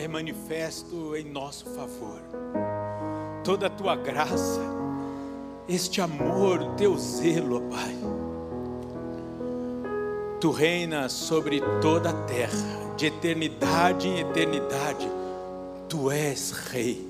é 0.00 0.08
manifesto 0.08 1.14
em 1.14 1.24
nosso 1.24 1.66
favor. 1.66 2.20
Toda 3.44 3.66
a 3.66 3.70
tua 3.70 3.94
graça, 3.94 4.60
este 5.68 6.00
amor, 6.00 6.74
teu 6.76 6.96
zelo, 6.96 7.60
Pai. 7.62 7.94
Tu 10.40 10.50
reinas 10.50 11.12
sobre 11.12 11.60
toda 11.82 12.10
a 12.10 12.12
terra, 12.24 12.94
de 12.96 13.06
eternidade 13.06 14.08
em 14.08 14.20
eternidade. 14.20 15.06
Tu 15.86 16.10
és 16.10 16.50
Rei. 16.50 17.06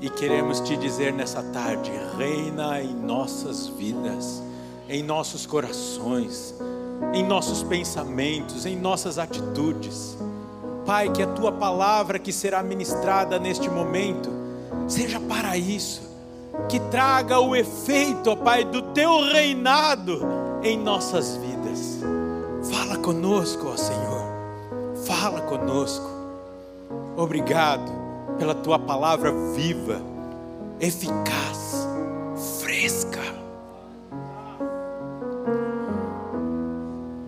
E 0.00 0.10
queremos 0.10 0.58
te 0.60 0.76
dizer 0.76 1.12
nessa 1.12 1.44
tarde: 1.44 1.92
reina 2.18 2.82
em 2.82 2.92
nossas 2.92 3.68
vidas, 3.68 4.42
em 4.88 5.00
nossos 5.00 5.46
corações, 5.46 6.56
em 7.14 7.24
nossos 7.24 7.62
pensamentos, 7.62 8.66
em 8.66 8.76
nossas 8.76 9.16
atitudes. 9.16 10.18
Pai, 10.90 11.08
que 11.08 11.22
a 11.22 11.26
tua 11.28 11.52
palavra 11.52 12.18
que 12.18 12.32
será 12.32 12.64
ministrada 12.64 13.38
neste 13.38 13.70
momento 13.70 14.28
seja 14.88 15.20
para 15.20 15.56
isso, 15.56 16.02
que 16.68 16.80
traga 16.90 17.38
o 17.38 17.54
efeito, 17.54 18.30
ó 18.30 18.34
Pai, 18.34 18.64
do 18.64 18.82
teu 18.82 19.20
reinado 19.30 20.20
em 20.64 20.76
nossas 20.76 21.36
vidas. 21.36 22.00
Fala 22.72 22.98
conosco, 22.98 23.68
ó 23.68 23.76
Senhor, 23.76 24.32
fala 25.06 25.42
conosco. 25.42 26.10
Obrigado 27.16 27.92
pela 28.36 28.56
tua 28.56 28.76
palavra 28.76 29.32
viva, 29.54 30.02
eficaz, 30.80 31.86
fresca. 32.58 33.22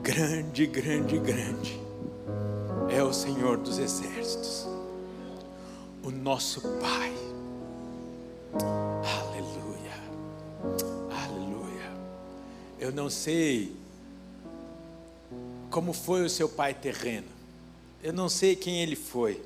Grande, 0.02 0.66
grande, 0.66 1.18
grande 1.20 1.81
é 2.92 3.02
o 3.02 3.12
Senhor 3.12 3.56
dos 3.56 3.78
exércitos, 3.78 4.66
o 6.02 6.10
nosso 6.10 6.60
Pai. 6.78 7.14
Aleluia, 9.22 9.94
aleluia. 11.10 11.90
Eu 12.78 12.92
não 12.92 13.08
sei 13.08 13.74
como 15.70 15.94
foi 15.94 16.22
o 16.22 16.28
seu 16.28 16.50
pai 16.50 16.74
terreno, 16.74 17.28
eu 18.02 18.12
não 18.12 18.28
sei 18.28 18.54
quem 18.54 18.82
ele 18.82 18.94
foi, 18.94 19.42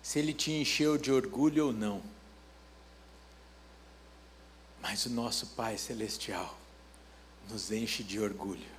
se 0.00 0.20
ele 0.20 0.32
te 0.32 0.52
encheu 0.52 0.96
de 0.96 1.10
orgulho 1.10 1.66
ou 1.66 1.72
não, 1.72 2.00
mas 4.80 5.04
o 5.04 5.10
nosso 5.10 5.48
Pai 5.48 5.76
Celestial 5.76 6.56
nos 7.50 7.72
enche 7.72 8.04
de 8.04 8.20
orgulho. 8.20 8.71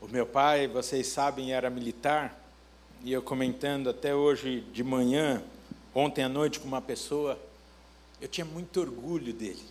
O 0.00 0.08
meu 0.08 0.24
pai, 0.24 0.66
vocês 0.66 1.08
sabem, 1.08 1.52
era 1.52 1.68
militar, 1.68 2.34
e 3.02 3.12
eu 3.12 3.20
comentando 3.20 3.90
até 3.90 4.14
hoje 4.14 4.62
de 4.72 4.82
manhã, 4.82 5.42
ontem 5.94 6.24
à 6.24 6.28
noite 6.28 6.58
com 6.58 6.66
uma 6.66 6.80
pessoa, 6.80 7.38
eu 8.18 8.26
tinha 8.26 8.46
muito 8.46 8.80
orgulho 8.80 9.30
dele, 9.34 9.62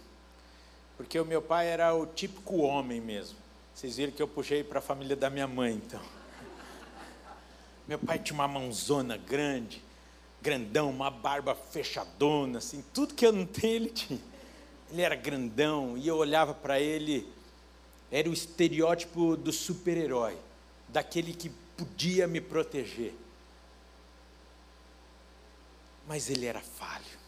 porque 0.96 1.20
o 1.20 1.26
meu 1.26 1.42
pai 1.42 1.68
era 1.68 1.96
o 1.96 2.06
típico 2.06 2.58
homem 2.58 3.02
mesmo. 3.02 3.40
Vocês 3.74 3.98
viram 3.98 4.12
que 4.12 4.22
eu 4.22 4.28
puxei 4.28 4.64
para 4.64 4.78
a 4.78 4.82
família 4.84 5.16
da 5.16 5.32
minha 5.32 5.48
mãe, 5.48 5.74
então. 5.74 6.02
Meu 7.88 7.98
pai 7.98 8.20
tinha 8.20 8.36
uma 8.36 8.48
mãozona 8.48 9.18
grande, 9.18 9.82
grandão, 10.42 10.92
uma 10.92 11.10
barba 11.10 11.56
fechadona, 11.56 12.60
assim, 12.60 12.84
tudo 12.94 13.16
que 13.16 13.26
eu 13.26 13.32
não 13.32 13.48
tenho 13.48 13.76
ele 13.78 13.90
tinha. 13.90 14.20
Ele 14.92 15.02
era 15.02 15.16
grandão 15.16 15.98
e 15.98 16.08
eu 16.08 16.18
olhava 16.18 16.54
para 16.54 16.80
ele 16.80 17.28
era 18.12 18.30
o 18.30 18.34
estereótipo 18.34 19.38
do 19.38 19.52
super-herói, 19.52 20.38
daquele 20.88 21.34
que 21.34 21.50
podia 21.78 22.28
me 22.28 22.42
proteger. 22.42 23.14
Mas 26.08 26.30
ele 26.30 26.46
era 26.46 26.62
falho. 26.62 27.20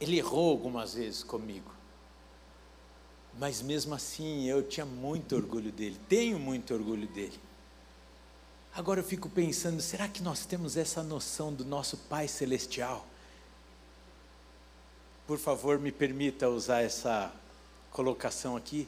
Ele 0.00 0.18
errou 0.18 0.50
algumas 0.50 0.94
vezes 0.94 1.22
comigo. 1.22 1.70
Mas 3.38 3.62
mesmo 3.62 3.94
assim 3.94 4.48
eu 4.48 4.62
tinha 4.62 4.84
muito 4.84 5.36
orgulho 5.36 5.70
dele, 5.70 5.98
tenho 6.08 6.38
muito 6.38 6.74
orgulho 6.74 7.06
dele. 7.06 7.38
Agora 8.74 9.00
eu 9.00 9.04
fico 9.04 9.28
pensando, 9.28 9.80
será 9.80 10.08
que 10.08 10.22
nós 10.22 10.44
temos 10.44 10.76
essa 10.76 11.02
noção 11.02 11.52
do 11.52 11.64
nosso 11.64 11.96
Pai 11.96 12.28
Celestial? 12.28 13.06
Por 15.26 15.38
favor, 15.38 15.78
me 15.78 15.90
permita 15.90 16.48
usar 16.48 16.82
essa 16.82 17.32
colocação 17.90 18.56
aqui 18.56 18.86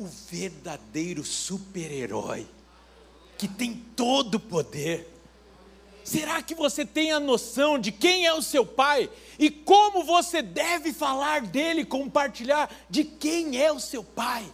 o 0.00 0.06
verdadeiro 0.06 1.22
super-herói, 1.22 2.48
que 3.36 3.46
tem 3.46 3.74
todo 3.94 4.36
o 4.36 4.40
poder. 4.40 5.06
Será 6.02 6.42
que 6.42 6.54
você 6.54 6.86
tem 6.86 7.12
a 7.12 7.20
noção 7.20 7.78
de 7.78 7.92
quem 7.92 8.24
é 8.24 8.32
o 8.32 8.40
seu 8.40 8.64
pai 8.64 9.10
e 9.38 9.50
como 9.50 10.02
você 10.02 10.40
deve 10.40 10.94
falar 10.94 11.42
dele, 11.42 11.84
compartilhar 11.84 12.74
de 12.88 13.04
quem 13.04 13.60
é 13.60 13.70
o 13.70 13.78
seu 13.78 14.02
pai? 14.02 14.50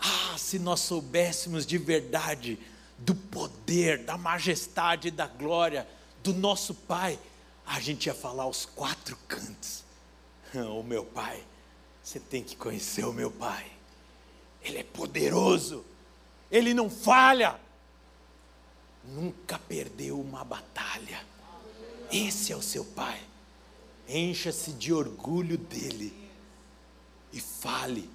Ah, 0.00 0.36
se 0.36 0.58
nós 0.58 0.80
soubéssemos 0.80 1.64
de 1.64 1.78
verdade 1.78 2.58
do 2.98 3.14
poder, 3.14 4.02
da 4.02 4.18
majestade, 4.18 5.12
da 5.12 5.28
glória 5.28 5.86
do 6.24 6.34
nosso 6.34 6.74
pai, 6.74 7.18
a 7.64 7.78
gente 7.78 8.06
ia 8.06 8.14
falar 8.14 8.42
aos 8.42 8.66
quatro 8.66 9.16
cantos. 9.28 9.84
O 10.54 10.84
meu 10.84 11.04
pai, 11.04 11.42
você 12.02 12.20
tem 12.20 12.42
que 12.42 12.54
conhecer 12.54 13.04
o 13.04 13.12
meu 13.12 13.28
pai. 13.28 13.73
Ele 14.64 14.78
é 14.78 14.82
poderoso, 14.82 15.84
ele 16.50 16.72
não 16.72 16.88
falha, 16.88 17.60
nunca 19.04 19.58
perdeu 19.58 20.18
uma 20.18 20.42
batalha. 20.42 21.22
Esse 22.10 22.52
é 22.52 22.56
o 22.56 22.62
seu 22.62 22.84
Pai. 22.84 23.20
Encha-se 24.08 24.72
de 24.72 24.92
orgulho 24.92 25.58
dele 25.58 26.14
e 27.32 27.40
fale. 27.40 28.08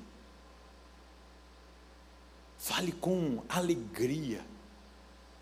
Fale 2.58 2.92
com 2.94 3.44
alegria 3.48 4.44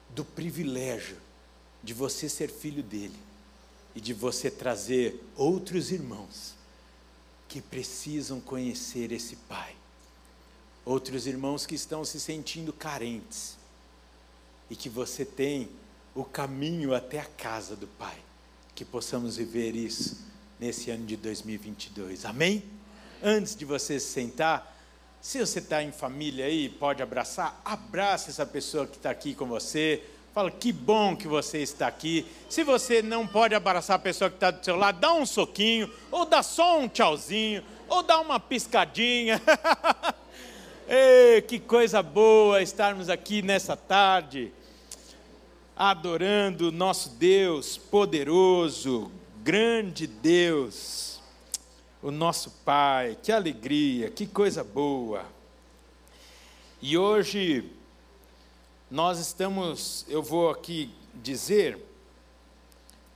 do 0.09 0.25
privilégio 0.25 1.17
de 1.83 1.93
você 1.93 2.27
ser 2.27 2.49
filho 2.49 2.83
dele 2.83 3.17
e 3.95 4.01
de 4.01 4.13
você 4.13 4.51
trazer 4.51 5.23
outros 5.35 5.91
irmãos 5.91 6.53
que 7.47 7.61
precisam 7.61 8.41
conhecer 8.41 9.11
esse 9.11 9.35
Pai 9.35 9.76
outros 10.87 11.27
irmãos 11.27 11.65
que 11.65 11.75
estão 11.75 12.05
se 12.05 12.19
sentindo 12.19 12.71
carentes 12.71 13.57
e 14.69 14.75
que 14.75 14.87
você 14.87 15.25
tem 15.25 15.69
o 16.15 16.23
caminho 16.23 16.95
até 16.95 17.19
a 17.19 17.25
casa 17.25 17.75
do 17.75 17.87
Pai. 17.87 18.15
Que 18.73 18.85
possamos 18.85 19.35
viver 19.35 19.75
isso 19.75 20.25
nesse 20.59 20.89
ano 20.89 21.05
de 21.05 21.17
2022. 21.17 22.25
Amém? 22.25 22.63
Antes 23.21 23.55
de 23.55 23.65
você 23.65 23.99
se 23.99 24.07
sentar, 24.07 24.75
se 25.21 25.39
você 25.39 25.59
está 25.59 25.83
em 25.83 25.91
família 25.91 26.45
aí, 26.45 26.69
pode 26.69 27.03
abraçar, 27.03 27.59
abraça 27.65 28.29
essa 28.29 28.45
pessoa 28.45 28.87
que 28.87 28.95
está 28.97 29.09
aqui 29.09 29.35
com 29.35 29.45
você. 29.45 30.03
Fala, 30.33 30.51
que 30.51 30.71
bom 30.71 31.15
que 31.15 31.27
você 31.27 31.57
está 31.57 31.87
aqui. 31.87 32.25
Se 32.47 32.63
você 32.63 33.01
não 33.01 33.27
pode 33.27 33.55
abraçar 33.55 33.95
a 33.97 33.99
pessoa 33.99 34.29
que 34.29 34.37
está 34.37 34.51
do 34.51 34.63
seu 34.63 34.75
lado, 34.75 34.99
dá 34.99 35.11
um 35.13 35.25
soquinho, 35.25 35.91
ou 36.11 36.25
dá 36.25 36.41
só 36.43 36.79
um 36.79 36.87
tchauzinho, 36.87 37.63
ou 37.89 38.03
dá 38.03 38.19
uma 38.19 38.39
piscadinha. 38.39 39.41
Ei, 40.89 41.41
que 41.41 41.59
coisa 41.59 42.01
boa 42.01 42.61
estarmos 42.61 43.09
aqui 43.09 43.41
nessa 43.41 43.75
tarde, 43.75 44.53
adorando 45.75 46.71
nosso 46.71 47.09
Deus 47.09 47.77
poderoso, 47.77 49.11
grande 49.43 50.07
Deus, 50.07 51.19
o 52.01 52.09
nosso 52.09 52.51
Pai. 52.63 53.17
Que 53.21 53.33
alegria, 53.33 54.09
que 54.09 54.25
coisa 54.25 54.63
boa. 54.63 55.25
E 56.81 56.97
hoje 56.97 57.69
nós 58.89 59.19
estamos, 59.19 60.05
eu 60.07 60.23
vou 60.23 60.49
aqui 60.49 60.89
dizer, 61.15 61.77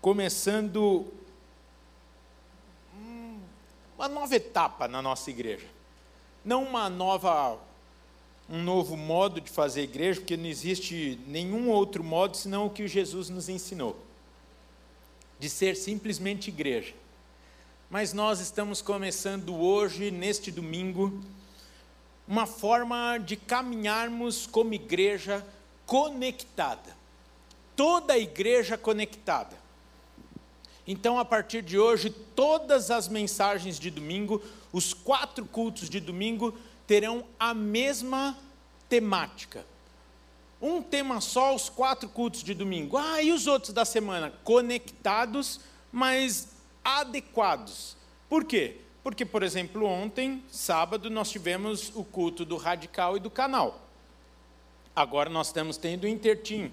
começando 0.02 1.10
uma 3.98 4.10
nova 4.10 4.36
etapa 4.36 4.90
na 4.90 5.02
nossa 5.02 5.30
igreja 5.30 5.81
não 6.44 6.64
uma 6.64 6.90
nova 6.90 7.60
um 8.52 8.62
novo 8.62 8.98
modo 8.98 9.40
de 9.40 9.50
fazer 9.50 9.84
igreja, 9.84 10.20
porque 10.20 10.36
não 10.36 10.46
existe 10.46 11.18
nenhum 11.26 11.70
outro 11.70 12.04
modo 12.04 12.36
senão 12.36 12.66
o 12.66 12.70
que 12.70 12.86
Jesus 12.86 13.30
nos 13.30 13.48
ensinou, 13.48 13.98
de 15.40 15.50
ser 15.50 15.78
simplesmente 15.78 16.50
igreja. 16.50 16.94
Mas 17.90 18.12
nós 18.12 18.42
estamos 18.42 18.82
começando 18.82 19.56
hoje, 19.56 20.12
neste 20.12 20.52
domingo, 20.52 21.24
uma 22.28 22.46
forma 22.46 23.18
de 23.18 23.38
caminharmos 23.38 24.46
como 24.46 24.74
igreja 24.74 25.46
conectada. 25.86 26.96
Toda 27.74 28.14
a 28.14 28.20
igreja 28.20 28.78
conectada. 28.78 29.61
Então, 30.88 31.20
a 31.20 31.26
partir 31.26 31.62
de 31.62 31.78
hoje, 31.78 32.10
todas 32.10 32.90
as 32.90 33.08
mensagens 33.08 33.80
de 33.80 33.92
domingo 33.92 34.42
os 34.74 34.94
quatro 34.94 35.46
cultos 35.46 35.90
de 35.90 36.00
domingo 36.00 36.58
terão 36.88 37.26
a 37.40 37.54
mesma 37.54 38.38
temática. 38.88 39.66
um 40.62 40.80
tema 40.80 41.20
só, 41.20 41.56
os 41.56 41.70
quatro 41.70 42.08
cultos 42.08 42.44
de 42.44 42.54
domingo. 42.54 42.96
Ah, 42.96 43.22
e 43.22 43.32
os 43.32 43.48
outros 43.48 43.74
da 43.74 43.84
semana? 43.84 44.32
Conectados, 44.44 45.60
mas 45.92 46.50
adequados. 46.84 47.98
Por 48.30 48.46
quê? 48.46 48.78
Porque, 49.04 49.26
por 49.26 49.42
exemplo, 49.42 49.86
ontem, 49.86 50.44
sábado, 50.52 51.10
nós 51.10 51.32
tivemos 51.32 51.92
o 51.96 52.04
culto 52.04 52.46
do 52.46 52.58
Radical 52.58 53.18
e 53.18 53.20
do 53.20 53.32
Canal. 53.32 53.82
Agora 54.96 55.32
nós 55.32 55.48
estamos 55.48 55.78
tendo 55.78 56.04
o 56.04 56.08
Intertim. 56.08 56.72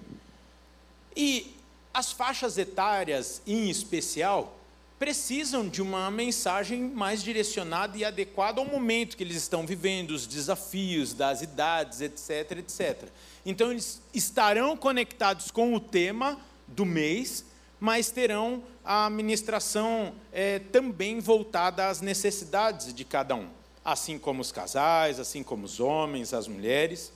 E 1.17 1.57
as 1.93 2.13
faixas 2.13 2.59
etárias, 2.59 3.43
em 3.47 3.69
especial, 3.69 4.59
precisam 4.99 5.69
de 5.69 5.81
uma 5.81 6.11
mensagem 6.11 6.83
mais 6.83 7.23
direcionada 7.23 7.97
e 7.97 8.05
adequada 8.05 8.61
ao 8.61 8.67
momento 8.67 9.17
que 9.17 9.23
eles 9.23 9.37
estão 9.37 9.65
vivendo, 9.65 10.11
os 10.11 10.27
desafios 10.27 11.15
das 11.15 11.41
idades, 11.41 12.01
etc, 12.01 12.59
etc. 12.59 13.09
Então, 13.47 13.71
eles 13.71 14.03
estarão 14.13 14.77
conectados 14.77 15.51
com 15.51 15.73
o 15.75 15.81
tema 15.81 16.39
do 16.67 16.85
mês, 16.85 17.45
mas 17.79 18.11
terão 18.11 18.63
a 18.85 19.09
ministração 19.09 20.13
é, 20.33 20.59
também 20.59 21.21
voltada 21.21 21.89
às 21.89 22.01
necessidades 22.01 22.93
de 22.93 23.05
cada 23.05 23.37
um, 23.37 23.49
assim 23.85 24.19
como 24.19 24.41
os 24.41 24.51
casais, 24.51 25.21
assim 25.21 25.45
como 25.45 25.65
os 25.65 25.79
homens, 25.79 26.35
as 26.35 26.49
mulheres. 26.49 27.13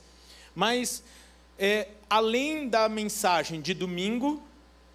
Mas, 0.55 1.03
é, 1.59 1.89
além 2.09 2.69
da 2.69 2.87
mensagem 2.87 3.59
de 3.59 3.73
domingo, 3.73 4.41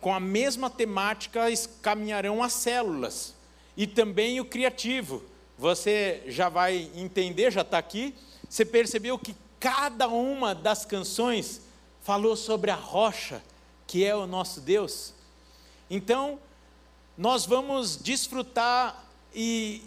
com 0.00 0.14
a 0.14 0.20
mesma 0.20 0.70
temática 0.70 1.46
caminharão 1.82 2.42
as 2.42 2.52
células 2.52 3.34
e 3.76 3.86
também 3.86 4.40
o 4.40 4.44
criativo. 4.44 5.22
Você 5.58 6.22
já 6.26 6.48
vai 6.48 6.90
entender, 6.94 7.50
já 7.50 7.62
está 7.62 7.78
aqui. 7.78 8.14
Você 8.48 8.64
percebeu 8.64 9.18
que 9.18 9.34
cada 9.58 10.08
uma 10.08 10.54
das 10.54 10.84
canções 10.84 11.60
falou 12.02 12.36
sobre 12.36 12.70
a 12.70 12.76
rocha, 12.76 13.42
que 13.86 14.04
é 14.04 14.14
o 14.14 14.26
nosso 14.26 14.60
Deus. 14.60 15.12
Então, 15.90 16.38
nós 17.16 17.44
vamos 17.44 17.96
desfrutar 17.96 19.04
e 19.34 19.82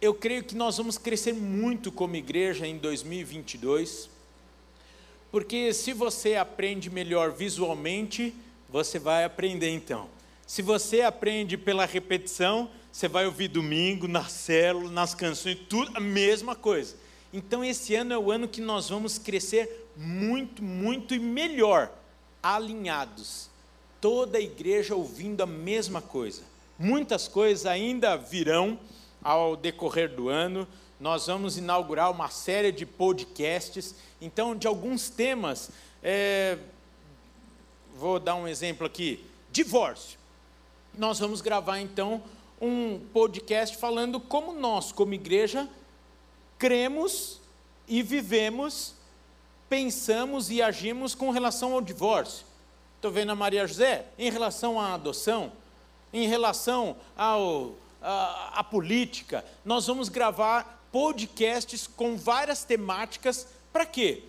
eu 0.00 0.12
creio 0.12 0.44
que 0.44 0.54
nós 0.54 0.76
vamos 0.76 0.98
crescer 0.98 1.32
muito 1.32 1.90
como 1.90 2.16
igreja 2.16 2.66
em 2.66 2.76
2022, 2.76 4.10
porque 5.30 5.72
se 5.72 5.92
você 5.92 6.34
aprende 6.34 6.90
melhor 6.90 7.30
visualmente, 7.30 8.34
você 8.72 8.98
vai 8.98 9.22
aprender 9.22 9.68
então. 9.68 10.08
Se 10.46 10.62
você 10.62 11.02
aprende 11.02 11.58
pela 11.58 11.84
repetição, 11.84 12.70
você 12.90 13.06
vai 13.06 13.26
ouvir 13.26 13.48
domingo, 13.48 14.08
na 14.08 14.24
célula, 14.24 14.90
nas 14.90 15.14
canções, 15.14 15.58
tudo 15.68 15.90
a 15.94 16.00
mesma 16.00 16.56
coisa. 16.56 16.96
Então 17.32 17.62
esse 17.62 17.94
ano 17.94 18.14
é 18.14 18.18
o 18.18 18.32
ano 18.32 18.48
que 18.48 18.60
nós 18.62 18.88
vamos 18.88 19.18
crescer 19.18 19.88
muito, 19.94 20.62
muito 20.62 21.14
e 21.14 21.18
melhor, 21.18 21.92
alinhados. 22.42 23.50
Toda 24.00 24.38
a 24.38 24.40
igreja 24.40 24.94
ouvindo 24.94 25.42
a 25.42 25.46
mesma 25.46 26.00
coisa. 26.00 26.42
Muitas 26.78 27.28
coisas 27.28 27.66
ainda 27.66 28.16
virão 28.16 28.78
ao 29.22 29.54
decorrer 29.54 30.14
do 30.14 30.28
ano. 30.28 30.66
Nós 30.98 31.26
vamos 31.26 31.58
inaugurar 31.58 32.10
uma 32.10 32.28
série 32.28 32.72
de 32.72 32.86
podcasts. 32.86 33.94
Então, 34.20 34.56
de 34.56 34.66
alguns 34.66 35.08
temas, 35.08 35.70
é, 36.02 36.58
vou 38.02 38.18
dar 38.18 38.34
um 38.34 38.48
exemplo 38.48 38.84
aqui: 38.84 39.24
divórcio. 39.52 40.18
Nós 40.98 41.20
vamos 41.20 41.40
gravar 41.40 41.78
então 41.78 42.20
um 42.60 42.98
podcast 43.12 43.76
falando 43.76 44.18
como 44.18 44.52
nós, 44.52 44.90
como 44.90 45.14
igreja, 45.14 45.68
cremos 46.58 47.40
e 47.86 48.02
vivemos, 48.02 48.94
pensamos 49.68 50.50
e 50.50 50.60
agimos 50.60 51.14
com 51.14 51.30
relação 51.30 51.74
ao 51.74 51.80
divórcio. 51.80 52.44
Estou 52.96 53.12
vendo 53.12 53.30
a 53.30 53.36
Maria 53.36 53.68
José, 53.68 54.06
em 54.18 54.32
relação 54.32 54.80
à 54.80 54.94
adoção, 54.94 55.52
em 56.12 56.26
relação 56.26 56.96
ao, 57.16 57.74
a 58.00 58.64
política, 58.68 59.44
nós 59.64 59.86
vamos 59.86 60.08
gravar 60.08 60.84
podcasts 60.90 61.86
com 61.86 62.16
várias 62.16 62.64
temáticas. 62.64 63.46
Para 63.72 63.86
quê? 63.86 64.24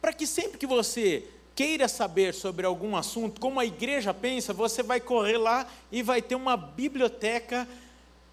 Para 0.00 0.14
que 0.14 0.26
sempre 0.26 0.56
que 0.56 0.66
você 0.66 1.28
queira 1.58 1.88
saber 1.88 2.34
sobre 2.34 2.64
algum 2.64 2.94
assunto, 2.94 3.40
como 3.40 3.58
a 3.58 3.66
igreja 3.66 4.14
pensa, 4.14 4.52
você 4.52 4.80
vai 4.80 5.00
correr 5.00 5.38
lá 5.38 5.66
e 5.90 6.04
vai 6.04 6.22
ter 6.22 6.36
uma 6.36 6.56
biblioteca 6.56 7.66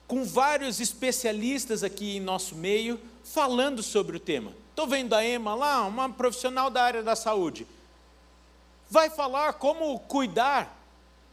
com 0.08 0.24
vários 0.24 0.80
especialistas 0.80 1.84
aqui 1.84 2.18
em 2.18 2.20
nosso 2.20 2.54
meio 2.54 3.02
falando 3.24 3.82
sobre 3.82 4.16
o 4.16 4.20
tema. 4.20 4.54
Estou 4.70 4.86
vendo 4.86 5.16
a 5.16 5.26
Emma 5.26 5.56
lá, 5.56 5.88
uma 5.88 6.08
profissional 6.08 6.70
da 6.70 6.84
área 6.84 7.02
da 7.02 7.16
saúde. 7.16 7.66
Vai 8.92 9.10
falar 9.10 9.54
como 9.54 9.98
cuidar 10.02 10.80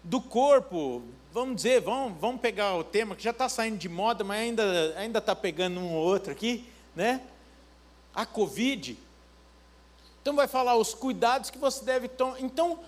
do 0.03 0.19
corpo. 0.19 1.03
Vamos 1.31 1.57
dizer, 1.57 1.83
vamos, 1.83 2.19
vamos 2.19 2.41
pegar 2.41 2.75
o 2.75 2.85
tema 2.85 3.15
que 3.15 3.23
já 3.23 3.33
está 3.33 3.51
saindo 3.51 3.77
de 3.77 3.91
moda, 3.91 4.25
mas 4.25 4.39
ainda 4.97 5.19
está 5.19 5.37
pegando 5.37 5.79
um 5.79 5.93
ou 5.93 6.03
outro 6.03 6.33
aqui, 6.33 6.65
né? 6.97 7.21
A 8.15 8.25
Covid. 8.25 8.97
Então 10.23 10.37
vai 10.37 10.47
falar 10.47 10.77
os 10.77 10.95
cuidados 10.95 11.51
que 11.51 11.59
você 11.59 11.85
deve 11.85 12.07
tomar. 12.09 12.41
Então 12.41 12.79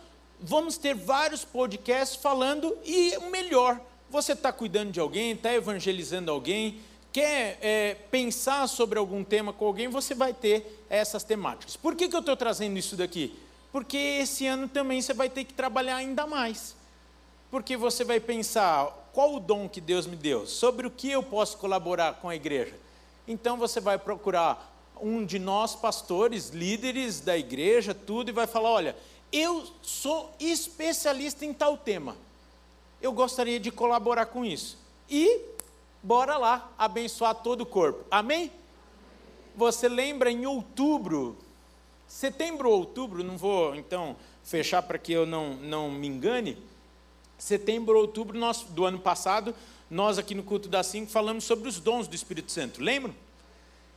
vamos 0.40 0.78
ter 0.78 0.94
vários 0.94 1.44
podcasts 1.44 2.16
falando 2.16 2.76
e 2.84 3.16
o 3.18 3.30
melhor, 3.30 3.80
você 4.08 4.32
está 4.32 4.52
cuidando 4.52 4.92
de 4.92 5.00
alguém, 5.00 5.32
está 5.32 5.52
evangelizando 5.52 6.30
alguém, 6.30 6.80
quer 7.12 7.58
é, 7.60 7.94
pensar 8.10 8.68
sobre 8.68 8.98
algum 8.98 9.24
tema 9.24 9.52
com 9.52 9.66
alguém, 9.66 9.88
você 9.88 10.14
vai 10.14 10.32
ter 10.32 10.84
essas 10.88 11.24
temáticas. 11.24 11.76
Por 11.76 11.96
que, 11.96 12.08
que 12.08 12.14
eu 12.14 12.20
estou 12.20 12.36
trazendo 12.36 12.78
isso 12.78 12.96
daqui? 12.96 13.36
Porque 13.72 13.96
esse 13.96 14.46
ano 14.46 14.68
também 14.68 15.02
você 15.02 15.12
vai 15.12 15.28
ter 15.28 15.44
que 15.44 15.52
trabalhar 15.52 15.96
ainda 15.96 16.26
mais. 16.26 16.76
Porque 17.50 17.76
você 17.76 18.04
vai 18.04 18.20
pensar 18.20 18.86
qual 19.12 19.34
o 19.34 19.40
dom 19.40 19.68
que 19.68 19.80
Deus 19.80 20.06
me 20.06 20.16
deu, 20.16 20.46
sobre 20.46 20.86
o 20.86 20.90
que 20.90 21.10
eu 21.10 21.22
posso 21.22 21.56
colaborar 21.58 22.14
com 22.14 22.28
a 22.28 22.36
igreja. 22.36 22.74
Então 23.26 23.56
você 23.56 23.80
vai 23.80 23.96
procurar 23.96 24.73
um 25.00 25.24
de 25.24 25.38
nós, 25.38 25.74
pastores, 25.74 26.50
líderes 26.50 27.20
da 27.20 27.36
igreja, 27.36 27.94
tudo, 27.94 28.28
e 28.30 28.32
vai 28.32 28.46
falar: 28.46 28.70
olha, 28.70 28.96
eu 29.32 29.64
sou 29.82 30.32
especialista 30.38 31.44
em 31.44 31.52
tal 31.52 31.76
tema. 31.76 32.16
Eu 33.02 33.12
gostaria 33.12 33.58
de 33.58 33.70
colaborar 33.70 34.26
com 34.26 34.44
isso. 34.44 34.78
E 35.10 35.40
bora 36.02 36.36
lá 36.36 36.72
abençoar 36.78 37.34
todo 37.34 37.62
o 37.62 37.66
corpo. 37.66 38.04
Amém? 38.10 38.50
Você 39.56 39.88
lembra 39.88 40.30
em 40.30 40.46
outubro, 40.46 41.36
setembro 42.06 42.70
ou 42.70 42.78
outubro, 42.78 43.22
não 43.22 43.36
vou 43.36 43.74
então 43.74 44.16
fechar 44.42 44.82
para 44.82 44.98
que 44.98 45.12
eu 45.12 45.26
não, 45.26 45.54
não 45.54 45.90
me 45.90 46.06
engane. 46.06 46.56
Setembro 47.36 47.96
ou 47.96 48.02
outubro 48.02 48.38
nós, 48.38 48.62
do 48.62 48.84
ano 48.84 48.98
passado, 48.98 49.54
nós 49.90 50.18
aqui 50.18 50.34
no 50.34 50.42
culto 50.42 50.68
da 50.68 50.82
cinco 50.82 51.10
falamos 51.10 51.44
sobre 51.44 51.68
os 51.68 51.78
dons 51.78 52.08
do 52.08 52.14
Espírito 52.14 52.50
Santo. 52.50 52.80
Lembram? 52.80 53.14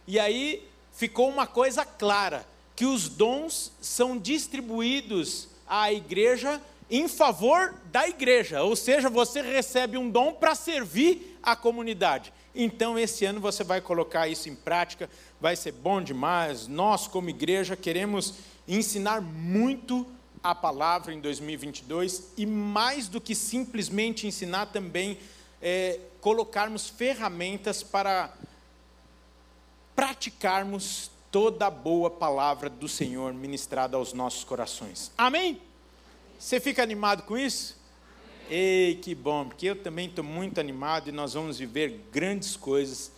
E 0.06 0.20
aí 0.20 0.68
ficou 0.98 1.30
uma 1.30 1.48
coisa 1.48 1.86
clara: 1.86 2.46
que 2.76 2.86
os 2.86 3.08
dons 3.08 3.72
são 3.80 4.18
distribuídos 4.18 5.48
à 5.66 5.94
igreja 5.94 6.62
em 6.90 7.08
favor 7.08 7.76
da 7.92 8.08
igreja, 8.08 8.64
ou 8.64 8.76
seja, 8.76 9.10
você 9.10 9.42
recebe 9.42 9.98
um 9.98 10.10
dom 10.10 10.34
para 10.34 10.56
servir 10.56 11.38
a 11.44 11.56
comunidade. 11.56 12.32
Então, 12.56 12.98
esse 12.98 13.26
ano 13.26 13.42
você 13.42 13.64
vai 13.64 13.82
colocar 13.82 14.28
isso 14.28 14.50
em 14.50 14.56
prática, 14.56 15.10
vai 15.40 15.56
ser 15.56 15.74
bom 15.74 16.02
demais. 16.02 16.66
Nós, 16.66 17.06
como 17.06 17.30
igreja, 17.30 17.76
queremos 17.76 18.36
ensinar 18.68 19.22
muito 19.22 20.08
a 20.42 20.56
palavra 20.56 21.14
em 21.14 21.20
2022 21.20 22.32
e, 22.38 22.46
mais 22.46 23.10
do 23.10 23.20
que 23.20 23.36
simplesmente 23.36 24.26
ensinar, 24.26 24.68
também 24.68 25.20
é, 25.62 26.00
colocarmos 26.22 26.90
ferramentas 26.90 27.84
para 27.84 28.34
praticarmos 29.98 31.10
toda 31.32 31.66
a 31.66 31.72
boa 31.72 32.12
palavra 32.12 32.70
do 32.70 32.88
Senhor 32.88 33.34
ministrada 33.34 33.98
aos 33.98 34.14
nossos 34.14 34.44
corações. 34.44 35.12
Amém? 35.18 35.60
Você 36.38 36.60
fica 36.60 36.84
animado 36.84 37.24
com 37.24 37.36
isso? 37.36 37.76
Ei, 38.48 38.94
que 39.02 39.16
bom, 39.16 39.48
porque 39.48 39.66
eu 39.66 39.76
também 39.76 40.08
estou 40.08 40.24
muito 40.24 40.60
animado 40.60 41.10
e 41.10 41.12
nós 41.12 41.34
vamos 41.34 41.58
viver 41.58 42.00
grandes 42.12 42.56
coisas 42.56 43.12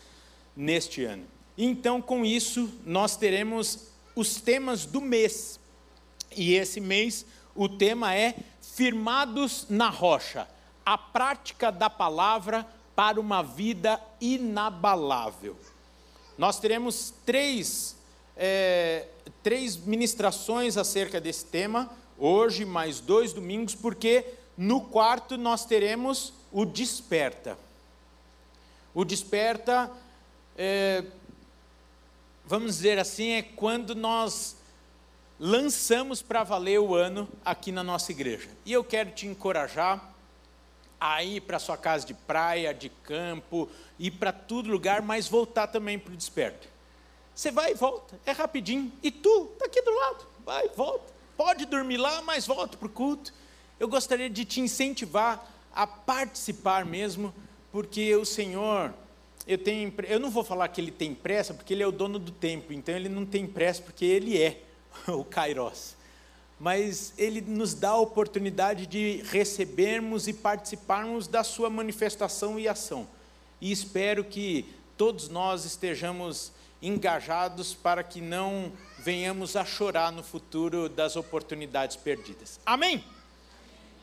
neste 0.56 1.04
ano. 1.04 1.26
Então, 1.58 2.02
com 2.02 2.24
isso, 2.24 2.72
nós 2.86 3.18
teremos 3.18 3.90
os 4.16 4.40
temas 4.40 4.86
do 4.86 5.02
mês. 5.02 5.60
E 6.34 6.54
esse 6.54 6.80
mês, 6.80 7.26
o 7.54 7.68
tema 7.68 8.16
é 8.16 8.36
Firmados 8.62 9.66
na 9.70 9.90
Rocha 9.90 10.48
a 10.86 10.98
prática 10.98 11.72
da 11.72 11.90
palavra 11.90 12.66
para 12.96 13.20
uma 13.20 13.44
vida 13.44 14.02
inabalável. 14.22 15.58
Nós 16.39 16.58
teremos 16.58 17.13
três, 17.25 17.98
é, 18.38 19.08
três 19.43 19.75
ministrações 19.75 20.77
acerca 20.77 21.19
desse 21.19 21.43
tema, 21.43 21.91
hoje, 22.17 22.63
mais 22.63 23.01
dois 23.01 23.34
domingos, 23.34 23.75
porque 23.75 24.24
no 24.58 24.79
quarto 24.79 25.38
nós 25.38 25.65
teremos 25.65 26.31
o 26.50 26.63
desperta. 26.63 27.58
O 28.96 29.03
desperta, 29.03 29.91
é, 30.58 31.03
vamos 32.46 32.77
dizer 32.77 32.98
assim, 32.98 33.31
é 33.31 33.41
quando 33.41 33.93
nós 33.93 34.55
lançamos 35.38 36.22
para 36.22 36.46
valer 36.46 36.79
o 36.79 36.96
ano 36.96 37.27
aqui 37.43 37.69
na 37.69 37.84
nossa 37.84 38.13
igreja. 38.13 38.48
E 38.65 38.72
eu 38.72 38.81
quero 38.86 39.12
te 39.12 39.27
encorajar 39.27 40.15
a 41.00 41.24
ir 41.24 41.41
para 41.41 41.60
sua 41.60 41.77
casa 41.77 42.06
de 42.06 42.13
praia, 42.13 42.74
de 42.74 42.89
campo, 42.89 43.70
ir 43.98 44.12
para 44.12 44.32
todo 44.32 44.70
lugar, 44.70 45.01
mas 45.01 45.27
voltar 45.27 45.68
também 45.68 45.98
para 45.98 46.13
o 46.13 46.18
desperto. 46.18 46.68
Você 47.34 47.51
vai 47.51 47.72
e 47.72 47.75
volta, 47.75 48.20
é 48.25 48.32
rapidinho. 48.32 48.91
E 49.01 49.10
tu, 49.10 49.50
está 49.53 49.65
aqui 49.65 49.82
do 49.82 49.91
lado, 49.91 50.27
vai 50.46 50.65
e 50.65 50.75
volta. 50.75 51.13
Pode 51.38 51.65
dormir 51.65 51.98
lá, 51.98 52.22
mas 52.22 52.46
volta 52.46 52.77
para 52.77 52.88
o 52.88 52.89
culto. 52.89 53.34
Eu 53.79 53.88
gostaria 53.88 54.29
de 54.29 54.44
te 54.44 54.60
incentivar 54.60 55.50
a 55.74 55.88
participar 55.88 56.84
mesmo, 56.86 57.34
porque 57.72 58.13
o 58.15 58.25
Senhor, 58.25 58.94
eu 59.48 59.58
tenho, 59.58 59.94
eu 60.08 60.20
não 60.20 60.29
vou 60.29 60.44
falar 60.44 60.68
que 60.68 60.82
ele 60.82 60.91
tem 60.91 61.15
pressa, 61.15 61.53
porque 61.53 61.74
ele 61.74 61.82
é 61.82 61.88
o 61.88 61.91
dono 61.94 62.20
do 62.20 62.32
tempo, 62.32 62.74
então 62.74 62.94
ele 62.94 63.08
não 63.08 63.25
tem 63.25 63.48
pressa 63.48 63.82
porque 63.82 64.03
ele 64.03 64.38
é 64.38 64.62
o 65.08 65.24
Kairos. 65.24 65.96
Mas 66.60 67.13
ele 67.18 67.42
nos 67.42 67.74
dá 67.74 67.89
a 67.89 67.98
oportunidade 67.98 68.86
de 68.86 69.24
recebermos 69.30 70.28
e 70.28 70.34
participarmos 70.34 71.28
da 71.28 71.44
sua 71.44 71.70
manifestação 71.70 72.60
e 72.60 72.68
ação. 72.68 73.08
E 73.62 73.72
espero 73.72 74.24
que 74.24 74.66
todos 74.98 75.30
nós 75.30 75.63
estejamos 75.63 76.51
engajados 76.82 77.74
para 77.74 78.04
que 78.04 78.22
não 78.22 78.72
venhamos 79.00 79.56
a 79.56 79.66
chorar 79.66 80.12
no 80.12 80.24
futuro 80.24 80.89
das 80.89 81.16
oportunidades 81.16 81.96
perdidas. 81.96 82.60
Amém? 82.66 83.04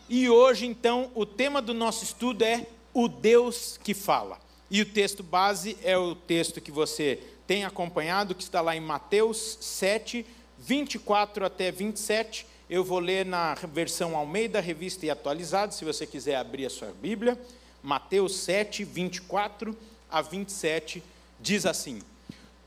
E 0.09 0.29
hoje, 0.29 0.67
então, 0.67 1.11
o 1.15 1.27
tema 1.27 1.61
do 1.61 1.75
nosso 1.75 2.05
estudo 2.05 2.43
é 2.43 2.67
o 2.95 3.09
Deus 3.09 3.79
que 3.83 3.93
fala. 3.93 4.39
E 4.71 4.81
o 4.81 4.87
texto 4.87 5.23
base 5.23 5.77
é 5.83 5.97
o 5.99 6.15
texto 6.15 6.61
que 6.61 6.71
você 6.71 7.23
tem 7.47 7.65
acompanhado, 7.65 8.35
que 8.35 8.43
está 8.43 8.61
lá 8.61 8.77
em 8.77 8.81
Mateus 8.81 9.59
7, 9.61 10.25
24 10.67 11.47
até 11.47 11.71
27. 11.71 12.45
Eu 12.69 12.83
vou 12.83 12.99
ler 12.99 13.25
na 13.25 13.55
versão 13.55 14.17
Almeida, 14.17 14.61
revista 14.61 15.07
e 15.07 15.11
atualizada, 15.11 15.71
se 15.71 15.85
você 15.85 16.05
quiser 16.05 16.35
abrir 16.35 16.67
a 16.67 16.71
sua 16.71 16.93
Bíblia. 17.01 17.41
Mateus 17.81 18.35
7, 18.39 18.83
24 18.83 19.77
a 20.11 20.21
27, 20.21 21.05
diz 21.41 21.67
assim: 21.67 22.03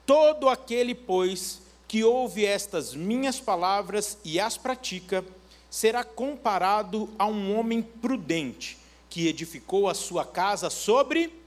Todo 0.06 0.48
aquele, 0.48 0.96
pois, 0.96 1.62
que 1.90 2.02
ouve 2.02 2.46
estas 2.46 2.96
minhas 2.96 3.42
palavras 3.42 4.18
e 4.24 4.40
as 4.40 4.58
pratica, 4.58 5.26
será 5.70 6.02
comparado 6.02 7.10
a 7.20 7.26
um 7.26 7.60
homem 7.60 7.82
prudente, 7.82 8.78
que 9.10 9.28
edificou 9.28 9.90
a 9.90 9.94
sua 9.94 10.24
casa 10.24 10.70
sobre 10.70 11.38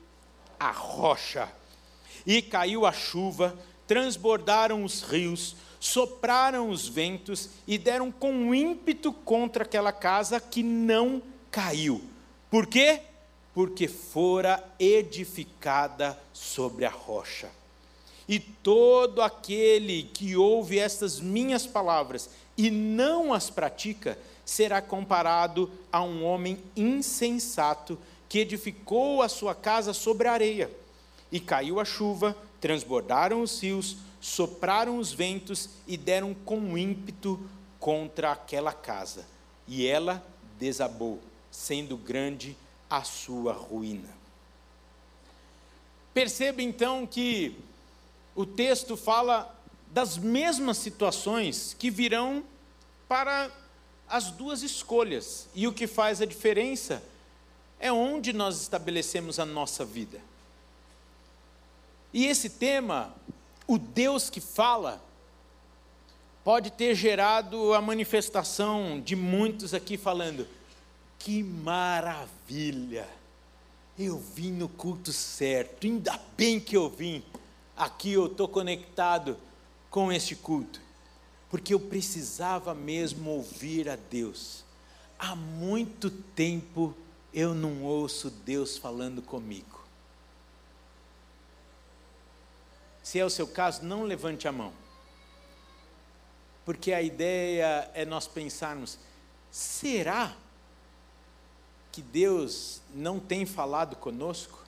a 0.61 0.71
rocha. 0.71 1.49
E 2.27 2.43
caiu 2.43 2.85
a 2.85 2.93
chuva, 2.93 3.59
transbordaram 3.87 4.85
os 4.85 5.01
rios, 5.01 5.57
sopraram 5.83 6.71
os 6.71 6.87
ventos 6.87 7.49
e 7.67 7.77
deram 7.77 8.13
com 8.13 8.55
ímpeto 8.55 9.13
contra 9.13 9.65
aquela 9.65 9.91
casa 9.91 10.39
que 10.39 10.63
não 10.63 11.21
caiu. 11.51 12.01
Por 12.49 12.69
quê? 12.69 13.01
Porque 13.53 13.89
fora 13.89 14.63
edificada 14.79 16.17
sobre 16.33 16.85
a 16.85 16.89
rocha. 16.89 17.51
E 18.29 18.39
todo 18.39 19.21
aquele 19.21 20.05
que 20.05 20.37
ouve 20.37 20.79
estas 20.79 21.19
minhas 21.19 21.67
palavras 21.67 22.31
e 22.57 22.71
não 22.71 23.33
as 23.33 23.51
pratica, 23.51 24.17
será 24.45 24.81
comparado 24.81 25.69
a 25.91 26.01
um 26.01 26.25
homem 26.25 26.63
insensato 26.77 27.99
que 28.29 28.39
edificou 28.39 29.21
a 29.21 29.29
sua 29.29 29.53
casa 29.53 29.93
sobre 29.93 30.29
a 30.29 30.33
areia. 30.33 30.71
E 31.33 31.41
caiu 31.41 31.81
a 31.81 31.85
chuva, 31.85 32.37
transbordaram 32.61 33.43
os 33.43 33.61
rios, 33.61 33.97
sopraram 34.23 34.99
os 34.99 35.13
ventos 35.13 35.69
e 35.85 35.97
deram 35.97 36.33
com 36.33 36.79
ímpeto 36.79 37.45
contra 37.81 38.31
aquela 38.31 38.73
casa, 38.73 39.27
e 39.67 39.85
ela 39.85 40.25
desabou, 40.61 41.21
sendo 41.51 41.97
grande 41.97 42.57
a 42.89 43.03
sua 43.03 43.53
ruína. 43.53 44.09
Perceba 46.15 46.63
então 46.63 47.05
que 47.05 47.59
o 48.37 48.47
texto 48.47 48.97
fala 48.97 49.53
das 49.89 50.17
mesmas 50.17 50.79
situações 50.79 51.75
que 51.77 51.91
virão 51.91 52.45
para 53.09 53.51
as 54.09 54.31
duas 54.31 54.63
escolhas, 54.63 55.49
e 55.53 55.67
o 55.67 55.73
que 55.73 55.89
faz 55.89 56.23
a 56.23 56.27
diferença 56.27 57.03
é 57.81 57.91
onde 57.91 58.33
nós 58.33 58.61
estabelecemos 58.61 59.41
a 59.41 59.45
nossa 59.45 59.85
vida. 59.85 60.21
E 62.13 62.27
esse 62.27 62.51
tema 62.51 63.13
o 63.73 63.79
Deus 63.79 64.29
que 64.29 64.39
fala 64.39 65.03
pode 66.45 66.71
ter 66.71 66.95
gerado 66.95 67.73
a 67.73 67.81
manifestação 67.81 69.01
de 69.01 69.17
muitos 69.17 69.73
aqui 69.73 69.97
falando: 69.97 70.47
que 71.19 71.43
maravilha! 71.43 73.09
Eu 73.99 74.19
vim 74.19 74.53
no 74.53 74.69
culto 74.69 75.11
certo, 75.11 75.87
ainda 75.87 76.21
bem 76.37 76.61
que 76.61 76.77
eu 76.77 76.91
vim. 76.91 77.23
Aqui 77.75 78.13
eu 78.13 78.27
estou 78.27 78.47
conectado 78.47 79.39
com 79.89 80.13
este 80.13 80.37
culto, 80.37 80.79
porque 81.49 81.73
eu 81.73 81.81
precisava 81.81 82.75
mesmo 82.75 83.31
ouvir 83.31 83.89
a 83.89 83.97
Deus. 83.97 84.65
Há 85.19 85.35
muito 85.35 86.11
tempo 86.11 86.95
eu 87.33 87.55
não 87.55 87.85
ouço 87.85 88.29
Deus 88.29 88.77
falando 88.77 89.23
comigo. 89.23 89.82
Se 93.03 93.19
é 93.19 93.25
o 93.25 93.31
seu 93.31 93.49
caso, 93.49 93.85
não 93.85 94.05
levante 94.05 94.47
a 94.47 94.53
mão. 94.53 94.73
Porque 96.65 96.93
a 96.93 97.03
ideia 97.03 97.91
é 97.95 98.05
nós 98.05 98.29
pensarmos: 98.29 98.99
será 99.51 100.35
que 101.91 102.01
Deus 102.01 102.81
não 102.95 103.19
tem 103.19 103.45
falado 103.45 103.97
conosco? 103.97 104.63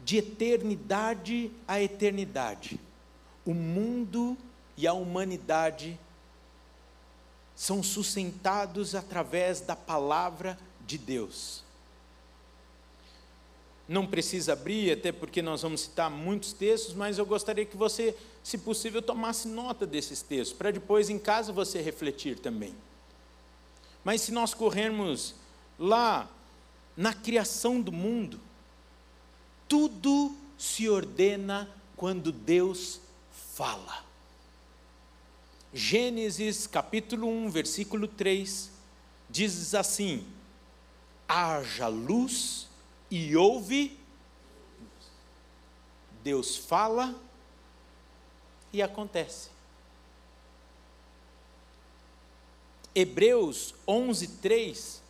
De 0.00 0.18
eternidade 0.18 1.50
a 1.66 1.80
eternidade, 1.80 2.78
o 3.46 3.54
mundo 3.54 4.36
e 4.76 4.86
a 4.86 4.92
humanidade 4.92 5.98
são 7.54 7.82
sustentados 7.82 8.94
através 8.94 9.60
da 9.60 9.76
palavra 9.76 10.58
de 10.84 10.98
Deus 10.98 11.63
não 13.86 14.06
precisa 14.06 14.54
abrir, 14.54 14.92
até 14.92 15.12
porque 15.12 15.42
nós 15.42 15.62
vamos 15.62 15.82
citar 15.82 16.10
muitos 16.10 16.52
textos, 16.52 16.94
mas 16.94 17.18
eu 17.18 17.26
gostaria 17.26 17.66
que 17.66 17.76
você, 17.76 18.16
se 18.42 18.56
possível, 18.58 19.02
tomasse 19.02 19.46
nota 19.46 19.86
desses 19.86 20.22
textos, 20.22 20.56
para 20.56 20.70
depois 20.70 21.10
em 21.10 21.18
casa 21.18 21.52
você 21.52 21.82
refletir 21.82 22.38
também. 22.38 22.74
Mas 24.02 24.22
se 24.22 24.32
nós 24.32 24.54
corrermos 24.54 25.34
lá 25.78 26.30
na 26.96 27.12
criação 27.12 27.80
do 27.80 27.92
mundo, 27.92 28.40
tudo 29.68 30.34
se 30.56 30.88
ordena 30.88 31.68
quando 31.96 32.32
Deus 32.32 33.00
fala. 33.54 34.04
Gênesis 35.72 36.66
capítulo 36.66 37.28
1, 37.28 37.50
versículo 37.50 38.06
3, 38.06 38.70
diz 39.28 39.74
assim: 39.74 40.24
haja 41.28 41.88
luz 41.88 42.68
e 43.10 43.36
ouve, 43.36 43.98
Deus 46.22 46.56
fala 46.56 47.14
e 48.72 48.82
acontece. 48.82 49.50
Hebreus 52.94 53.74
11, 53.86 54.28
3 54.28 55.02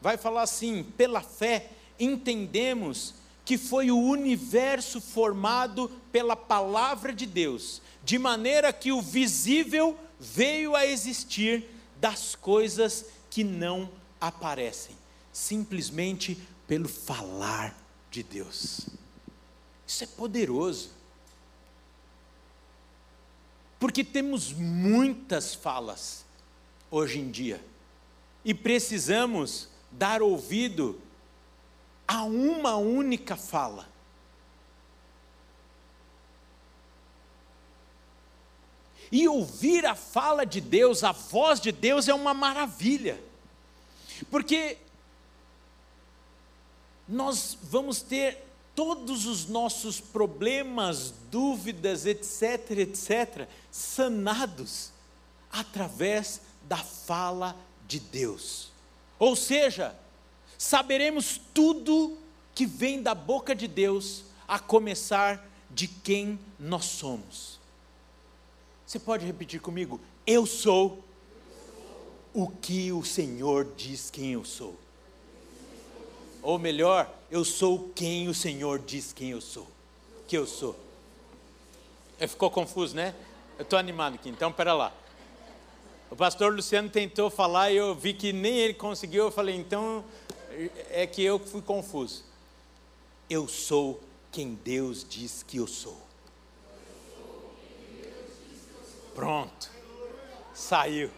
vai 0.00 0.16
falar 0.16 0.42
assim: 0.42 0.82
pela 0.82 1.20
fé 1.20 1.70
entendemos 1.98 3.14
que 3.44 3.58
foi 3.58 3.90
o 3.90 3.98
universo 3.98 5.00
formado 5.00 5.90
pela 6.12 6.36
palavra 6.36 7.12
de 7.12 7.26
Deus, 7.26 7.82
de 8.04 8.18
maneira 8.18 8.72
que 8.72 8.92
o 8.92 9.02
visível 9.02 9.98
veio 10.18 10.76
a 10.76 10.86
existir 10.86 11.68
das 12.00 12.34
coisas 12.34 13.06
que 13.28 13.42
não 13.42 13.90
aparecem, 14.20 14.96
simplesmente 15.32 16.38
pelo 16.70 16.88
falar 16.88 17.76
de 18.12 18.22
Deus. 18.22 18.86
Isso 19.84 20.04
é 20.04 20.06
poderoso. 20.06 20.92
Porque 23.80 24.04
temos 24.04 24.52
muitas 24.52 25.52
falas 25.52 26.24
hoje 26.88 27.18
em 27.18 27.28
dia 27.28 27.60
e 28.44 28.54
precisamos 28.54 29.68
dar 29.90 30.22
ouvido 30.22 31.00
a 32.06 32.22
uma 32.22 32.76
única 32.76 33.36
fala. 33.36 33.88
E 39.10 39.26
ouvir 39.26 39.86
a 39.86 39.96
fala 39.96 40.46
de 40.46 40.60
Deus, 40.60 41.02
a 41.02 41.10
voz 41.10 41.60
de 41.60 41.72
Deus 41.72 42.06
é 42.06 42.14
uma 42.14 42.32
maravilha. 42.32 43.20
Porque 44.30 44.78
nós 47.10 47.58
vamos 47.62 48.00
ter 48.00 48.46
todos 48.74 49.26
os 49.26 49.46
nossos 49.46 50.00
problemas, 50.00 51.12
dúvidas, 51.30 52.06
etc, 52.06 52.70
etc, 52.78 53.48
sanados 53.70 54.92
através 55.50 56.40
da 56.68 56.76
fala 56.76 57.56
de 57.86 57.98
Deus. 57.98 58.70
Ou 59.18 59.34
seja, 59.34 59.94
saberemos 60.56 61.40
tudo 61.52 62.16
que 62.54 62.64
vem 62.64 63.02
da 63.02 63.14
boca 63.14 63.54
de 63.54 63.66
Deus, 63.66 64.24
a 64.46 64.58
começar 64.58 65.48
de 65.70 65.86
quem 65.86 66.38
nós 66.58 66.84
somos. 66.84 67.58
Você 68.86 68.98
pode 68.98 69.24
repetir 69.24 69.60
comigo? 69.60 70.00
Eu 70.26 70.44
sou 70.44 71.04
o 72.34 72.48
que 72.48 72.92
o 72.92 73.04
Senhor 73.04 73.72
diz 73.76 74.10
quem 74.10 74.32
eu 74.32 74.44
sou. 74.44 74.76
Ou 76.42 76.58
melhor, 76.58 77.12
eu 77.30 77.44
sou 77.44 77.90
quem 77.94 78.28
o 78.28 78.34
Senhor 78.34 78.78
diz 78.78 79.12
quem 79.12 79.30
eu 79.30 79.40
sou. 79.40 79.66
Que 80.26 80.36
eu 80.36 80.46
sou. 80.46 80.76
É, 82.18 82.26
ficou 82.26 82.50
confuso, 82.50 82.94
né? 82.94 83.14
Eu 83.58 83.62
estou 83.62 83.78
animado 83.78 84.14
aqui, 84.14 84.28
então 84.28 84.52
pera 84.52 84.72
lá. 84.72 84.92
O 86.10 86.16
pastor 86.16 86.52
Luciano 86.52 86.88
tentou 86.88 87.30
falar 87.30 87.70
e 87.70 87.76
eu 87.76 87.94
vi 87.94 88.12
que 88.12 88.32
nem 88.32 88.58
ele 88.58 88.74
conseguiu. 88.74 89.24
Eu 89.24 89.30
falei, 89.30 89.54
então 89.54 90.04
é 90.90 91.06
que 91.06 91.22
eu 91.22 91.38
fui 91.38 91.62
confuso. 91.62 92.24
Eu 93.28 93.46
sou 93.46 94.00
quem 94.32 94.54
Deus 94.54 95.06
diz 95.08 95.42
que 95.42 95.58
eu 95.58 95.66
sou. 95.66 95.96
Pronto. 99.14 99.70
Saiu. 100.54 101.10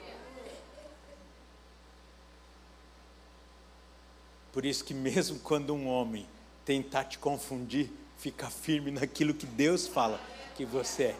Por 4.52 4.64
isso 4.64 4.84
que 4.84 4.94
mesmo 4.94 5.38
quando 5.44 5.74
um 5.74 5.88
homem 5.88 6.26
tentar 6.64 7.04
te 7.04 7.18
confundir, 7.18 7.90
fica 8.18 8.48
firme 8.48 8.90
naquilo 8.90 9.34
que 9.34 9.46
Deus 9.46 9.88
fala 9.88 10.20
que 10.54 10.64
você 10.64 11.04
é. 11.04 11.16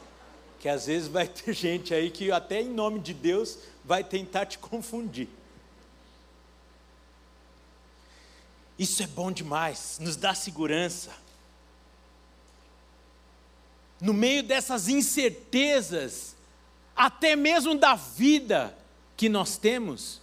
Que 0.60 0.68
às 0.68 0.86
vezes 0.86 1.08
vai 1.08 1.26
ter 1.26 1.52
gente 1.54 1.92
aí 1.92 2.10
que 2.10 2.30
até 2.30 2.60
em 2.60 2.68
nome 2.68 3.00
de 3.00 3.12
Deus 3.12 3.58
vai 3.84 4.04
tentar 4.04 4.46
te 4.46 4.58
confundir. 4.58 5.28
Isso 8.78 9.02
é 9.02 9.06
bom 9.06 9.30
demais, 9.30 9.98
nos 10.00 10.16
dá 10.16 10.34
segurança. 10.34 11.12
No 14.00 14.12
meio 14.12 14.42
dessas 14.42 14.88
incertezas, 14.88 16.34
até 16.96 17.36
mesmo 17.36 17.76
da 17.76 17.94
vida 17.94 18.76
que 19.16 19.28
nós 19.28 19.56
temos, 19.56 20.21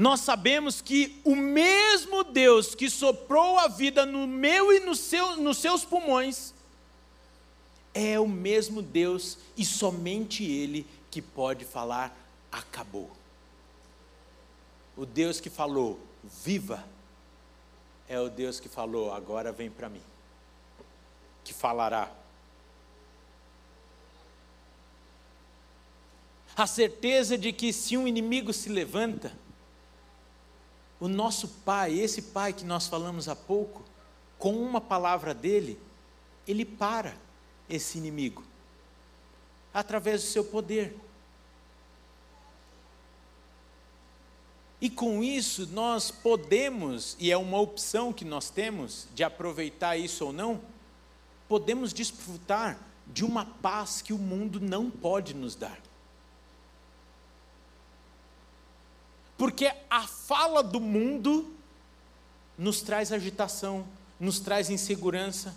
nós 0.00 0.20
sabemos 0.20 0.80
que 0.80 1.20
o 1.22 1.36
mesmo 1.36 2.24
Deus 2.24 2.74
que 2.74 2.88
soprou 2.88 3.58
a 3.58 3.68
vida 3.68 4.06
no 4.06 4.26
meu 4.26 4.72
e 4.72 4.80
no 4.80 4.96
seu, 4.96 5.36
nos 5.36 5.58
seus 5.58 5.84
pulmões, 5.84 6.54
é 7.92 8.18
o 8.18 8.26
mesmo 8.26 8.80
Deus 8.80 9.36
e 9.58 9.62
somente 9.62 10.42
Ele 10.42 10.86
que 11.10 11.20
pode 11.20 11.66
falar: 11.66 12.16
acabou. 12.50 13.10
O 14.96 15.04
Deus 15.04 15.38
que 15.38 15.50
falou: 15.50 16.00
viva, 16.24 16.82
é 18.08 18.18
o 18.18 18.30
Deus 18.30 18.58
que 18.58 18.70
falou: 18.70 19.12
agora 19.12 19.52
vem 19.52 19.68
para 19.68 19.90
mim, 19.90 20.02
que 21.44 21.52
falará. 21.52 22.10
A 26.56 26.66
certeza 26.66 27.36
de 27.36 27.52
que 27.52 27.70
se 27.70 27.98
um 27.98 28.08
inimigo 28.08 28.50
se 28.50 28.70
levanta, 28.70 29.30
o 31.00 31.08
nosso 31.08 31.48
Pai, 31.64 31.98
esse 31.98 32.22
Pai 32.22 32.52
que 32.52 32.64
nós 32.64 32.86
falamos 32.86 33.28
há 33.28 33.34
pouco, 33.34 33.82
com 34.38 34.54
uma 34.54 34.80
palavra 34.80 35.34
dele, 35.34 35.80
ele 36.46 36.64
para 36.64 37.16
esse 37.68 37.98
inimigo, 37.98 38.44
através 39.72 40.22
do 40.22 40.28
seu 40.28 40.44
poder. 40.44 40.94
E 44.80 44.88
com 44.88 45.22
isso 45.22 45.66
nós 45.72 46.10
podemos, 46.10 47.16
e 47.18 47.30
é 47.30 47.36
uma 47.36 47.58
opção 47.58 48.12
que 48.12 48.24
nós 48.24 48.50
temos, 48.50 49.06
de 49.14 49.22
aproveitar 49.22 49.96
isso 49.96 50.26
ou 50.26 50.32
não, 50.32 50.60
podemos 51.48 51.92
desfrutar 51.92 52.78
de 53.06 53.24
uma 53.24 53.44
paz 53.44 54.00
que 54.00 54.12
o 54.12 54.18
mundo 54.18 54.60
não 54.60 54.90
pode 54.90 55.34
nos 55.34 55.54
dar. 55.54 55.78
Porque 59.40 59.72
a 59.88 60.06
fala 60.06 60.62
do 60.62 60.78
mundo 60.78 61.50
nos 62.58 62.82
traz 62.82 63.10
agitação, 63.10 63.86
nos 64.20 64.38
traz 64.38 64.68
insegurança. 64.68 65.56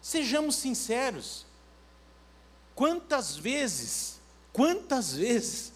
Sejamos 0.00 0.54
sinceros. 0.54 1.44
Quantas 2.76 3.34
vezes, 3.34 4.20
quantas 4.52 5.14
vezes 5.14 5.72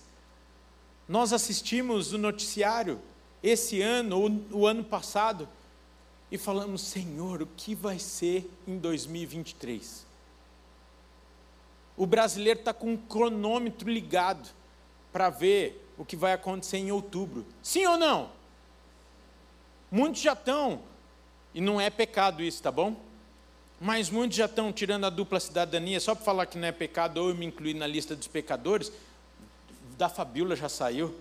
nós 1.09 1.33
assistimos 1.33 2.12
o 2.12 2.19
noticiário 2.19 3.01
esse 3.43 3.83
ano 3.83 4.21
ou 4.21 4.61
o 4.61 4.65
ano 4.65 4.85
passado 4.85 5.49
e 6.31 6.39
falamos: 6.39 6.81
Senhor, 6.81 7.43
o 7.43 7.49
que 7.57 7.75
vai 7.75 7.99
ser 7.99 8.49
em 8.69 8.79
2023? 8.79 10.07
O 11.97 12.07
brasileiro 12.07 12.61
está 12.61 12.73
com 12.73 12.93
um 12.93 12.97
cronômetro 12.97 13.91
ligado 13.91 14.49
para 15.12 15.29
ver 15.29 15.86
o 15.99 16.05
que 16.05 16.17
vai 16.17 16.33
acontecer 16.33 16.79
em 16.79 16.91
outubro. 16.91 17.45
Sim 17.63 17.87
ou 17.87 17.97
não? 17.97 18.31
Muitos 19.91 20.21
já 20.21 20.33
estão, 20.33 20.81
e 21.55 21.61
não 21.61 21.81
é 21.81 21.89
pecado 21.89 22.43
isso, 22.43 22.63
tá 22.63 22.71
bom? 22.71 22.97
Mas 23.81 24.11
muitos 24.11 24.37
já 24.37 24.47
estão 24.47 24.73
tirando 24.73 25.05
a 25.05 25.11
dupla 25.11 25.39
cidadania, 25.39 26.01
só 26.01 26.15
para 26.15 26.25
falar 26.25 26.47
que 26.47 26.59
não 26.59 26.67
é 26.67 26.73
pecado, 26.73 27.19
ou 27.19 27.29
eu 27.29 27.35
me 27.35 27.47
incluir 27.47 27.75
na 27.75 27.87
lista 27.87 28.17
dos 28.17 28.27
pecadores, 28.27 28.91
da 29.97 30.09
Fabiola 30.09 30.57
já 30.57 30.69
saiu, 30.69 31.15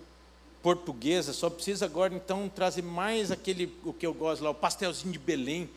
portuguesa, 0.62 1.32
só 1.32 1.48
precisa 1.48 1.84
agora 1.84 2.14
então 2.14 2.48
trazer 2.48 2.82
mais 2.82 3.30
aquele, 3.30 3.72
o 3.84 3.92
que 3.92 4.06
eu 4.06 4.12
gosto 4.12 4.42
lá, 4.42 4.50
o 4.50 4.54
pastelzinho 4.54 5.12
de 5.12 5.18
Belém. 5.18 5.70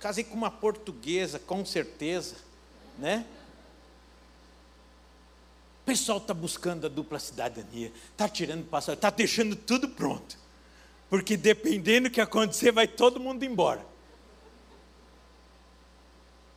Casei 0.00 0.24
com 0.24 0.34
uma 0.34 0.50
portuguesa, 0.50 1.38
com 1.38 1.64
certeza, 1.64 2.36
né? 2.98 3.26
Pessoal 5.88 6.18
está 6.18 6.34
buscando 6.34 6.84
a 6.84 6.88
dupla 6.90 7.18
cidadania, 7.18 7.90
está 8.12 8.28
tirando 8.28 8.68
passaporte, 8.68 8.98
está 8.98 9.08
deixando 9.08 9.56
tudo 9.56 9.88
pronto. 9.88 10.36
Porque 11.08 11.34
dependendo 11.34 12.10
do 12.10 12.12
que 12.12 12.20
acontecer, 12.20 12.70
vai 12.70 12.86
todo 12.86 13.18
mundo 13.18 13.42
embora. 13.42 13.80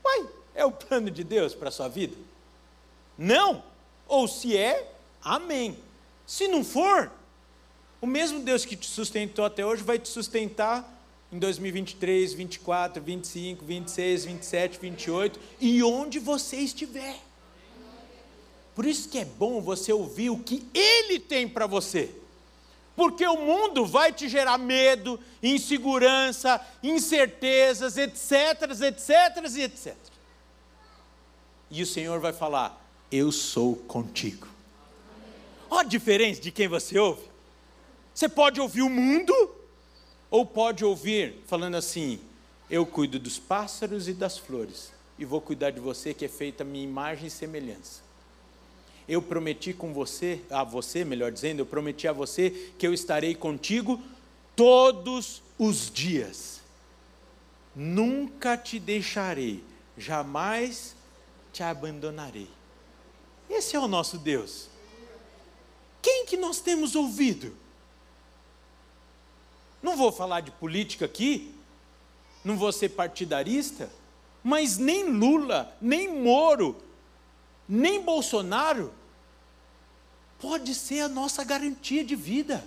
Uai, 0.04 0.28
é 0.54 0.66
o 0.66 0.72
plano 0.74 1.10
de 1.10 1.24
Deus 1.24 1.56
para 1.56 1.70
a 1.70 1.72
sua 1.72 1.88
vida? 1.88 2.14
Não. 3.18 3.64
Ou 4.06 4.28
se 4.28 4.58
é, 4.58 4.92
amém. 5.24 5.78
Se 6.28 6.50
não 6.50 6.62
for, 6.62 7.10
o 8.02 8.06
mesmo 8.06 8.42
Deus 8.42 8.66
que 8.66 8.76
te 8.76 8.86
sustentou 8.86 9.46
até 9.46 9.66
hoje 9.66 9.82
vai 9.82 9.98
te 9.98 10.10
sustentar 10.10 10.86
em 11.32 11.40
2023, 11.40 12.34
24, 12.34 13.02
25, 13.02 13.64
26, 13.64 14.26
27, 14.26 14.78
28 14.78 15.40
e 15.62 15.82
onde 15.82 16.20
você 16.20 16.58
estiver. 16.58 17.31
Por 18.74 18.86
isso 18.86 19.10
que 19.10 19.18
é 19.18 19.26
bom 19.26 19.62
você 19.62 19.92
ouvir 19.92 20.30
o 20.30 20.40
que 20.40 20.66
Ele 20.74 21.20
tem 21.20 21.48
para 21.48 21.68
você. 21.68 22.10
Porque 22.96 23.26
o 23.26 23.38
mundo 23.38 23.86
vai 23.86 24.14
te 24.14 24.30
gerar 24.30 24.58
medo, 24.58 25.20
insegurança, 25.42 26.62
incertezas, 26.84 27.98
etc, 27.98 28.70
etc 28.82 29.56
etc. 29.60 29.96
E 31.70 31.82
o 31.82 31.86
Senhor 31.86 32.20
vai 32.20 32.34
falar: 32.34 32.82
Eu 33.12 33.32
sou 33.32 33.76
contigo. 33.76 34.48
Olha 35.70 35.82
a 35.82 35.84
diferença 35.90 36.42
de 36.42 36.52
quem 36.52 36.68
você 36.68 36.98
ouve. 37.00 37.24
Você 38.14 38.28
pode 38.28 38.60
ouvir 38.60 38.82
o 38.82 38.90
mundo, 38.90 39.34
ou 40.30 40.46
pode 40.46 40.84
ouvir 40.86 41.42
falando 41.48 41.76
assim: 41.76 42.20
Eu 42.70 42.86
cuido 42.86 43.20
dos 43.20 43.40
pássaros 43.40 44.08
e 44.08 44.14
das 44.14 44.38
flores, 44.38 44.92
e 45.18 45.26
vou 45.26 45.42
cuidar 45.42 45.72
de 45.72 45.80
você 45.80 46.14
que 46.14 46.26
é 46.26 46.30
feita 46.30 46.64
a 46.64 46.66
minha 46.66 46.84
imagem 46.84 47.28
e 47.28 47.32
semelhança 47.32 48.11
eu 49.08 49.22
prometi 49.22 49.74
com 49.74 49.94
você, 49.94 50.42
a 50.50 50.64
você, 50.64 51.04
melhor 51.04 51.32
dizendo, 51.32 51.60
eu 51.60 51.66
prometi 51.66 52.08
a 52.08 52.14
você 52.14 52.72
que 52.78 52.86
eu 52.86 52.94
estarei 52.94 53.36
contigo 53.36 54.02
todos 54.56 55.42
os 55.58 55.92
dias. 55.92 56.62
Nunca 57.76 58.58
te 58.58 58.80
deixarei, 58.80 59.64
jamais 59.98 60.96
te 61.54 61.64
abandonarei. 61.64 62.50
Esse 63.50 63.76
é 63.76 63.80
o 63.80 63.88
nosso 63.88 64.18
Deus. 64.18 64.68
Quem 66.02 66.26
que 66.26 66.38
nós 66.38 66.60
temos 66.60 66.96
ouvido? 66.96 67.56
Não 69.82 69.98
vou 69.98 70.12
falar 70.12 70.42
de 70.42 70.52
política 70.52 71.06
aqui, 71.06 71.54
não 72.44 72.56
vou 72.58 72.72
ser 72.72 72.90
partidarista, 72.90 73.90
mas 74.44 74.78
nem 74.78 75.04
Lula, 75.04 75.76
nem 75.82 76.08
Moro, 76.08 76.76
nem 77.72 78.02
Bolsonaro 78.02 78.94
pode 80.40 80.76
ser 80.76 81.02
a 81.02 81.10
nossa 81.10 81.44
garantia 81.44 82.04
de 82.04 82.16
vida. 82.16 82.64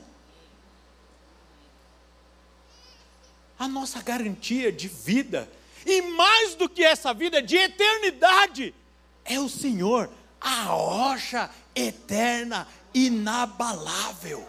a 3.59 3.69
nossa 3.69 4.03
garantia 4.03 4.71
de 4.71 4.88
vida. 4.88 5.51
E 5.87 6.03
mais 6.03 6.55
do 6.55 6.69
que 6.69 6.83
essa 6.83 7.12
vida, 7.12 7.43
de 7.43 7.57
eternidade, 7.57 8.75
é 9.25 9.38
o 9.38 9.49
Senhor, 9.49 10.11
a 10.40 10.62
rocha 10.64 11.51
eterna, 11.75 12.67
inabalável. 12.93 14.47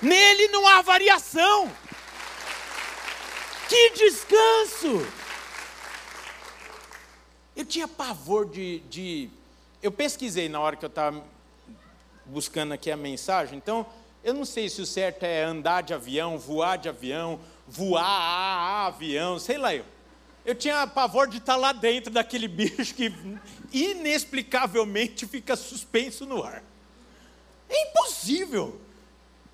Nele 0.00 0.48
não 0.48 0.66
há 0.66 0.82
variação. 0.82 1.70
Que 3.68 3.90
descanso! 3.90 5.25
Eu 7.56 7.64
tinha 7.64 7.88
pavor 7.88 8.48
de, 8.48 8.80
de. 8.80 9.30
Eu 9.82 9.90
pesquisei 9.90 10.46
na 10.48 10.60
hora 10.60 10.76
que 10.76 10.84
eu 10.84 10.88
estava 10.88 11.24
buscando 12.26 12.74
aqui 12.74 12.90
a 12.90 12.96
mensagem, 12.96 13.56
então 13.56 13.86
eu 14.22 14.34
não 14.34 14.44
sei 14.44 14.68
se 14.68 14.82
o 14.82 14.86
certo 14.86 15.22
é 15.22 15.42
andar 15.42 15.82
de 15.82 15.94
avião, 15.94 16.36
voar 16.38 16.76
de 16.76 16.88
avião, 16.88 17.40
voar 17.66 18.04
a, 18.04 18.84
a 18.84 18.86
avião, 18.86 19.38
sei 19.38 19.56
lá 19.56 19.74
eu. 19.74 19.84
Eu 20.44 20.54
tinha 20.54 20.86
pavor 20.86 21.28
de 21.28 21.38
estar 21.38 21.56
lá 21.56 21.72
dentro 21.72 22.12
daquele 22.12 22.46
bicho 22.46 22.94
que 22.94 23.12
inexplicavelmente 23.72 25.26
fica 25.26 25.56
suspenso 25.56 26.26
no 26.26 26.42
ar. 26.42 26.62
É 27.68 27.90
impossível. 27.90 28.80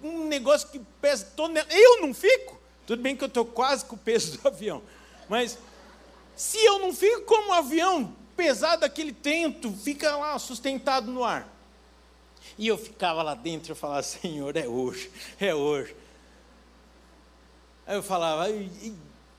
Um 0.03 0.27
negócio 0.27 0.69
que 0.69 0.81
pesa 1.01 1.27
tonelada. 1.37 1.73
Eu 1.73 2.03
não 2.03 2.13
fico. 2.13 2.61
Tudo 2.87 3.01
bem 3.01 3.17
que 3.17 3.25
eu 3.25 3.29
estou 3.29 3.45
quase 3.47 3.85
com 3.85 3.95
o 3.95 3.99
peso 3.99 4.39
do 4.39 4.49
avião. 4.49 4.83
Mas 5.29 5.59
se 6.37 6.59
eu 6.59 6.79
não 6.79 6.93
fico 6.93 7.23
como 7.23 7.49
um 7.49 7.53
avião 7.53 8.15
pesado, 8.37 8.85
aquele 8.85 9.13
tento 9.13 9.73
fica 9.73 10.17
lá 10.17 10.39
sustentado 10.39 11.11
no 11.11 11.25
ar. 11.25 11.49
E 12.59 12.67
eu 12.67 12.77
ficava 12.77 13.23
lá 13.23 13.35
dentro 13.35 13.73
e 13.73 13.75
falava, 13.75 14.03
Senhor, 14.03 14.57
é 14.57 14.67
hoje, 14.67 15.11
é 15.41 15.55
hoje. 15.55 15.95
Aí 17.87 17.97
eu 17.97 18.03
falava, 18.03 18.51
e, 18.51 18.95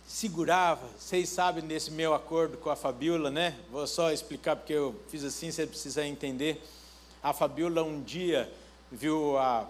segurava, 0.07 0.87
vocês 0.99 1.29
sabem 1.29 1.65
desse 1.65 1.89
meu 1.91 2.13
acordo 2.13 2.57
com 2.57 2.69
a 2.69 2.75
Fabiola, 2.75 3.31
né? 3.31 3.57
Vou 3.71 3.87
só 3.87 4.11
explicar 4.11 4.55
porque 4.55 4.73
eu 4.73 4.99
fiz 5.07 5.23
assim, 5.23 5.51
você 5.51 5.65
precisa 5.65 6.05
entender. 6.05 6.61
A 7.21 7.33
Fabiola 7.33 7.83
um 7.83 8.01
dia 8.01 8.51
viu 8.91 9.37
a, 9.37 9.67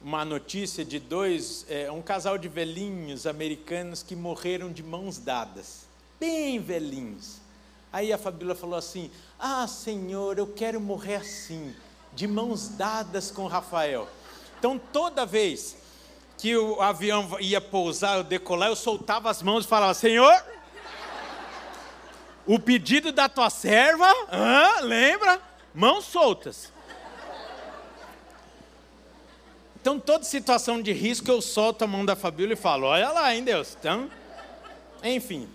uma 0.00 0.24
notícia 0.24 0.84
de 0.84 0.98
dois, 0.98 1.64
é, 1.68 1.90
um 1.90 2.02
casal 2.02 2.36
de 2.36 2.48
velhinhos 2.48 3.26
americanos 3.26 4.02
que 4.02 4.14
morreram 4.14 4.70
de 4.70 4.82
mãos 4.82 5.18
dadas, 5.18 5.85
bem 6.18 6.58
velhinhos. 6.58 7.40
Aí 7.92 8.12
a 8.12 8.18
Fabiola 8.18 8.54
falou 8.54 8.78
assim: 8.78 9.10
Ah, 9.38 9.66
Senhor, 9.66 10.38
eu 10.38 10.46
quero 10.46 10.80
morrer 10.80 11.16
assim, 11.16 11.74
de 12.12 12.26
mãos 12.26 12.68
dadas 12.68 13.30
com 13.30 13.46
Rafael. 13.46 14.08
Então 14.58 14.78
toda 14.78 15.24
vez 15.26 15.76
que 16.38 16.56
o 16.56 16.80
avião 16.80 17.38
ia 17.40 17.60
pousar, 17.60 18.18
eu 18.18 18.24
decolar, 18.24 18.68
eu 18.68 18.76
soltava 18.76 19.30
as 19.30 19.42
mãos 19.42 19.64
e 19.64 19.68
falava: 19.68 19.94
Senhor, 19.94 20.44
o 22.46 22.58
pedido 22.58 23.12
da 23.12 23.28
tua 23.28 23.50
serva, 23.50 24.06
ah, 24.30 24.80
lembra? 24.82 25.40
Mãos 25.74 26.04
soltas. 26.04 26.72
Então, 29.86 30.00
toda 30.00 30.24
situação 30.24 30.82
de 30.82 30.92
risco, 30.92 31.30
eu 31.30 31.40
solto 31.40 31.84
a 31.84 31.86
mão 31.86 32.04
da 32.04 32.16
Fabíola 32.16 32.54
e 32.54 32.56
falo: 32.56 32.86
Olha 32.86 33.10
lá, 33.12 33.32
hein, 33.32 33.44
Deus. 33.44 33.76
Então, 33.78 34.10
enfim. 35.02 35.48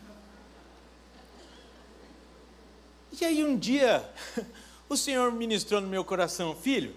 E 3.19 3.25
aí, 3.25 3.43
um 3.43 3.57
dia, 3.57 4.07
o 4.87 4.95
Senhor 4.95 5.31
ministrou 5.31 5.81
no 5.81 5.87
meu 5.87 6.03
coração: 6.05 6.55
Filho, 6.55 6.95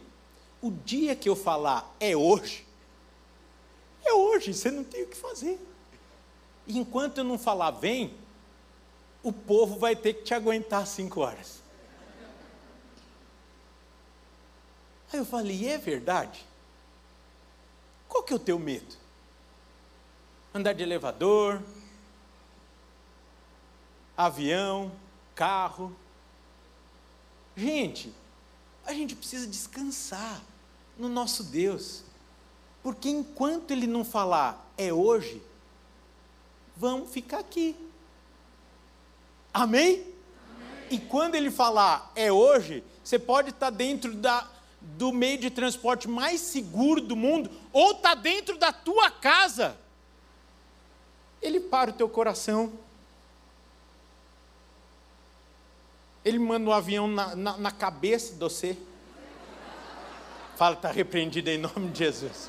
o 0.60 0.70
dia 0.70 1.16
que 1.16 1.28
eu 1.28 1.34
falar 1.34 1.94
é 1.98 2.16
hoje, 2.16 2.66
é 4.04 4.12
hoje, 4.12 4.52
você 4.54 4.70
não 4.70 4.84
tem 4.84 5.02
o 5.02 5.06
que 5.08 5.16
fazer. 5.16 5.58
E 6.66 6.78
enquanto 6.78 7.18
eu 7.18 7.24
não 7.24 7.38
falar 7.38 7.70
vem, 7.72 8.14
o 9.22 9.32
povo 9.32 9.78
vai 9.78 9.96
ter 9.96 10.14
que 10.14 10.22
te 10.22 10.34
aguentar 10.34 10.86
cinco 10.86 11.20
horas. 11.20 11.62
Aí 15.12 15.18
eu 15.18 15.24
falei, 15.24 15.68
é 15.68 15.78
verdade? 15.78 16.44
Qual 18.08 18.22
que 18.22 18.32
é 18.32 18.36
o 18.36 18.38
teu 18.38 18.58
medo? 18.58 18.96
Andar 20.52 20.72
de 20.72 20.82
elevador, 20.82 21.62
avião, 24.16 24.92
carro. 25.34 25.94
Gente, 27.56 28.12
a 28.84 28.92
gente 28.92 29.14
precisa 29.14 29.46
descansar 29.46 30.42
no 30.98 31.08
nosso 31.08 31.44
Deus. 31.44 32.02
Porque 32.82 33.08
enquanto 33.08 33.70
ele 33.70 33.86
não 33.86 34.04
falar 34.04 34.70
é 34.76 34.92
hoje, 34.92 35.42
vamos 36.76 37.10
ficar 37.10 37.38
aqui. 37.38 37.74
Amém? 39.52 40.02
Amém? 40.02 40.14
E 40.90 40.98
quando 40.98 41.34
ele 41.34 41.50
falar 41.50 42.12
é 42.14 42.30
hoje, 42.30 42.84
você 43.02 43.18
pode 43.18 43.50
estar 43.50 43.70
dentro 43.70 44.14
da, 44.14 44.48
do 44.80 45.12
meio 45.12 45.38
de 45.38 45.50
transporte 45.50 46.08
mais 46.08 46.40
seguro 46.40 47.00
do 47.00 47.16
mundo, 47.16 47.50
ou 47.72 47.92
está 47.92 48.14
dentro 48.14 48.58
da 48.58 48.72
tua 48.72 49.10
casa. 49.10 49.78
Ele 51.40 51.60
para 51.60 51.90
o 51.90 51.94
teu 51.94 52.08
coração. 52.08 52.72
Ele 56.24 56.38
manda 56.38 56.70
um 56.70 56.72
avião 56.72 57.06
na, 57.06 57.36
na, 57.36 57.56
na 57.58 57.70
cabeça 57.70 58.32
de 58.32 58.38
você. 58.38 58.76
Fala, 60.56 60.74
está 60.74 60.90
repreendido 60.90 61.50
em 61.50 61.58
nome 61.58 61.90
de 61.90 61.98
Jesus. 61.98 62.48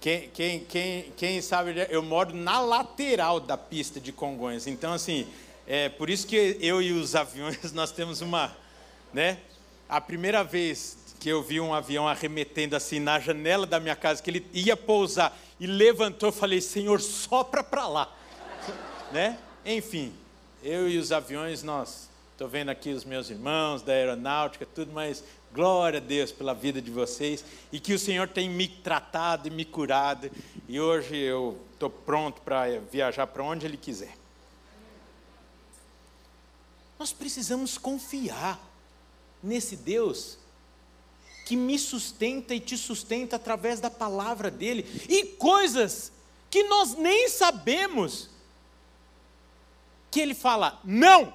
Quem, 0.00 0.28
quem, 0.28 0.60
quem, 0.60 1.12
quem 1.16 1.42
sabe, 1.42 1.74
eu 1.90 2.02
moro 2.02 2.32
na 2.32 2.60
lateral 2.60 3.40
da 3.40 3.56
pista 3.56 3.98
de 3.98 4.12
Congonhas. 4.12 4.68
Então, 4.68 4.92
assim, 4.92 5.26
é 5.66 5.88
por 5.88 6.08
isso 6.08 6.28
que 6.28 6.56
eu 6.60 6.80
e 6.80 6.92
os 6.92 7.16
aviões, 7.16 7.72
nós 7.74 7.90
temos 7.90 8.20
uma. 8.20 8.56
Né? 9.12 9.38
A 9.88 10.00
primeira 10.00 10.44
vez 10.44 10.96
que 11.18 11.28
eu 11.28 11.42
vi 11.42 11.58
um 11.58 11.74
avião 11.74 12.06
arremetendo 12.06 12.76
assim 12.76 13.00
na 13.00 13.18
janela 13.18 13.66
da 13.66 13.80
minha 13.80 13.96
casa, 13.96 14.22
que 14.22 14.30
ele 14.30 14.46
ia 14.52 14.76
pousar 14.76 15.36
e 15.58 15.66
levantou, 15.66 16.28
eu 16.28 16.32
falei, 16.32 16.60
Senhor, 16.60 17.00
sopra 17.00 17.64
para 17.64 17.88
lá. 17.88 18.14
né? 19.10 19.38
Enfim, 19.64 20.12
eu 20.62 20.88
e 20.88 20.98
os 20.98 21.12
aviões, 21.12 21.62
nós. 21.62 22.08
Estou 22.32 22.48
vendo 22.48 22.68
aqui 22.68 22.90
os 22.90 23.04
meus 23.04 23.30
irmãos 23.30 23.80
da 23.80 23.92
aeronáutica, 23.92 24.66
tudo, 24.66 24.92
mas 24.92 25.24
Glória 25.56 26.00
a 26.00 26.02
Deus 26.02 26.30
pela 26.32 26.52
vida 26.52 26.82
de 26.82 26.90
vocês 26.90 27.42
e 27.72 27.80
que 27.80 27.94
o 27.94 27.98
Senhor 27.98 28.28
tem 28.28 28.46
me 28.50 28.68
tratado 28.68 29.48
e 29.48 29.50
me 29.50 29.64
curado. 29.64 30.30
E 30.68 30.78
hoje 30.78 31.16
eu 31.16 31.58
estou 31.72 31.88
pronto 31.88 32.42
para 32.42 32.78
viajar 32.92 33.26
para 33.26 33.42
onde 33.42 33.64
Ele 33.64 33.78
quiser. 33.78 34.14
Nós 36.98 37.10
precisamos 37.10 37.78
confiar 37.78 38.60
nesse 39.42 39.76
Deus 39.76 40.36
que 41.46 41.56
me 41.56 41.78
sustenta 41.78 42.54
e 42.54 42.60
te 42.60 42.76
sustenta 42.76 43.36
através 43.36 43.80
da 43.80 43.88
palavra 43.88 44.50
dele 44.50 44.84
e 45.08 45.24
coisas 45.24 46.12
que 46.50 46.64
nós 46.64 46.94
nem 46.94 47.30
sabemos. 47.30 48.28
Que 50.10 50.20
ele 50.20 50.34
fala, 50.34 50.80
não! 50.84 51.32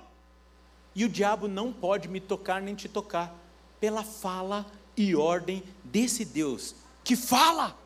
E 0.95 1.05
o 1.05 1.09
diabo 1.09 1.47
não 1.47 1.71
pode 1.71 2.07
me 2.07 2.19
tocar 2.19 2.61
nem 2.61 2.75
te 2.75 2.89
tocar 2.89 3.33
pela 3.79 4.03
fala 4.03 4.65
e 4.95 5.15
ordem 5.15 5.63
desse 5.83 6.25
Deus 6.25 6.75
que 7.03 7.15
fala. 7.15 7.77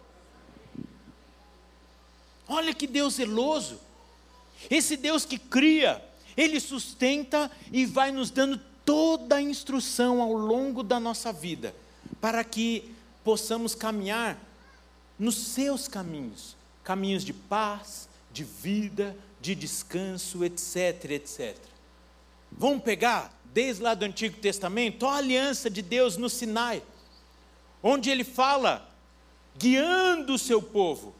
Olha 2.48 2.74
que 2.74 2.88
Deus 2.88 3.16
zeloso. 3.16 3.80
Esse 4.70 4.98
Deus 4.98 5.26
que 5.26 5.38
cria, 5.38 6.04
ele 6.36 6.60
sustenta 6.60 7.52
e 7.72 7.86
vai 7.86 8.12
nos 8.12 8.32
dando 8.32 8.60
toda 8.84 9.36
a 9.36 9.42
instrução 9.42 10.22
ao 10.22 10.34
longo 10.34 10.82
da 10.84 11.00
nossa 11.00 11.32
vida, 11.32 11.76
para 12.22 12.44
que 12.44 12.94
possamos 13.24 13.76
caminhar 13.76 14.38
nos 15.18 15.36
seus 15.36 15.88
caminhos 15.88 16.56
caminhos 16.86 17.26
de 17.26 17.34
paz, 17.34 18.08
de 18.32 18.44
vida, 18.44 19.18
de 19.46 19.56
descanso, 19.56 20.44
etc, 20.44 21.12
etc. 21.12 21.56
Vamos 22.52 22.84
pegar 22.84 23.32
desde 23.54 23.84
lá 23.84 23.94
do 23.94 24.04
Antigo 24.04 24.38
Testamento, 24.38 25.06
a 25.06 25.18
aliança 25.18 25.70
de 25.70 25.82
Deus 25.82 26.18
no 26.18 26.30
Sinai, 26.30 26.82
onde 27.82 28.10
ele 28.10 28.24
fala, 28.24 28.90
guiando 29.58 30.34
o 30.34 30.40
seu 30.40 30.62
povo. 30.62 31.16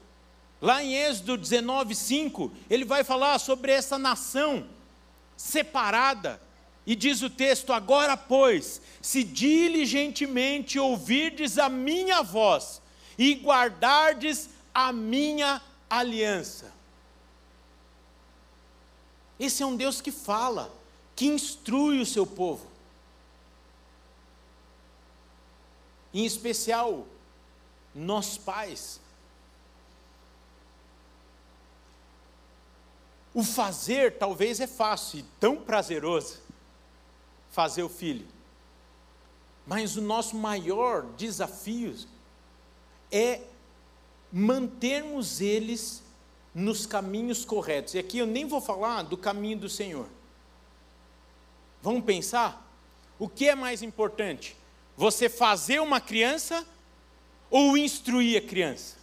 Lá 0.60 0.82
em 0.82 0.94
Êxodo 0.94 1.36
19, 1.36 1.94
5, 1.94 2.52
ele 2.68 2.84
vai 2.84 3.04
falar 3.04 3.38
sobre 3.38 3.72
essa 3.72 3.96
nação 3.96 4.66
separada, 5.36 6.40
e 6.86 6.94
diz 6.94 7.22
o 7.22 7.30
texto: 7.30 7.72
Agora, 7.72 8.16
pois, 8.16 8.80
se 9.02 9.24
diligentemente 9.24 10.78
ouvirdes 10.78 11.58
a 11.58 11.68
minha 11.68 12.22
voz 12.22 12.80
e 13.18 13.34
guardardes 13.34 14.50
a 14.72 14.92
minha 14.92 15.60
aliança. 15.88 16.75
Esse 19.38 19.62
é 19.62 19.66
um 19.66 19.76
Deus 19.76 20.00
que 20.00 20.10
fala, 20.10 20.72
que 21.14 21.26
instrui 21.26 22.00
o 22.00 22.06
seu 22.06 22.26
povo. 22.26 22.66
Em 26.12 26.24
especial, 26.24 27.06
nós 27.94 28.38
pais. 28.38 29.00
O 33.34 33.44
fazer 33.44 34.16
talvez 34.16 34.60
é 34.60 34.66
fácil 34.66 35.20
e 35.20 35.22
tão 35.38 35.56
prazeroso 35.56 36.40
fazer 37.50 37.82
o 37.82 37.88
filho. 37.88 38.26
Mas 39.66 39.96
o 39.96 40.00
nosso 40.00 40.36
maior 40.36 41.02
desafio 41.16 41.94
é 43.10 43.42
mantermos 44.32 45.40
eles 45.40 46.02
nos 46.56 46.86
caminhos 46.86 47.44
corretos. 47.44 47.92
E 47.92 47.98
aqui 47.98 48.16
eu 48.16 48.26
nem 48.26 48.46
vou 48.46 48.62
falar 48.62 49.02
do 49.02 49.14
caminho 49.14 49.58
do 49.58 49.68
Senhor. 49.68 50.08
Vamos 51.82 52.02
pensar? 52.02 52.66
O 53.18 53.28
que 53.28 53.46
é 53.46 53.54
mais 53.54 53.82
importante? 53.82 54.56
Você 54.96 55.28
fazer 55.28 55.82
uma 55.82 56.00
criança 56.00 56.66
ou 57.50 57.76
instruir 57.76 58.42
a 58.42 58.46
criança? 58.46 58.96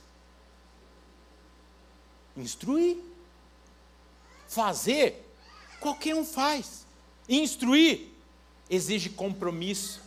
Instruir. 2.36 2.98
Fazer, 4.48 5.24
qualquer 5.80 6.16
um 6.16 6.26
faz. 6.26 6.88
Instruir 7.30 8.08
exige 8.68 9.12
compromisso, 9.12 10.02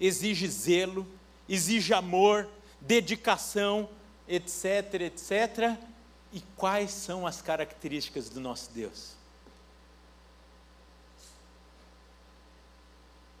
exige 0.00 0.48
zelo, 0.48 1.06
exige 1.48 1.94
amor, 1.94 2.48
dedicação, 2.80 3.88
etc, 4.26 4.94
etc. 5.02 5.89
E 6.32 6.40
quais 6.56 6.90
são 6.90 7.26
as 7.26 7.42
características 7.42 8.28
do 8.28 8.40
nosso 8.40 8.70
Deus? 8.72 9.12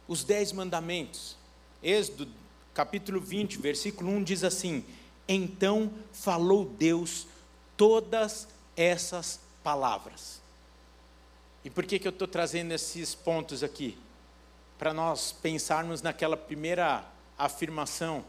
Os 0.08 0.24
dez 0.24 0.50
mandamentos, 0.50 1.36
Êxodo 1.82 2.28
capítulo 2.74 3.20
20, 3.20 3.58
versículo 3.58 4.10
1 4.10 4.24
diz 4.24 4.42
assim: 4.42 4.84
Então 5.28 5.92
falou 6.12 6.64
Deus 6.64 7.26
todas 7.76 8.48
essas 8.76 9.40
palavras. 9.62 10.40
E 11.64 11.70
por 11.70 11.84
que, 11.84 11.98
que 11.98 12.08
eu 12.08 12.10
estou 12.10 12.26
trazendo 12.26 12.72
esses 12.72 13.14
pontos 13.14 13.62
aqui? 13.62 13.96
Para 14.78 14.92
nós 14.92 15.30
pensarmos 15.30 16.02
naquela 16.02 16.36
primeira 16.36 17.04
afirmação 17.38 18.24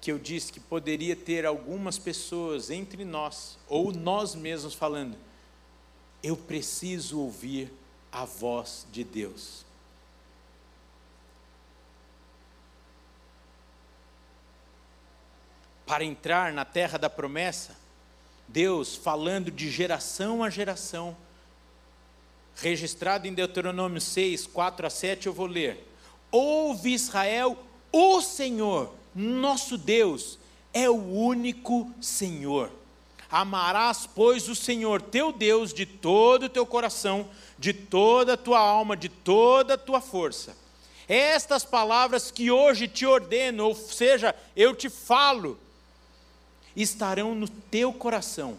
que 0.00 0.10
eu 0.10 0.18
disse 0.18 0.52
que 0.52 0.58
poderia 0.58 1.14
ter 1.14 1.44
algumas 1.44 1.98
pessoas 1.98 2.70
entre 2.70 3.04
nós, 3.04 3.58
ou 3.68 3.92
nós 3.92 4.34
mesmos 4.34 4.72
falando, 4.72 5.16
eu 6.22 6.36
preciso 6.36 7.20
ouvir 7.20 7.72
a 8.10 8.24
voz 8.24 8.86
de 8.90 9.04
Deus. 9.04 9.64
Para 15.84 16.04
entrar 16.04 16.52
na 16.52 16.64
terra 16.64 16.98
da 16.98 17.10
promessa, 17.10 17.76
Deus 18.46 18.96
falando 18.96 19.50
de 19.50 19.70
geração 19.70 20.42
a 20.42 20.48
geração, 20.48 21.16
registrado 22.56 23.26
em 23.26 23.34
Deuteronômio 23.34 24.00
6, 24.00 24.46
4 24.46 24.86
a 24.86 24.90
7, 24.90 25.26
eu 25.26 25.32
vou 25.32 25.46
ler. 25.46 25.86
Ouve 26.30 26.92
Israel, 26.92 27.58
o 27.92 28.20
Senhor, 28.20 28.94
nosso 29.14 29.76
Deus 29.76 30.38
é 30.72 30.88
o 30.88 30.94
único 30.94 31.90
Senhor. 32.00 32.70
Amarás, 33.30 34.08
pois, 34.12 34.48
o 34.48 34.56
Senhor 34.56 35.00
teu 35.00 35.32
Deus 35.32 35.72
de 35.72 35.86
todo 35.86 36.44
o 36.44 36.48
teu 36.48 36.66
coração, 36.66 37.28
de 37.58 37.72
toda 37.72 38.34
a 38.34 38.36
tua 38.36 38.58
alma, 38.58 38.96
de 38.96 39.08
toda 39.08 39.74
a 39.74 39.78
tua 39.78 40.00
força. 40.00 40.56
Estas 41.08 41.64
palavras 41.64 42.30
que 42.30 42.50
hoje 42.50 42.88
te 42.88 43.04
ordeno, 43.04 43.66
ou 43.66 43.74
seja, 43.74 44.34
eu 44.56 44.74
te 44.74 44.88
falo, 44.88 45.58
estarão 46.74 47.34
no 47.34 47.48
teu 47.48 47.92
coração, 47.92 48.56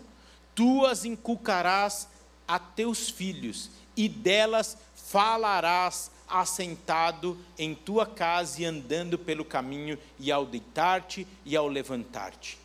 tu 0.53 0.85
as 0.85 1.05
inculcarás 1.05 2.07
a 2.47 2.59
teus 2.59 3.09
filhos, 3.09 3.69
e 3.95 4.09
delas 4.09 4.77
falarás 4.95 6.10
assentado 6.31 7.37
em 7.57 7.75
tua 7.75 8.05
casa 8.05 8.61
e 8.61 8.65
andando 8.65 9.17
pelo 9.17 9.43
caminho, 9.43 9.97
e 10.19 10.31
ao 10.31 10.45
deitar-te 10.45 11.27
e 11.45 11.55
ao 11.55 11.67
levantar-te. 11.67 12.57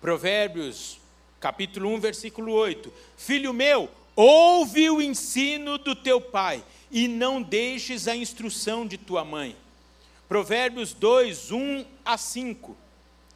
Provérbios, 0.00 0.98
capítulo 1.40 1.88
1, 1.90 2.00
versículo 2.00 2.52
8: 2.52 2.92
Filho 3.16 3.52
meu, 3.52 3.88
ouve 4.16 4.88
o 4.90 5.02
ensino 5.02 5.78
do 5.78 5.94
teu 5.94 6.20
pai, 6.20 6.64
e 6.90 7.08
não 7.08 7.42
deixes 7.42 8.08
a 8.08 8.16
instrução 8.16 8.86
de 8.86 8.98
tua 8.98 9.24
mãe. 9.24 9.56
Provérbios 10.28 10.94
2, 10.94 11.50
1 11.50 11.84
a 12.04 12.16
5. 12.16 12.76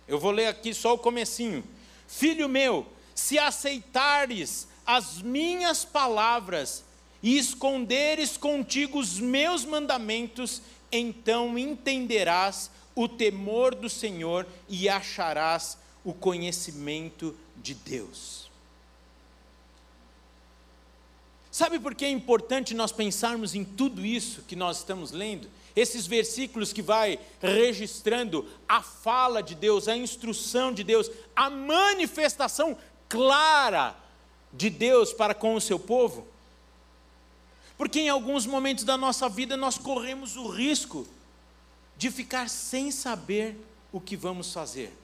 Eu 0.08 0.18
vou 0.18 0.30
ler 0.30 0.46
aqui 0.46 0.72
só 0.72 0.94
o 0.94 0.98
comecinho. 0.98 1.62
Filho 2.08 2.48
meu, 2.48 2.86
se 3.14 3.38
aceitares 3.38 4.68
as 4.86 5.20
minhas 5.20 5.84
palavras 5.84 6.85
e 7.26 7.36
esconderes 7.36 8.36
contigo 8.36 9.00
os 9.00 9.18
meus 9.18 9.64
mandamentos, 9.64 10.62
então 10.92 11.58
entenderás 11.58 12.70
o 12.94 13.08
temor 13.08 13.74
do 13.74 13.90
Senhor 13.90 14.46
e 14.68 14.88
acharás 14.88 15.76
o 16.04 16.14
conhecimento 16.14 17.34
de 17.56 17.74
Deus. 17.74 18.48
Sabe 21.50 21.80
por 21.80 21.96
que 21.96 22.04
é 22.04 22.10
importante 22.10 22.74
nós 22.74 22.92
pensarmos 22.92 23.56
em 23.56 23.64
tudo 23.64 24.06
isso 24.06 24.42
que 24.42 24.54
nós 24.54 24.76
estamos 24.78 25.10
lendo? 25.10 25.50
Esses 25.74 26.06
versículos 26.06 26.72
que 26.72 26.80
vai 26.80 27.18
registrando 27.42 28.48
a 28.68 28.80
fala 28.80 29.42
de 29.42 29.56
Deus, 29.56 29.88
a 29.88 29.96
instrução 29.96 30.72
de 30.72 30.84
Deus, 30.84 31.10
a 31.34 31.50
manifestação 31.50 32.78
clara 33.08 33.96
de 34.52 34.70
Deus 34.70 35.12
para 35.12 35.34
com 35.34 35.56
o 35.56 35.60
seu 35.60 35.76
povo? 35.76 36.35
Porque 37.76 38.00
em 38.00 38.08
alguns 38.08 38.46
momentos 38.46 38.84
da 38.84 38.96
nossa 38.96 39.28
vida 39.28 39.56
nós 39.56 39.76
corremos 39.76 40.36
o 40.36 40.48
risco 40.48 41.06
de 41.96 42.10
ficar 42.10 42.48
sem 42.48 42.90
saber 42.90 43.58
o 43.92 44.00
que 44.00 44.16
vamos 44.16 44.52
fazer. 44.52 44.96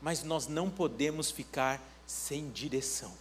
Mas 0.00 0.22
nós 0.22 0.46
não 0.46 0.70
podemos 0.70 1.30
ficar 1.30 1.80
sem 2.06 2.50
direção. 2.50 3.12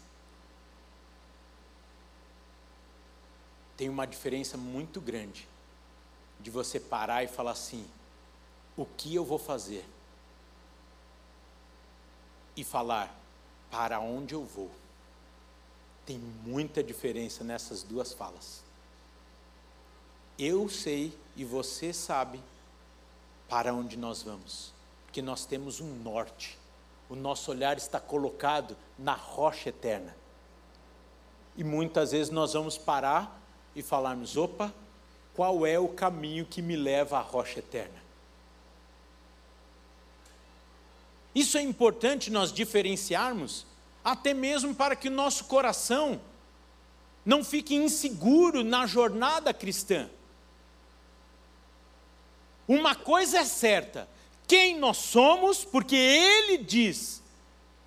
Tem 3.76 3.90
uma 3.90 4.06
diferença 4.06 4.58
muito 4.58 5.00
grande 5.00 5.48
de 6.40 6.50
você 6.50 6.80
parar 6.80 7.24
e 7.24 7.28
falar 7.28 7.52
assim: 7.52 7.86
o 8.76 8.86
que 8.86 9.14
eu 9.14 9.26
vou 9.26 9.40
fazer? 9.40 9.86
E 12.56 12.64
falar: 12.64 13.14
para 13.72 14.00
onde 14.00 14.34
eu 14.34 14.44
vou? 14.44 14.72
Tem 16.10 16.18
muita 16.18 16.82
diferença 16.82 17.44
nessas 17.44 17.84
duas 17.84 18.14
falas. 18.14 18.64
Eu 20.40 20.68
sei 20.68 21.16
e 21.36 21.46
você 21.46 21.94
sabe 21.94 22.42
para 23.48 23.72
onde 23.72 23.96
nós 23.96 24.24
vamos, 24.24 24.74
porque 25.06 25.22
nós 25.22 25.46
temos 25.46 25.80
um 25.80 25.94
norte. 25.98 26.58
O 27.12 27.16
nosso 27.16 27.52
olhar 27.52 27.78
está 27.78 28.00
colocado 28.00 28.76
na 28.98 29.14
rocha 29.14 29.70
eterna. 29.70 30.16
E 31.56 31.64
muitas 31.64 32.12
vezes 32.12 32.32
nós 32.32 32.54
vamos 32.54 32.76
parar 32.76 33.40
e 33.76 33.84
falarmos: 33.84 34.36
opa, 34.36 34.74
qual 35.36 35.64
é 35.64 35.78
o 35.78 35.90
caminho 35.90 36.44
que 36.44 36.60
me 36.60 36.76
leva 36.76 37.20
à 37.20 37.22
rocha 37.22 37.60
eterna? 37.60 38.02
Isso 41.36 41.56
é 41.56 41.62
importante 41.62 42.32
nós 42.32 42.52
diferenciarmos, 42.52 43.64
até 44.12 44.34
mesmo 44.34 44.74
para 44.74 44.96
que 44.96 45.08
o 45.08 45.12
nosso 45.12 45.46
coração 45.46 46.20
não 47.26 47.44
fique 47.44 47.76
inseguro 47.76 48.64
na 48.64 48.86
jornada 48.88 49.54
cristã. 49.54 50.10
Uma 52.68 52.96
coisa 52.96 53.40
é 53.40 53.46
certa: 53.46 54.10
quem 54.48 54.78
nós 54.78 54.98
somos, 54.98 55.64
porque 55.64 55.96
Ele 55.96 56.58
diz 56.58 57.22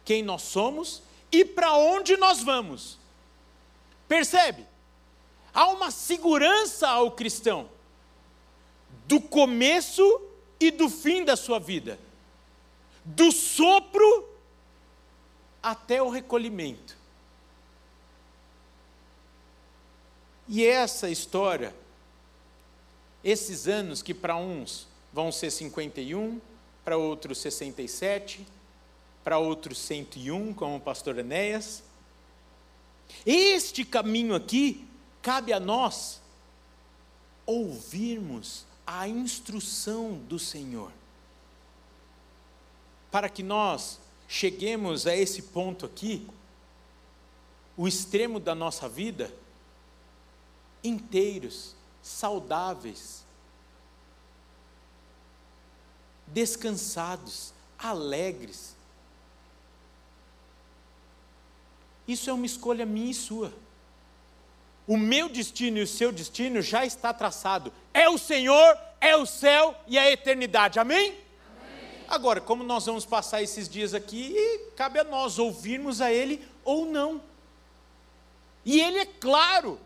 quem 0.05 0.23
nós 0.23 0.43
somos 0.43 1.03
e 1.31 1.45
para 1.45 1.75
onde 1.75 2.17
nós 2.17 2.43
vamos. 2.43 2.99
Percebe? 4.09 4.67
Há 5.55 5.69
uma 5.69 5.91
segurança 5.91 6.89
ao 6.89 7.11
cristão 7.11 7.69
do 9.07 9.21
começo 9.21 10.23
e 10.59 10.71
do 10.71 10.89
fim 10.89 11.25
da 11.25 11.37
sua 11.37 11.59
vida, 11.59 11.99
do 13.05 13.31
sopro 13.31 14.32
até 15.63 16.03
o 16.03 16.11
recolhimento. 16.11 16.97
E 20.49 20.67
essa 20.67 21.09
história, 21.09 21.75
esses 23.23 23.69
anos 23.69 24.03
que 24.03 24.13
para 24.13 24.37
uns 24.37 24.89
vão 25.13 25.31
ser 25.31 25.51
51, 25.51 26.41
para 26.85 26.97
outros 26.97 27.39
67, 27.39 28.47
para 29.23 29.39
outros 29.39 29.79
101, 29.79 30.53
como 30.55 30.77
o 30.77 30.81
pastor 30.81 31.19
Enéas. 31.19 31.83
Este 33.25 33.85
caminho 33.85 34.35
aqui, 34.35 34.87
cabe 35.21 35.53
a 35.53 35.61
nós 35.61 36.21
ouvirmos 37.47 38.67
a 38.87 39.07
instrução 39.07 40.15
do 40.29 40.39
Senhor. 40.39 40.91
Para 43.11 43.29
que 43.29 43.43
nós 43.43 44.01
cheguemos 44.33 45.07
a 45.07 45.15
esse 45.15 45.43
ponto 45.43 45.85
aqui, 45.85 46.27
o 47.77 47.87
extremo 47.87 48.41
da 48.41 48.55
nossa 48.55 48.89
vida 48.89 49.31
inteiros, 50.83 51.77
saudáveis, 52.01 53.27
descansados, 56.27 57.53
alegres. 57.79 58.75
Isso 62.09 62.31
é 62.31 62.33
uma 62.33 62.47
escolha 62.47 62.87
minha 62.87 63.11
e 63.11 63.15
sua. 63.15 63.53
O 64.87 64.97
meu 64.97 65.29
destino 65.29 65.77
e 65.77 65.83
o 65.83 65.87
seu 65.87 66.11
destino 66.11 66.63
já 66.63 66.87
está 66.87 67.13
traçado. 67.13 67.71
É 67.93 68.09
o 68.09 68.17
Senhor, 68.17 68.79
é 68.99 69.15
o 69.15 69.27
céu 69.27 69.79
e 69.87 69.99
a 69.99 70.11
eternidade. 70.11 70.79
Amém? 70.79 71.21
Agora, 72.09 72.41
como 72.41 72.63
nós 72.65 72.87
vamos 72.87 73.05
passar 73.05 73.43
esses 73.43 73.69
dias 73.69 73.95
aqui, 73.95 74.35
cabe 74.77 74.99
a 74.99 75.05
nós 75.05 75.39
ouvirmos 75.39 76.01
a 76.01 76.13
Ele 76.13 76.47
ou 76.65 76.87
não. 76.87 77.23
E 78.65 78.81
Ele 78.81 78.99
é 78.99 79.07
claro. 79.07 79.79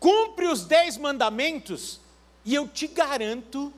Cumpre 0.00 0.46
os 0.46 0.64
dez 0.64 0.96
mandamentos 0.96 2.00
e 2.44 2.54
eu 2.54 2.68
te 2.68 2.86
garanto 2.86 3.72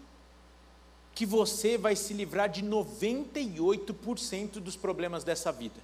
que 1.14 1.26
você 1.26 1.76
vai 1.76 1.96
se 1.96 2.14
livrar 2.14 2.48
de 2.48 2.62
98% 2.62 4.52
dos 4.60 4.76
problemas 4.76 5.24
dessa 5.24 5.50
vida. 5.50 5.80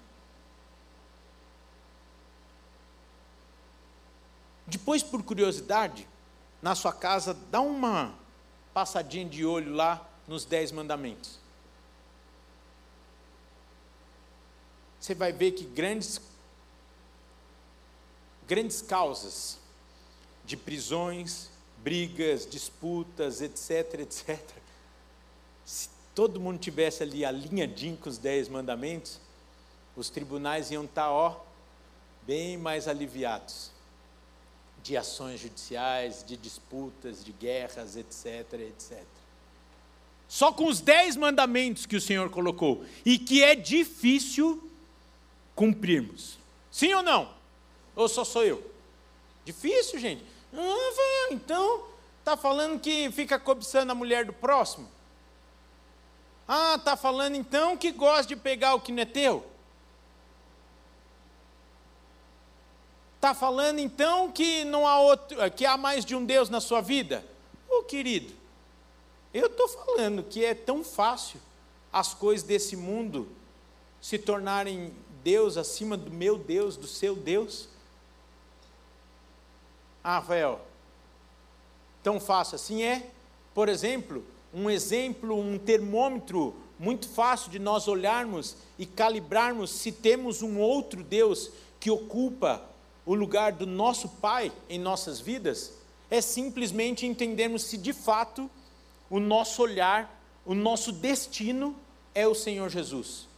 Depois, 4.66 5.02
por 5.02 5.22
curiosidade, 5.22 6.08
na 6.60 6.74
sua 6.74 6.92
casa, 6.92 7.34
dá 7.50 7.60
uma 7.60 8.14
passadinha 8.76 9.24
de 9.24 9.42
olho 9.42 9.72
lá 9.72 10.06
nos 10.28 10.44
Dez 10.44 10.70
Mandamentos. 10.70 11.38
Você 15.00 15.14
vai 15.14 15.32
ver 15.32 15.52
que 15.52 15.64
grandes, 15.64 16.20
grandes 18.46 18.82
causas 18.82 19.56
de 20.44 20.58
prisões, 20.58 21.48
brigas, 21.78 22.46
disputas, 22.46 23.40
etc, 23.40 24.00
etc. 24.00 24.38
Se 25.64 25.88
todo 26.14 26.38
mundo 26.38 26.58
tivesse 26.58 27.02
ali 27.02 27.24
alinhadinho 27.24 27.96
com 27.96 28.10
os 28.10 28.18
Dez 28.18 28.46
Mandamentos, 28.46 29.18
os 29.96 30.10
tribunais 30.10 30.70
iam 30.70 30.84
estar, 30.84 31.10
ó, 31.10 31.42
bem 32.26 32.58
mais 32.58 32.86
aliviados 32.86 33.74
de 34.86 34.96
ações 34.96 35.40
judiciais, 35.40 36.24
de 36.24 36.36
disputas, 36.36 37.24
de 37.24 37.32
guerras, 37.32 37.96
etc, 37.96 38.52
etc. 38.60 39.02
Só 40.28 40.52
com 40.52 40.66
os 40.66 40.80
dez 40.80 41.16
mandamentos 41.16 41.86
que 41.86 41.96
o 41.96 42.00
Senhor 42.00 42.30
colocou 42.30 42.84
e 43.04 43.18
que 43.18 43.42
é 43.42 43.56
difícil 43.56 44.70
cumprirmos. 45.56 46.38
Sim 46.70 46.94
ou 46.94 47.02
não? 47.02 47.34
Ou 47.96 48.08
só 48.08 48.24
sou 48.24 48.44
eu? 48.44 48.70
Difícil, 49.44 49.98
gente. 49.98 50.24
Ah, 50.52 50.56
velho, 50.56 51.32
então 51.32 51.84
tá 52.24 52.36
falando 52.36 52.78
que 52.78 53.10
fica 53.10 53.40
cobiçando 53.40 53.90
a 53.90 53.94
mulher 53.94 54.24
do 54.24 54.32
próximo? 54.32 54.88
Ah, 56.46 56.78
tá 56.78 56.96
falando 56.96 57.34
então 57.34 57.76
que 57.76 57.90
gosta 57.90 58.28
de 58.28 58.36
pegar 58.36 58.74
o 58.74 58.80
que 58.80 58.92
não 58.92 59.02
é 59.02 59.06
teu? 59.06 59.44
Está 63.16 63.34
falando 63.34 63.78
então 63.78 64.30
que 64.30 64.64
não 64.64 64.86
há 64.86 65.00
outro, 65.00 65.36
que 65.52 65.66
há 65.66 65.76
mais 65.76 66.04
de 66.04 66.14
um 66.14 66.24
Deus 66.24 66.48
na 66.48 66.60
sua 66.60 66.80
vida? 66.80 67.24
Ô 67.68 67.82
querido, 67.82 68.32
eu 69.34 69.46
estou 69.46 69.68
falando 69.68 70.22
que 70.22 70.44
é 70.44 70.54
tão 70.54 70.84
fácil 70.84 71.40
as 71.92 72.14
coisas 72.14 72.46
desse 72.46 72.76
mundo 72.76 73.28
se 74.00 74.18
tornarem 74.18 74.94
Deus 75.24 75.56
acima 75.56 75.96
do 75.96 76.10
meu 76.10 76.38
Deus, 76.38 76.76
do 76.76 76.86
seu 76.86 77.16
Deus. 77.16 77.68
Ah, 80.04 80.20
Rafael, 80.20 80.60
tão 82.02 82.20
fácil 82.20 82.54
assim 82.54 82.82
é? 82.84 83.10
Por 83.52 83.68
exemplo, 83.68 84.22
um 84.54 84.70
exemplo, 84.70 85.36
um 85.36 85.58
termômetro 85.58 86.54
muito 86.78 87.08
fácil 87.08 87.50
de 87.50 87.58
nós 87.58 87.88
olharmos 87.88 88.56
e 88.78 88.86
calibrarmos 88.86 89.70
se 89.70 89.90
temos 89.90 90.42
um 90.42 90.58
outro 90.60 91.02
Deus 91.02 91.50
que 91.80 91.90
ocupa 91.90 92.62
o 93.06 93.14
lugar 93.14 93.52
do 93.52 93.64
nosso 93.64 94.08
Pai 94.08 94.52
em 94.68 94.80
nossas 94.80 95.20
vidas 95.20 95.72
é 96.10 96.20
simplesmente 96.20 97.06
entendermos 97.06 97.62
se 97.62 97.78
de 97.78 97.92
fato 97.92 98.50
o 99.08 99.20
nosso 99.20 99.62
olhar, 99.62 100.20
o 100.44 100.52
nosso 100.54 100.90
destino 100.90 101.76
é 102.12 102.26
o 102.26 102.34
Senhor 102.34 102.68
Jesus. 102.68 103.28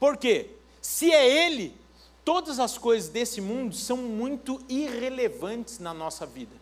Por 0.00 0.16
quê? 0.16 0.50
Se 0.82 1.12
é 1.12 1.46
Ele, 1.46 1.72
todas 2.24 2.58
as 2.58 2.76
coisas 2.76 3.08
desse 3.08 3.40
mundo 3.40 3.76
são 3.76 3.96
muito 3.96 4.60
irrelevantes 4.68 5.78
na 5.78 5.94
nossa 5.94 6.26
vida, 6.26 6.56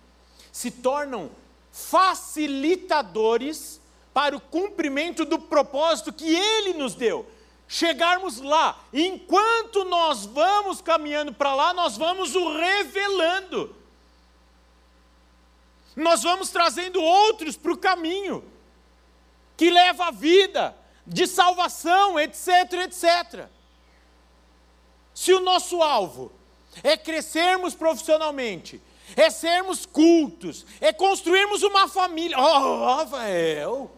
se 0.52 0.70
tornam 0.70 1.30
facilitadores 1.72 3.80
para 4.12 4.36
o 4.36 4.40
cumprimento 4.40 5.24
do 5.24 5.38
propósito 5.38 6.12
que 6.12 6.34
Ele 6.34 6.74
nos 6.74 6.94
deu 6.94 7.24
chegarmos 7.68 8.40
lá. 8.40 8.78
Enquanto 8.92 9.84
nós 9.84 10.26
vamos 10.26 10.80
caminhando 10.80 11.32
para 11.32 11.54
lá, 11.54 11.74
nós 11.74 11.96
vamos 11.96 12.34
o 12.34 12.56
revelando. 12.56 13.74
Nós 15.94 16.22
vamos 16.22 16.50
trazendo 16.50 17.02
outros 17.02 17.56
para 17.56 17.72
o 17.72 17.78
caminho, 17.78 18.44
que 19.56 19.70
leva 19.70 20.08
a 20.08 20.10
vida, 20.10 20.76
de 21.06 21.26
salvação, 21.26 22.18
etc, 22.20 22.48
etc. 22.84 23.48
Se 25.14 25.32
o 25.32 25.40
nosso 25.40 25.82
alvo 25.82 26.30
é 26.82 26.96
crescermos 26.96 27.74
profissionalmente, 27.74 28.82
é 29.16 29.30
sermos 29.30 29.86
cultos, 29.86 30.66
é 30.80 30.92
construirmos 30.92 31.62
uma 31.62 31.88
família. 31.88 32.38
Oh, 32.38 32.96
Rafael, 32.96 33.90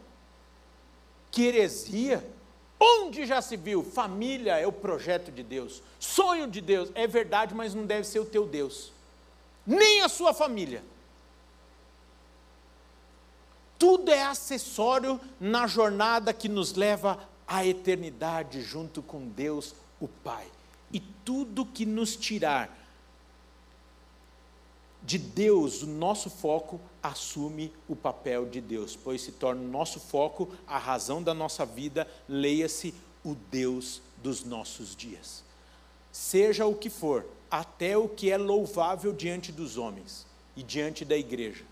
que 1.33 1.43
heresia! 1.43 2.38
Onde 2.81 3.27
já 3.27 3.43
se 3.43 3.57
viu? 3.57 3.83
Família 3.83 4.57
é 4.57 4.67
o 4.67 4.73
projeto 4.73 5.33
de 5.33 5.43
Deus, 5.43 5.83
sonho 5.99 6.47
de 6.47 6.61
Deus, 6.61 6.91
é 6.95 7.07
verdade, 7.07 7.55
mas 7.55 7.75
não 7.75 7.85
deve 7.85 8.07
ser 8.07 8.21
o 8.21 8.25
teu 8.25 8.47
Deus, 8.47 8.93
nem 9.67 10.03
a 10.03 10.09
sua 10.09 10.33
família. 10.33 10.85
Tudo 13.79 14.11
é 14.11 14.23
acessório 14.25 15.21
na 15.41 15.67
jornada 15.67 16.33
que 16.33 16.49
nos 16.49 16.75
leva 16.75 17.19
à 17.47 17.65
eternidade 17.65 18.63
junto 18.63 19.03
com 19.03 19.27
Deus, 19.29 19.75
o 20.01 20.09
Pai. 20.09 20.47
E 20.93 21.01
tudo 21.01 21.67
que 21.67 21.87
nos 21.87 22.17
tirar 22.17 22.78
de 25.09 25.17
Deus, 25.17 25.83
o 25.83 25.87
nosso 25.87 26.29
foco 26.29 26.79
assume 27.03 27.73
o 27.89 27.97
papel 27.97 28.45
de 28.45 28.61
Deus, 28.61 28.95
pois 28.95 29.23
se 29.23 29.33
torna 29.33 29.63
o 29.63 29.67
nosso 29.67 29.99
foco 29.99 30.51
a 30.67 30.77
razão 30.77 31.23
da 31.23 31.33
nossa 31.33 31.65
vida, 31.65 32.07
leia-se 32.29 32.95
o 33.25 33.35
Deus 33.35 34.03
dos 34.23 34.45
nossos 34.45 34.95
dias. 34.95 35.43
Seja 36.13 36.67
o 36.67 36.75
que 36.75 36.91
for, 36.91 37.25
até 37.51 37.97
o 37.97 38.07
que 38.07 38.31
é 38.31 38.37
louvável 38.37 39.11
diante 39.15 39.51
dos 39.51 39.79
homens 39.79 40.27
e 40.55 40.63
diante 40.63 41.07
da 41.07 41.17
igreja. 41.17 41.65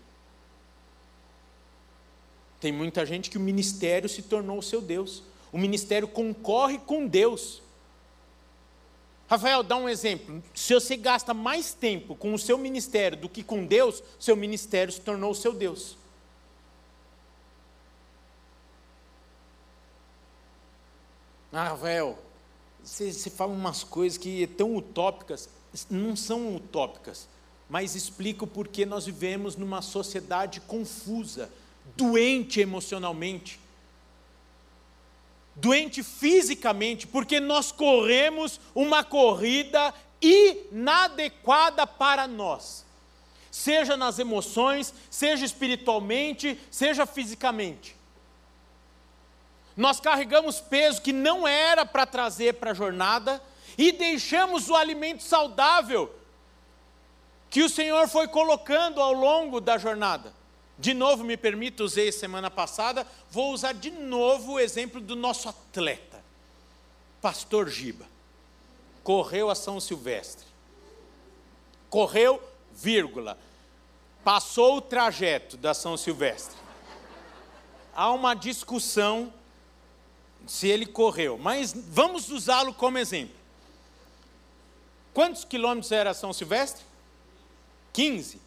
Tem 2.59 2.71
muita 2.71 3.05
gente 3.05 3.29
que 3.29 3.37
o 3.37 3.41
ministério 3.41 4.09
se 4.09 4.23
tornou 4.23 4.57
o 4.57 4.63
seu 4.63 4.81
Deus. 4.81 5.21
O 5.51 5.59
ministério 5.59 6.07
concorre 6.07 6.79
com 6.79 7.05
Deus. 7.05 7.61
Rafael, 9.29 9.61
dá 9.61 9.75
um 9.75 9.89
exemplo. 9.89 10.41
Se 10.55 10.73
você 10.73 10.95
gasta 10.95 11.33
mais 11.33 11.73
tempo 11.73 12.15
com 12.15 12.33
o 12.33 12.39
seu 12.39 12.57
ministério 12.57 13.17
do 13.17 13.27
que 13.27 13.43
com 13.43 13.65
Deus, 13.65 14.01
seu 14.17 14.35
ministério 14.35 14.93
se 14.93 15.01
tornou 15.01 15.31
o 15.31 15.35
seu 15.35 15.53
Deus. 15.53 15.97
Ah, 21.51 21.69
Rafael, 21.69 22.17
você, 22.81 23.11
você 23.11 23.29
fala 23.29 23.51
umas 23.51 23.83
coisas 23.83 24.17
que 24.17 24.43
é 24.43 24.47
tão 24.47 24.75
utópicas, 24.75 25.49
não 25.89 26.15
são 26.15 26.55
utópicas, 26.55 27.27
mas 27.69 27.95
explica 27.95 28.45
o 28.45 28.47
porquê 28.47 28.85
nós 28.85 29.05
vivemos 29.05 29.57
numa 29.57 29.81
sociedade 29.81 30.61
confusa, 30.61 31.51
doente 31.97 32.61
emocionalmente 32.61 33.59
doente 35.57 36.03
fisicamente, 36.03 37.07
porque 37.07 37.39
nós 37.39 37.71
corremos 37.71 38.59
uma 38.75 39.03
corrida 39.03 39.93
inadequada 40.21 41.85
para 41.85 42.27
nós, 42.27 42.85
seja 43.51 43.97
nas 43.97 44.19
emoções, 44.19 44.93
seja 45.09 45.43
espiritualmente, 45.43 46.59
seja 46.69 47.05
fisicamente. 47.05 47.95
Nós 49.75 49.99
carregamos 49.99 50.59
peso 50.59 51.01
que 51.01 51.13
não 51.13 51.47
era 51.47 51.85
para 51.85 52.05
trazer 52.05 52.55
para 52.55 52.71
a 52.71 52.75
jornada 52.75 53.41
e 53.77 53.91
deixamos 53.91 54.69
o 54.69 54.75
alimento 54.75 55.23
saudável 55.23 56.13
que 57.49 57.63
o 57.63 57.69
Senhor 57.69 58.07
foi 58.07 58.27
colocando 58.27 59.01
ao 59.01 59.13
longo 59.13 59.59
da 59.59 59.77
jornada. 59.77 60.36
De 60.77 60.93
novo, 60.93 61.23
me 61.23 61.35
permita, 61.35 61.83
usei 61.83 62.11
semana 62.11 62.51
passada, 62.51 63.05
vou 63.31 63.51
usar 63.51 63.73
de 63.73 63.89
novo 63.89 64.53
o 64.53 64.59
exemplo 64.59 65.01
do 65.01 65.15
nosso 65.15 65.49
atleta. 65.49 66.23
Pastor 67.21 67.67
Giba 67.69 68.05
correu 69.03 69.49
a 69.49 69.55
São 69.55 69.79
Silvestre. 69.79 70.45
Correu, 71.89 72.43
vírgula. 72.73 73.37
Passou 74.23 74.77
o 74.77 74.81
trajeto 74.81 75.55
da 75.55 75.73
São 75.73 75.95
Silvestre. 75.95 76.57
Há 77.95 78.11
uma 78.11 78.33
discussão 78.33 79.33
se 80.45 80.67
ele 80.67 80.85
correu, 80.85 81.37
mas 81.37 81.73
vamos 81.73 82.29
usá-lo 82.29 82.73
como 82.73 82.97
exemplo. 82.97 83.35
Quantos 85.13 85.43
quilômetros 85.45 85.91
era 85.91 86.13
São 86.13 86.33
Silvestre? 86.33 86.83
15. 87.93 88.41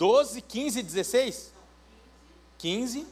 12, 0.00 0.40
15, 0.40 0.82
16? 0.82 1.52
15. 2.56 3.06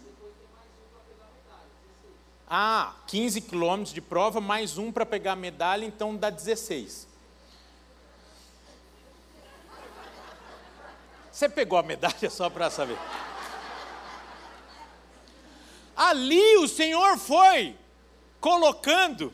Ah, 2.49 2.95
15 3.07 3.43
quilômetros 3.43 3.93
de 3.93 4.01
prova, 4.01 4.41
mais 4.41 4.79
um 4.79 4.91
para 4.91 5.05
pegar 5.05 5.33
a 5.33 5.37
medalha, 5.37 5.85
então 5.85 6.17
dá 6.17 6.31
16. 6.31 7.07
Você 11.31 11.47
pegou 11.47 11.79
a 11.79 11.83
medalha 11.83 12.31
só 12.33 12.49
para 12.49 12.71
saber? 12.71 12.97
Ali 15.95 16.57
o 16.57 16.67
Senhor 16.67 17.19
foi 17.19 17.77
colocando 18.41 19.31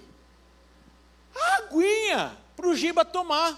a 1.33 1.55
aguinha 1.59 2.37
para 2.57 2.67
o 2.67 2.75
Giba 2.75 3.05
tomar. 3.05 3.57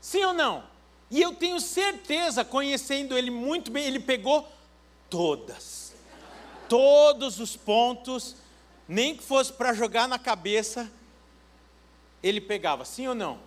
Sim 0.00 0.22
ou 0.22 0.32
não? 0.32 0.77
E 1.10 1.20
eu 1.20 1.34
tenho 1.34 1.58
certeza, 1.60 2.44
conhecendo 2.44 3.16
ele 3.16 3.30
muito 3.30 3.70
bem, 3.70 3.86
ele 3.86 4.00
pegou 4.00 4.46
todas. 5.08 5.94
Todos 6.68 7.40
os 7.40 7.56
pontos, 7.56 8.36
nem 8.86 9.16
que 9.16 9.22
fosse 9.22 9.52
para 9.52 9.72
jogar 9.72 10.06
na 10.06 10.18
cabeça, 10.18 10.90
ele 12.22 12.40
pegava, 12.40 12.84
sim 12.84 13.06
ou 13.06 13.14
não? 13.14 13.38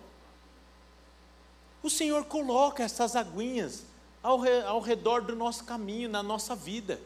O 1.82 1.90
Senhor 1.90 2.24
coloca 2.24 2.82
essas 2.82 3.14
aguinhas 3.14 3.84
ao, 4.22 4.40
ao 4.66 4.80
redor 4.80 5.22
do 5.22 5.36
nosso 5.36 5.64
caminho, 5.64 6.08
na 6.08 6.22
nossa 6.22 6.54
vida. 6.54 7.00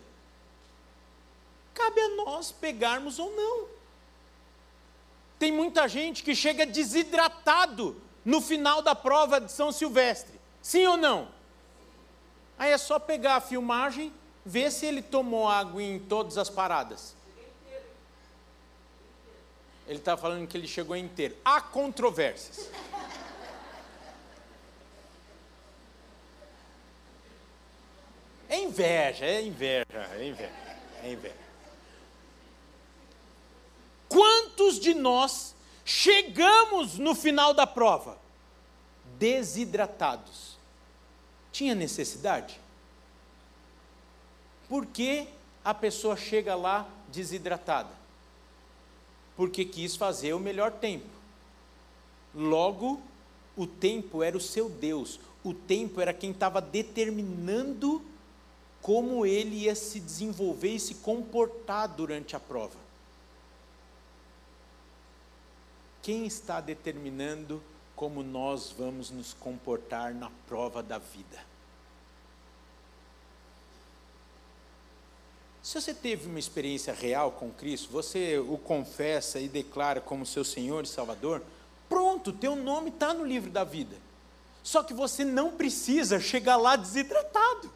Cabe 1.74 2.00
a 2.00 2.08
nós 2.16 2.52
pegarmos 2.52 3.18
ou 3.18 3.34
não. 3.34 3.68
Tem 5.38 5.52
muita 5.52 5.86
gente 5.86 6.22
que 6.22 6.34
chega 6.34 6.64
desidratado 6.64 8.00
no 8.24 8.40
final 8.40 8.80
da 8.80 8.94
prova 8.94 9.40
de 9.40 9.52
São 9.52 9.70
Silvestre. 9.70 10.35
Sim 10.66 10.84
ou 10.88 10.96
não? 10.96 11.28
Aí 12.58 12.72
é 12.72 12.76
só 12.76 12.98
pegar 12.98 13.36
a 13.36 13.40
filmagem, 13.40 14.12
ver 14.44 14.72
se 14.72 14.84
ele 14.84 15.00
tomou 15.00 15.48
água 15.48 15.80
em 15.80 15.96
todas 15.96 16.36
as 16.36 16.50
paradas. 16.50 17.14
Ele 19.86 20.00
está 20.00 20.16
falando 20.16 20.48
que 20.48 20.56
ele 20.56 20.66
chegou 20.66 20.96
inteiro. 20.96 21.36
Há 21.44 21.60
controvérsias. 21.60 22.68
É 28.48 28.58
inveja, 28.58 29.24
é 29.24 29.42
inveja, 29.42 30.10
é 30.14 30.26
inveja, 30.26 30.52
é 31.04 31.12
inveja. 31.12 31.46
Quantos 34.08 34.80
de 34.80 34.94
nós 34.94 35.54
chegamos 35.84 36.98
no 36.98 37.14
final 37.14 37.54
da 37.54 37.68
prova 37.68 38.18
desidratados? 39.16 40.55
Tinha 41.56 41.74
necessidade? 41.74 42.60
Por 44.68 44.84
que 44.84 45.26
a 45.64 45.72
pessoa 45.72 46.14
chega 46.14 46.54
lá 46.54 46.86
desidratada? 47.10 47.88
Porque 49.34 49.64
quis 49.64 49.96
fazer 49.96 50.34
o 50.34 50.38
melhor 50.38 50.70
tempo. 50.70 51.08
Logo, 52.34 53.00
o 53.56 53.66
tempo 53.66 54.22
era 54.22 54.36
o 54.36 54.40
seu 54.40 54.68
Deus, 54.68 55.18
o 55.42 55.54
tempo 55.54 55.98
era 55.98 56.12
quem 56.12 56.32
estava 56.32 56.60
determinando 56.60 58.04
como 58.82 59.24
ele 59.24 59.62
ia 59.62 59.74
se 59.74 59.98
desenvolver 59.98 60.74
e 60.74 60.80
se 60.80 60.96
comportar 60.96 61.88
durante 61.88 62.36
a 62.36 62.40
prova. 62.40 62.76
Quem 66.02 66.26
está 66.26 66.60
determinando 66.60 67.62
como 67.96 68.22
nós 68.22 68.70
vamos 68.76 69.10
nos 69.10 69.32
comportar 69.32 70.14
na 70.14 70.30
prova 70.46 70.82
da 70.82 70.98
vida? 70.98 71.42
Se 75.62 75.80
você 75.80 75.92
teve 75.92 76.28
uma 76.28 76.38
experiência 76.38 76.92
real 76.92 77.32
com 77.32 77.50
Cristo, 77.50 77.90
você 77.90 78.38
o 78.38 78.56
confessa 78.58 79.40
e 79.40 79.48
declara 79.48 80.00
como 80.00 80.24
seu 80.24 80.44
Senhor 80.44 80.84
e 80.84 80.86
Salvador, 80.86 81.42
pronto, 81.88 82.32
teu 82.32 82.54
nome 82.54 82.90
está 82.90 83.12
no 83.12 83.24
livro 83.24 83.50
da 83.50 83.64
vida. 83.64 83.96
Só 84.62 84.82
que 84.82 84.94
você 84.94 85.24
não 85.24 85.56
precisa 85.56 86.20
chegar 86.20 86.56
lá 86.56 86.76
desidratado. 86.76 87.72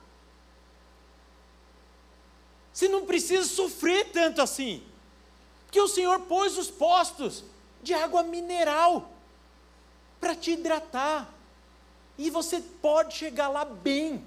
Você 2.73 2.89
não 2.89 3.07
precisa 3.07 3.45
sofrer 3.45 4.13
tanto 4.13 4.41
assim. 4.41 4.85
Porque 5.67 5.81
o 5.81 5.89
Senhor 5.89 6.21
pôs 6.21 6.59
os 6.59 6.71
postos 6.71 7.43
de 7.83 7.95
água 7.95 8.23
mineral 8.23 9.11
para 10.21 10.37
te 10.37 10.53
hidratar. 10.53 11.33
E 12.19 12.29
você 12.29 12.61
pode 12.61 13.15
chegar 13.15 13.49
lá 13.49 13.65
bem, 13.65 14.25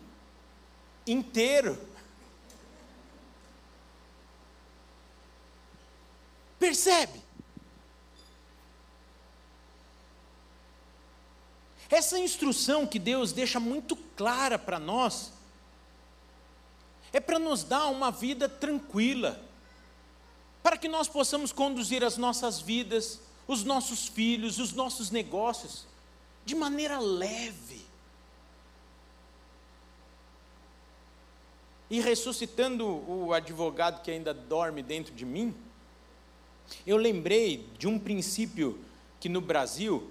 inteiro. 1.05 1.79
Percebe? 6.57 7.21
Essa 11.89 12.17
instrução 12.17 12.87
que 12.87 12.97
Deus 12.97 13.31
deixa 13.31 13.59
muito 13.59 13.95
clara 13.95 14.57
para 14.57 14.79
nós 14.79 15.31
é 17.11 17.19
para 17.19 17.37
nos 17.37 17.63
dar 17.63 17.85
uma 17.89 18.09
vida 18.09 18.49
tranquila, 18.49 19.39
para 20.63 20.75
que 20.75 20.87
nós 20.87 21.07
possamos 21.07 21.51
conduzir 21.51 22.03
as 22.03 22.17
nossas 22.17 22.59
vidas 22.59 23.19
os 23.47 23.63
nossos 23.63 24.07
filhos, 24.07 24.59
os 24.59 24.73
nossos 24.73 25.11
negócios, 25.11 25.85
de 26.45 26.55
maneira 26.55 26.99
leve. 26.99 27.81
E 31.89 31.99
ressuscitando 31.99 32.85
o 32.87 33.33
advogado 33.33 34.01
que 34.01 34.09
ainda 34.09 34.33
dorme 34.33 34.81
dentro 34.81 35.13
de 35.13 35.25
mim, 35.25 35.53
eu 36.87 36.97
lembrei 36.97 37.67
de 37.77 37.87
um 37.87 37.99
princípio 37.99 38.79
que 39.19 39.29
no 39.29 39.41
Brasil 39.41 40.09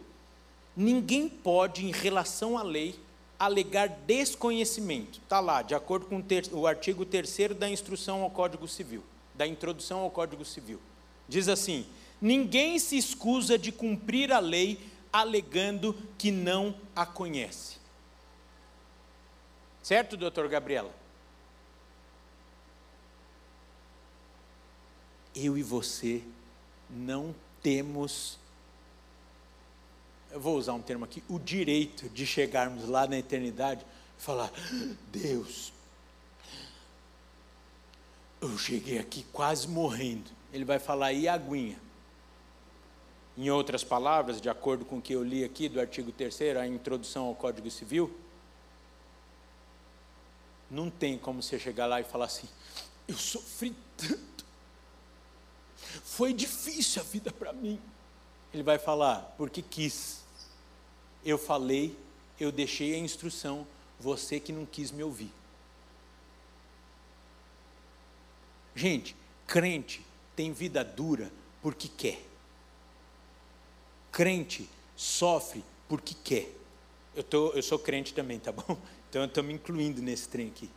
ninguém 0.76 1.28
pode, 1.28 1.84
em 1.84 1.90
relação 1.90 2.56
à 2.56 2.62
lei, 2.62 2.98
alegar 3.38 3.88
desconhecimento. 3.88 5.18
Está 5.18 5.40
lá, 5.40 5.62
de 5.62 5.74
acordo 5.74 6.06
com 6.06 6.22
o 6.52 6.66
artigo 6.66 7.04
3 7.04 7.56
da 7.58 7.68
instrução 7.68 8.22
ao 8.22 8.30
Código 8.30 8.68
Civil, 8.68 9.02
da 9.34 9.46
introdução 9.46 10.00
ao 10.00 10.10
Código 10.10 10.44
Civil. 10.44 10.78
Diz 11.28 11.48
assim: 11.48 11.84
Ninguém 12.22 12.78
se 12.78 12.96
escusa 12.96 13.58
de 13.58 13.72
cumprir 13.72 14.32
a 14.32 14.38
lei 14.38 14.78
alegando 15.12 15.92
que 16.16 16.30
não 16.30 16.72
a 16.94 17.04
conhece. 17.04 17.78
Certo, 19.82 20.16
doutor 20.16 20.48
Gabriela? 20.48 20.94
Eu 25.34 25.58
e 25.58 25.64
você 25.64 26.22
não 26.88 27.34
temos, 27.60 28.38
eu 30.30 30.38
vou 30.38 30.56
usar 30.56 30.74
um 30.74 30.82
termo 30.82 31.04
aqui, 31.04 31.24
o 31.28 31.40
direito 31.40 32.08
de 32.08 32.24
chegarmos 32.24 32.88
lá 32.88 33.04
na 33.04 33.18
eternidade 33.18 33.84
e 34.16 34.22
falar: 34.22 34.52
Deus, 35.10 35.72
eu 38.40 38.56
cheguei 38.56 38.98
aqui 38.98 39.26
quase 39.32 39.66
morrendo. 39.66 40.30
Ele 40.52 40.64
vai 40.64 40.78
falar, 40.78 41.12
e 41.12 41.26
a 41.26 41.34
aguinha? 41.34 41.80
Em 43.36 43.50
outras 43.50 43.82
palavras, 43.82 44.40
de 44.40 44.50
acordo 44.50 44.84
com 44.84 44.98
o 44.98 45.02
que 45.02 45.14
eu 45.14 45.24
li 45.24 45.42
aqui 45.42 45.68
do 45.68 45.80
artigo 45.80 46.12
3, 46.12 46.56
a 46.56 46.66
introdução 46.66 47.26
ao 47.26 47.34
Código 47.34 47.70
Civil, 47.70 48.14
não 50.70 50.90
tem 50.90 51.18
como 51.18 51.42
você 51.42 51.58
chegar 51.58 51.86
lá 51.86 52.00
e 52.00 52.04
falar 52.04 52.26
assim: 52.26 52.48
eu 53.06 53.16
sofri 53.16 53.74
tanto, 53.96 54.44
foi 56.04 56.32
difícil 56.32 57.02
a 57.02 57.04
vida 57.04 57.30
para 57.30 57.52
mim. 57.52 57.80
Ele 58.52 58.62
vai 58.62 58.78
falar: 58.78 59.34
porque 59.36 59.62
quis. 59.62 60.22
Eu 61.24 61.38
falei, 61.38 61.96
eu 62.40 62.50
deixei 62.50 62.94
a 62.94 62.98
instrução, 62.98 63.66
você 64.00 64.40
que 64.40 64.52
não 64.52 64.66
quis 64.66 64.90
me 64.90 65.02
ouvir. 65.02 65.32
Gente, 68.74 69.14
crente 69.46 70.04
tem 70.34 70.52
vida 70.52 70.82
dura 70.84 71.30
porque 71.60 71.86
quer. 71.88 72.31
Crente 74.12 74.68
sofre 74.94 75.64
porque 75.88 76.14
quer. 76.22 76.48
Eu, 77.16 77.24
tô, 77.24 77.50
eu 77.50 77.62
sou 77.62 77.78
crente 77.78 78.14
também, 78.14 78.38
tá 78.38 78.52
bom? 78.52 78.78
Então 79.12 79.20
eu 79.20 79.26
estou 79.26 79.44
me 79.44 79.52
incluindo 79.52 80.00
nesse 80.00 80.26
trem 80.26 80.48
aqui. 80.48 80.70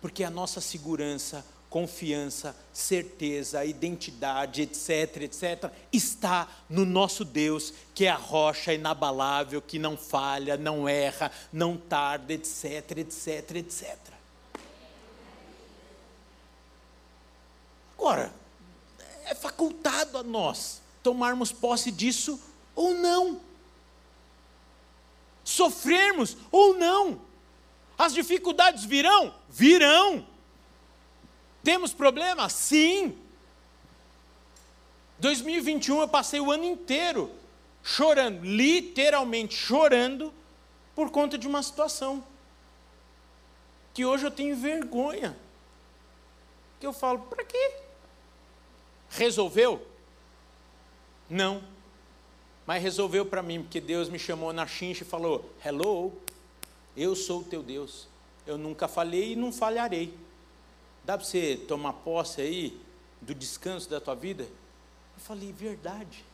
Porque 0.00 0.24
a 0.24 0.30
nossa 0.30 0.60
segurança, 0.60 1.46
confiança, 1.70 2.56
certeza, 2.72 3.64
identidade, 3.64 4.62
etc, 4.62 5.22
etc, 5.22 5.70
está 5.92 6.48
no 6.68 6.84
nosso 6.84 7.24
Deus, 7.24 7.72
que 7.94 8.06
é 8.06 8.10
a 8.10 8.16
rocha 8.16 8.74
inabalável, 8.74 9.62
que 9.62 9.78
não 9.78 9.96
falha, 9.96 10.56
não 10.56 10.88
erra, 10.88 11.30
não 11.52 11.76
tarda, 11.76 12.32
etc, 12.32 12.98
etc, 12.98 13.56
etc. 13.56 13.96
Agora, 17.96 18.32
é 19.28 19.34
facultado 19.34 20.18
a 20.18 20.22
nós 20.22 20.80
tomarmos 21.02 21.52
posse 21.52 21.90
disso 21.90 22.40
ou 22.74 22.94
não. 22.94 23.40
Sofrermos 25.44 26.36
ou 26.50 26.76
não. 26.76 27.20
As 27.96 28.14
dificuldades 28.14 28.84
virão? 28.84 29.34
Virão. 29.48 30.26
Temos 31.62 31.92
problema? 31.92 32.48
Sim. 32.48 33.16
2021 35.18 36.00
eu 36.00 36.08
passei 36.08 36.40
o 36.40 36.50
ano 36.50 36.64
inteiro 36.64 37.30
chorando, 37.82 38.44
literalmente 38.44 39.54
chorando, 39.54 40.32
por 40.94 41.10
conta 41.10 41.36
de 41.36 41.46
uma 41.46 41.62
situação 41.62 42.24
que 43.92 44.04
hoje 44.04 44.26
eu 44.26 44.30
tenho 44.30 44.56
vergonha. 44.56 45.36
Que 46.78 46.86
eu 46.86 46.92
falo, 46.92 47.20
para 47.20 47.44
quê? 47.44 47.87
Resolveu? 49.10 49.86
Não. 51.28 51.62
Mas 52.66 52.82
resolveu 52.82 53.24
para 53.24 53.42
mim, 53.42 53.62
porque 53.62 53.80
Deus 53.80 54.08
me 54.08 54.18
chamou 54.18 54.52
na 54.52 54.66
chincha 54.66 55.02
e 55.02 55.06
falou: 55.06 55.50
Hello, 55.64 56.12
eu 56.96 57.14
sou 57.16 57.40
o 57.40 57.44
teu 57.44 57.62
Deus. 57.62 58.08
Eu 58.46 58.58
nunca 58.58 58.88
falhei 58.88 59.32
e 59.32 59.36
não 59.36 59.52
falharei. 59.52 60.14
Dá 61.04 61.16
para 61.16 61.26
você 61.26 61.56
tomar 61.68 61.92
posse 61.94 62.40
aí 62.40 62.78
do 63.20 63.34
descanso 63.34 63.88
da 63.88 64.00
tua 64.00 64.14
vida? 64.14 64.44
Eu 64.44 65.20
falei, 65.20 65.52
verdade. 65.52 66.24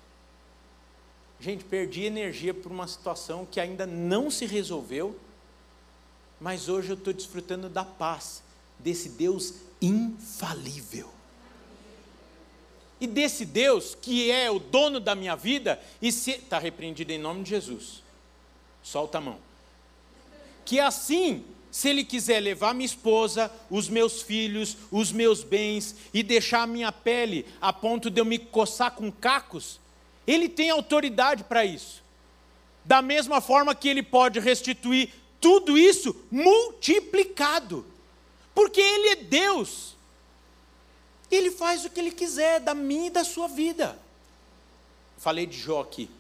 Gente, 1.39 1.64
perdi 1.64 2.05
energia 2.05 2.53
por 2.55 2.72
uma 2.72 2.87
situação 2.87 3.47
que 3.47 3.61
ainda 3.61 3.87
não 3.87 4.31
se 4.31 4.47
resolveu, 4.47 5.18
mas 6.41 6.68
hoje 6.68 6.91
eu 6.91 6.95
estou 6.95 7.12
desfrutando 7.12 7.68
da 7.68 7.85
paz 7.85 8.43
desse 8.79 9.11
Deus 9.11 9.55
infalível. 9.81 11.09
E 13.01 13.07
desse 13.07 13.45
Deus 13.45 13.97
que 14.01 14.30
é 14.30 14.51
o 14.51 14.59
dono 14.59 15.01
da 15.01 15.14
minha 15.14 15.36
vida, 15.36 15.80
e 16.01 16.11
se 16.12 16.32
está 16.32 16.59
repreendido 16.59 17.12
em 17.12 17.18
nome 17.18 17.42
de 17.42 17.51
Jesus. 17.51 18.03
Solta 18.82 19.18
a 19.18 19.20
mão. 19.20 19.38
Que 20.64 20.80
assim 20.80 21.45
se 21.74 21.88
ele 21.88 22.05
quiser 22.05 22.38
levar 22.38 22.72
minha 22.72 22.86
esposa, 22.86 23.51
os 23.68 23.88
meus 23.88 24.22
filhos, 24.22 24.76
os 24.92 25.11
meus 25.11 25.42
bens 25.42 25.97
e 26.14 26.22
deixar 26.22 26.62
a 26.62 26.66
minha 26.68 26.92
pele 26.92 27.45
a 27.61 27.72
ponto 27.72 28.09
de 28.09 28.20
eu 28.20 28.24
me 28.24 28.38
coçar 28.38 28.92
com 28.92 29.11
cacos, 29.11 29.80
ele 30.24 30.49
tem 30.49 30.70
autoridade 30.70 31.42
para 31.42 31.64
isso. 31.64 32.01
Da 32.84 33.03
mesma 33.03 33.40
forma 33.40 33.74
que 33.74 33.88
ele 33.88 34.05
pode 34.05 34.38
restituir 34.38 35.12
tudo 35.40 35.76
isso 35.76 36.14
multiplicado, 36.30 37.84
porque 38.55 38.80
ele 38.80 39.09
é 39.09 39.16
Deus. 39.16 39.97
Ele 41.35 41.51
faz 41.51 41.85
o 41.85 41.91
que 41.91 42.01
ele 42.01 42.11
quiser 42.11 42.61
da 42.61 42.74
minha 42.74 43.09
e 43.09 43.11
da 43.11 43.24
sua 43.24 43.49
vida. 43.49 43.99
Falei 45.18 45.47
de 45.47 45.59
Jó 45.59 45.80
aqui. 45.80 46.11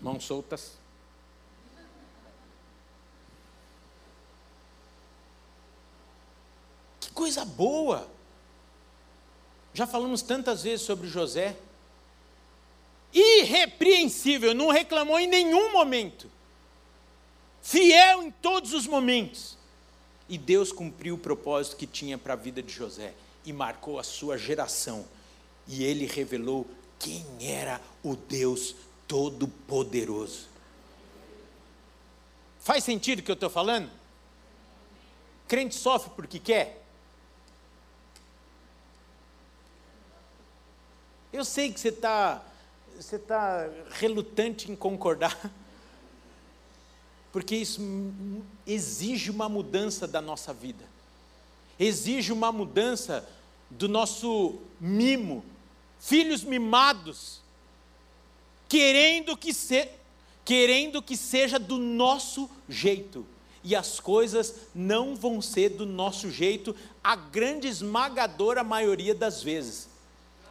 Mãos 0.00 0.24
soltas. 0.24 0.72
coisa 7.14 7.44
boa. 7.44 8.06
Já 9.72 9.86
falamos 9.86 10.20
tantas 10.20 10.64
vezes 10.64 10.84
sobre 10.84 11.08
José. 11.08 11.56
Irrepreensível, 13.12 14.52
não 14.52 14.68
reclamou 14.68 15.18
em 15.18 15.26
nenhum 15.26 15.72
momento. 15.72 16.28
Fiel 17.62 18.24
em 18.24 18.30
todos 18.30 18.74
os 18.74 18.86
momentos. 18.86 19.56
E 20.28 20.36
Deus 20.36 20.72
cumpriu 20.72 21.14
o 21.14 21.18
propósito 21.18 21.76
que 21.76 21.86
tinha 21.86 22.18
para 22.18 22.34
a 22.34 22.36
vida 22.36 22.62
de 22.62 22.72
José 22.72 23.14
e 23.44 23.52
marcou 23.52 23.98
a 23.98 24.02
sua 24.02 24.36
geração. 24.38 25.04
E 25.66 25.84
ele 25.84 26.06
revelou 26.06 26.66
quem 26.98 27.24
era 27.40 27.80
o 28.02 28.16
Deus 28.16 28.74
Todo-Poderoso. 29.06 30.48
Faz 32.60 32.84
sentido 32.84 33.18
o 33.18 33.22
que 33.22 33.30
eu 33.30 33.34
estou 33.34 33.50
falando? 33.50 33.90
Crente 35.46 35.74
sofre 35.74 36.10
porque 36.16 36.38
quer? 36.38 36.82
Eu 41.32 41.44
sei 41.44 41.72
que 41.72 41.80
você 41.80 41.88
está 41.88 42.42
você 42.96 43.18
tá 43.18 43.68
relutante 43.90 44.70
em 44.70 44.76
concordar, 44.76 45.36
porque 47.32 47.56
isso 47.56 47.80
exige 48.66 49.30
uma 49.30 49.48
mudança 49.48 50.06
da 50.06 50.20
nossa 50.20 50.52
vida, 50.52 50.84
exige 51.78 52.32
uma 52.32 52.52
mudança 52.52 53.28
do 53.70 53.88
nosso 53.88 54.58
mimo, 54.80 55.44
filhos 55.98 56.44
mimados, 56.44 57.40
querendo 58.68 59.36
que, 59.36 59.52
se, 59.52 59.88
querendo 60.44 61.02
que 61.02 61.16
seja 61.16 61.58
do 61.58 61.78
nosso 61.78 62.50
jeito. 62.68 63.26
E 63.62 63.74
as 63.74 63.98
coisas 63.98 64.54
não 64.74 65.16
vão 65.16 65.40
ser 65.40 65.70
do 65.70 65.86
nosso 65.86 66.30
jeito, 66.30 66.76
a 67.02 67.16
grande 67.16 67.66
esmagadora 67.66 68.62
maioria 68.62 69.14
das 69.14 69.42
vezes 69.42 69.94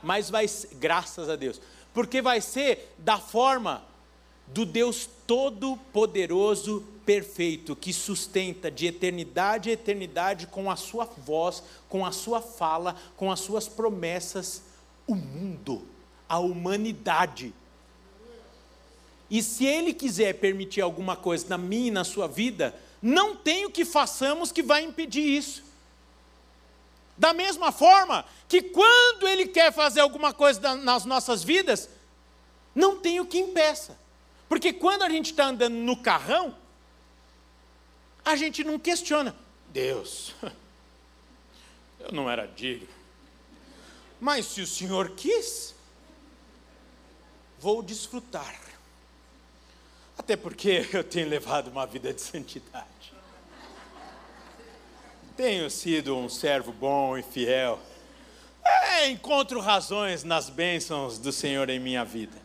mas 0.03 0.29
vai, 0.29 0.45
graças 0.73 1.29
a 1.29 1.35
Deus, 1.35 1.61
porque 1.93 2.21
vai 2.21 2.41
ser 2.41 2.93
da 2.97 3.17
forma 3.17 3.83
do 4.47 4.65
Deus 4.65 5.09
Todo-Poderoso, 5.25 6.85
perfeito, 7.05 7.75
que 7.75 7.91
sustenta 7.91 8.69
de 8.69 8.87
eternidade 8.87 9.69
a 9.69 9.73
eternidade 9.73 10.47
com 10.47 10.69
a 10.69 10.75
sua 10.75 11.05
voz, 11.05 11.63
com 11.89 12.05
a 12.05 12.11
sua 12.11 12.41
fala, 12.41 12.95
com 13.17 13.31
as 13.31 13.39
suas 13.39 13.67
promessas, 13.67 14.63
o 15.07 15.15
mundo, 15.15 15.81
a 16.27 16.39
humanidade. 16.39 17.53
E 19.29 19.41
se 19.41 19.65
Ele 19.65 19.93
quiser 19.93 20.33
permitir 20.33 20.81
alguma 20.81 21.15
coisa 21.15 21.47
na 21.49 21.57
minha 21.57 21.87
e 21.87 21.91
na 21.91 22.03
sua 22.03 22.27
vida, 22.27 22.75
não 23.01 23.35
tem 23.35 23.65
o 23.65 23.71
que 23.71 23.83
façamos 23.83 24.51
que 24.51 24.61
vai 24.61 24.83
impedir 24.83 25.23
isso. 25.23 25.63
Da 27.17 27.33
mesma 27.33 27.71
forma 27.71 28.25
que 28.47 28.61
quando 28.61 29.27
Ele 29.27 29.47
quer 29.47 29.73
fazer 29.73 30.01
alguma 30.01 30.33
coisa 30.33 30.75
nas 30.75 31.05
nossas 31.05 31.43
vidas, 31.43 31.89
não 32.73 32.99
tem 32.99 33.19
o 33.19 33.25
que 33.25 33.39
impeça. 33.39 33.97
Porque 34.47 34.73
quando 34.73 35.03
a 35.03 35.09
gente 35.09 35.31
está 35.31 35.47
andando 35.47 35.75
no 35.75 35.97
carrão, 35.97 36.55
a 38.23 38.35
gente 38.35 38.63
não 38.63 38.77
questiona. 38.79 39.35
Deus, 39.69 40.33
eu 41.99 42.11
não 42.11 42.29
era 42.29 42.45
digno. 42.45 42.87
Mas 44.19 44.45
se 44.45 44.61
o 44.61 44.67
Senhor 44.67 45.11
quis, 45.11 45.75
vou 47.59 47.81
desfrutar. 47.81 48.61
Até 50.17 50.35
porque 50.35 50.87
eu 50.93 51.03
tenho 51.03 51.27
levado 51.27 51.69
uma 51.69 51.85
vida 51.85 52.13
de 52.13 52.21
santidade. 52.21 52.87
Tenho 55.35 55.69
sido 55.69 56.15
um 56.15 56.29
servo 56.29 56.71
bom 56.71 57.17
e 57.17 57.23
fiel. 57.23 57.79
É, 58.63 59.09
encontro 59.09 59.59
razões 59.59 60.23
nas 60.23 60.49
bênçãos 60.49 61.17
do 61.17 61.31
Senhor 61.31 61.69
em 61.69 61.79
minha 61.79 62.05
vida. 62.05 62.42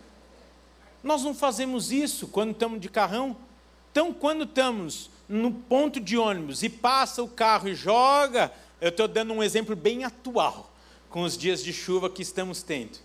Nós 1.02 1.22
não 1.22 1.34
fazemos 1.34 1.92
isso 1.92 2.28
quando 2.28 2.52
estamos 2.52 2.80
de 2.80 2.88
carrão. 2.88 3.36
Então, 3.90 4.12
quando 4.12 4.44
estamos 4.44 5.10
no 5.28 5.52
ponto 5.52 6.00
de 6.00 6.16
ônibus 6.16 6.62
e 6.62 6.68
passa 6.68 7.22
o 7.22 7.28
carro 7.28 7.68
e 7.68 7.74
joga, 7.74 8.52
eu 8.80 8.88
estou 8.88 9.06
dando 9.06 9.32
um 9.32 9.42
exemplo 9.42 9.76
bem 9.76 10.04
atual 10.04 10.70
com 11.10 11.22
os 11.22 11.36
dias 11.36 11.62
de 11.62 11.72
chuva 11.72 12.10
que 12.10 12.22
estamos 12.22 12.62
tendo. 12.62 12.98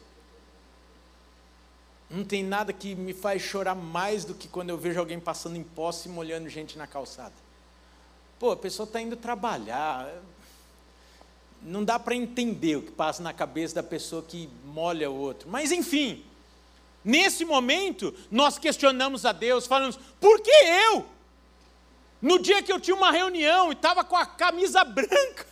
Não 2.10 2.24
tem 2.24 2.44
nada 2.44 2.72
que 2.72 2.94
me 2.94 3.14
faz 3.14 3.41
chorar 3.41 3.76
mais 3.76 4.24
do 4.24 4.36
que 4.36 4.48
quando 4.48 4.70
eu 4.70 4.78
vejo 4.78 5.00
alguém 5.00 5.20
passando 5.20 5.56
em 5.56 5.64
posse 5.64 6.08
e 6.08 6.12
molhando 6.12 6.48
gente 6.48 6.78
na 6.78 6.86
calçada. 6.86 7.34
Pô, 8.38 8.52
a 8.52 8.58
pessoa 8.58 8.86
está 8.86 9.02
indo 9.02 9.16
trabalhar. 9.16 10.14
Não 11.62 11.84
dá 11.84 11.98
para 11.98 12.14
entender 12.14 12.76
o 12.76 12.84
que 12.84 12.91
passa 12.91 13.24
na 13.24 13.34
cabeça 13.34 13.76
da 13.76 13.84
pessoa 13.84 14.22
que 14.22 14.50
molha 14.66 15.10
o 15.10 15.16
outro. 15.16 15.50
Mas, 15.50 15.72
enfim, 15.72 16.24
nesse 17.04 17.43
momento, 17.43 18.14
nós 18.32 18.58
questionamos 18.58 19.26
a 19.26 19.32
Deus, 19.32 19.68
falamos: 19.68 19.97
por 20.20 20.41
que 20.41 20.51
eu? 20.51 21.06
No 22.22 22.39
dia 22.39 22.64
que 22.64 22.72
eu 22.72 22.80
tinha 22.80 22.95
uma 22.95 23.12
reunião 23.12 23.70
e 23.72 23.76
estava 23.76 24.04
com 24.04 24.16
a 24.16 24.26
camisa 24.26 24.84
branca. 24.86 25.45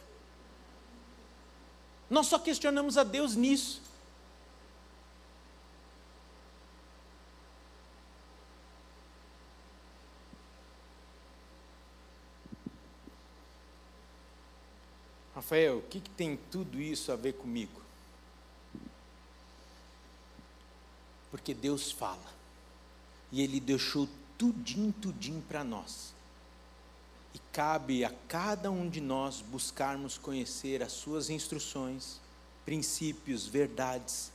Nós 2.09 2.27
só 2.27 2.37
questionamos 2.37 2.97
a 2.97 3.03
Deus 3.03 3.35
nisso. 3.35 3.81
Rafael, 15.33 15.79
o 15.79 15.81
que, 15.81 15.99
que 15.99 16.09
tem 16.11 16.37
tudo 16.51 16.79
isso 16.79 17.11
a 17.11 17.15
ver 17.15 17.33
comigo? 17.33 17.80
Porque 21.31 21.53
Deus 21.53 21.91
fala. 21.91 22.31
E 23.31 23.41
Ele 23.41 23.59
deixou 23.59 24.07
tudinho, 24.37 24.93
tudinho 24.93 25.41
para 25.47 25.63
nós. 25.63 26.13
E 27.33 27.39
cabe 27.53 28.03
a 28.03 28.13
cada 28.27 28.69
um 28.69 28.89
de 28.89 28.99
nós 28.99 29.41
buscarmos 29.41 30.17
conhecer 30.17 30.83
as 30.83 30.91
Suas 30.91 31.29
instruções, 31.29 32.19
princípios, 32.65 33.47
verdades, 33.47 34.31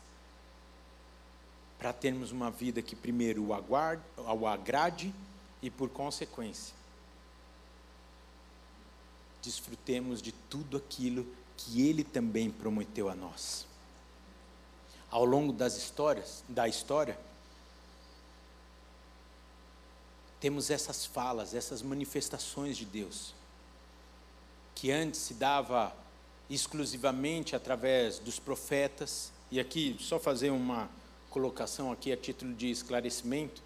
para 1.78 1.92
termos 1.92 2.32
uma 2.32 2.50
vida 2.50 2.80
que 2.80 2.96
primeiro 2.96 3.44
o, 3.44 3.54
aguarde, 3.54 4.02
o 4.16 4.46
agrade 4.46 5.12
e, 5.62 5.70
por 5.70 5.90
consequência, 5.90 6.74
desfrutemos 9.42 10.22
de 10.22 10.32
tudo 10.32 10.76
aquilo 10.76 11.26
que 11.56 11.86
Ele 11.86 12.02
também 12.02 12.50
prometeu 12.50 13.08
a 13.08 13.14
nós. 13.14 13.66
Ao 15.10 15.24
longo 15.24 15.52
das 15.52 15.76
histórias, 15.76 16.42
da 16.48 16.68
história, 16.68 17.18
temos 20.40 20.70
essas 20.70 21.06
falas, 21.06 21.54
essas 21.54 21.82
manifestações 21.82 22.76
de 22.76 22.84
Deus, 22.84 23.34
que 24.74 24.90
antes 24.90 25.20
se 25.20 25.34
dava 25.34 25.94
exclusivamente 26.48 27.56
através 27.56 28.18
dos 28.18 28.38
profetas, 28.38 29.32
e 29.50 29.58
aqui 29.58 29.96
só 30.00 30.18
fazer 30.18 30.50
uma 30.50 30.88
colocação 31.30 31.92
aqui 31.92 32.12
a 32.12 32.16
título 32.16 32.54
de 32.54 32.70
esclarecimento, 32.70 33.62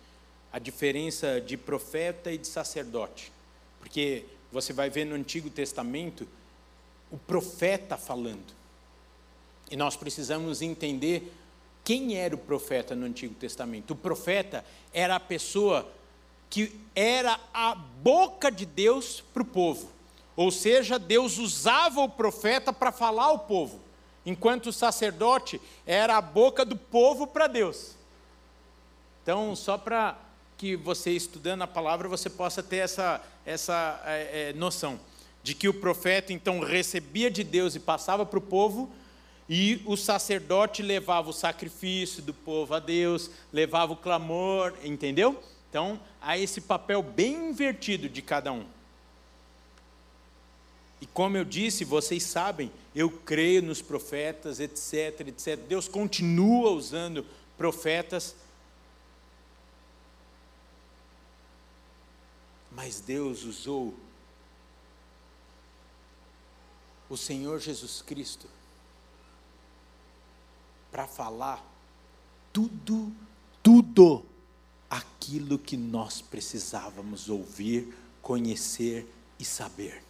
a 0.52 0.58
diferença 0.58 1.40
de 1.40 1.56
profeta 1.56 2.32
e 2.32 2.38
de 2.38 2.46
sacerdote. 2.46 3.32
Porque 3.78 4.24
você 4.52 4.72
vai 4.72 4.90
ver 4.90 5.04
no 5.04 5.14
Antigo 5.14 5.48
Testamento 5.48 6.26
o 7.10 7.18
profeta 7.18 7.96
falando. 7.96 8.59
E 9.70 9.76
nós 9.76 9.96
precisamos 9.96 10.60
entender 10.60 11.32
quem 11.84 12.16
era 12.16 12.34
o 12.34 12.38
profeta 12.38 12.94
no 12.94 13.06
Antigo 13.06 13.34
Testamento. 13.34 13.92
O 13.92 13.96
profeta 13.96 14.64
era 14.92 15.16
a 15.16 15.20
pessoa 15.20 15.90
que 16.48 16.72
era 16.94 17.38
a 17.54 17.74
boca 17.74 18.50
de 18.50 18.66
Deus 18.66 19.22
para 19.32 19.42
o 19.42 19.46
povo. 19.46 19.90
Ou 20.36 20.50
seja, 20.50 20.98
Deus 20.98 21.38
usava 21.38 22.00
o 22.00 22.08
profeta 22.08 22.72
para 22.72 22.90
falar 22.90 23.24
ao 23.24 23.40
povo, 23.40 23.80
enquanto 24.24 24.66
o 24.66 24.72
sacerdote 24.72 25.60
era 25.86 26.16
a 26.16 26.20
boca 26.20 26.64
do 26.64 26.76
povo 26.76 27.26
para 27.26 27.46
Deus. 27.46 27.94
Então, 29.22 29.54
só 29.54 29.78
para 29.78 30.18
que 30.56 30.76
você 30.76 31.10
estudando 31.10 31.62
a 31.62 31.66
palavra 31.66 32.08
você 32.08 32.28
possa 32.28 32.62
ter 32.62 32.78
essa, 32.78 33.22
essa 33.46 34.00
é, 34.04 34.52
noção 34.54 34.98
de 35.42 35.54
que 35.54 35.68
o 35.68 35.74
profeta 35.74 36.32
então 36.32 36.60
recebia 36.60 37.30
de 37.30 37.42
Deus 37.42 37.74
e 37.74 37.80
passava 37.80 38.26
para 38.26 38.38
o 38.38 38.42
povo, 38.42 38.90
e 39.52 39.82
o 39.84 39.96
sacerdote 39.96 40.80
levava 40.80 41.28
o 41.28 41.32
sacrifício 41.32 42.22
do 42.22 42.32
povo 42.32 42.72
a 42.72 42.78
Deus, 42.78 43.28
levava 43.52 43.92
o 43.92 43.96
clamor, 43.96 44.72
entendeu? 44.84 45.42
Então, 45.68 45.98
há 46.20 46.38
esse 46.38 46.60
papel 46.60 47.02
bem 47.02 47.48
invertido 47.48 48.08
de 48.08 48.22
cada 48.22 48.52
um. 48.52 48.64
E 51.00 51.06
como 51.06 51.36
eu 51.36 51.44
disse, 51.44 51.84
vocês 51.84 52.22
sabem, 52.22 52.70
eu 52.94 53.10
creio 53.10 53.60
nos 53.60 53.82
profetas, 53.82 54.60
etc, 54.60 55.26
etc. 55.26 55.58
Deus 55.66 55.88
continua 55.88 56.70
usando 56.70 57.26
profetas. 57.58 58.36
Mas 62.70 63.00
Deus 63.00 63.42
usou 63.42 63.96
o 67.08 67.16
Senhor 67.16 67.58
Jesus 67.58 68.00
Cristo 68.00 68.59
para 70.90 71.06
falar 71.06 71.64
tudo, 72.52 73.12
tudo 73.62 74.24
aquilo 74.88 75.58
que 75.58 75.76
nós 75.76 76.20
precisávamos 76.20 77.28
ouvir, 77.28 77.94
conhecer 78.20 79.06
e 79.38 79.44
saber. 79.44 80.02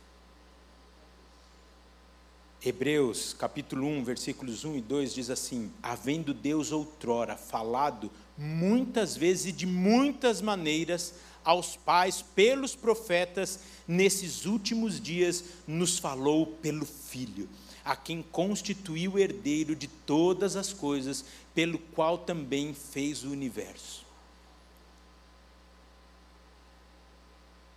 Hebreus 2.63 3.33
capítulo 3.33 3.87
1, 3.87 4.05
versículos 4.05 4.65
1 4.65 4.77
e 4.77 4.81
2 4.83 5.15
diz 5.15 5.31
assim: 5.31 5.73
Havendo 5.83 6.35
Deus 6.35 6.73
outrora 6.73 7.35
falado 7.35 8.11
muitas 8.37 9.17
vezes 9.17 9.47
e 9.47 9.53
de 9.53 9.67
muitas 9.67 10.43
maneiras 10.43 11.15
aos 11.43 11.77
pais 11.77 12.23
pelos 12.23 12.75
profetas, 12.75 13.61
nesses 13.89 14.45
últimos 14.45 15.01
dias 15.01 15.43
nos 15.67 15.99
falou 15.99 16.47
pelo 16.47 16.85
Filho, 16.85 17.49
a 17.91 17.97
quem 17.97 18.23
constituiu 18.23 19.19
herdeiro 19.19 19.75
de 19.75 19.89
todas 19.89 20.55
as 20.55 20.73
coisas, 20.73 21.25
pelo 21.53 21.77
qual 21.77 22.19
também 22.19 22.73
fez 22.73 23.25
o 23.25 23.31
universo. 23.33 24.07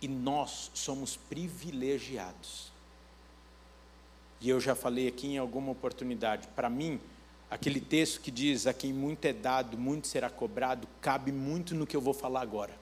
E 0.00 0.06
nós 0.06 0.70
somos 0.72 1.16
privilegiados. 1.16 2.70
E 4.40 4.48
eu 4.48 4.60
já 4.60 4.76
falei 4.76 5.08
aqui 5.08 5.26
em 5.26 5.38
alguma 5.38 5.72
oportunidade, 5.72 6.46
para 6.54 6.70
mim, 6.70 7.00
aquele 7.50 7.80
texto 7.80 8.20
que 8.20 8.30
diz: 8.30 8.68
A 8.68 8.72
quem 8.72 8.92
muito 8.92 9.24
é 9.24 9.32
dado, 9.32 9.76
muito 9.76 10.06
será 10.06 10.30
cobrado, 10.30 10.86
cabe 11.00 11.32
muito 11.32 11.74
no 11.74 11.88
que 11.88 11.96
eu 11.96 12.00
vou 12.00 12.14
falar 12.14 12.42
agora. 12.42 12.78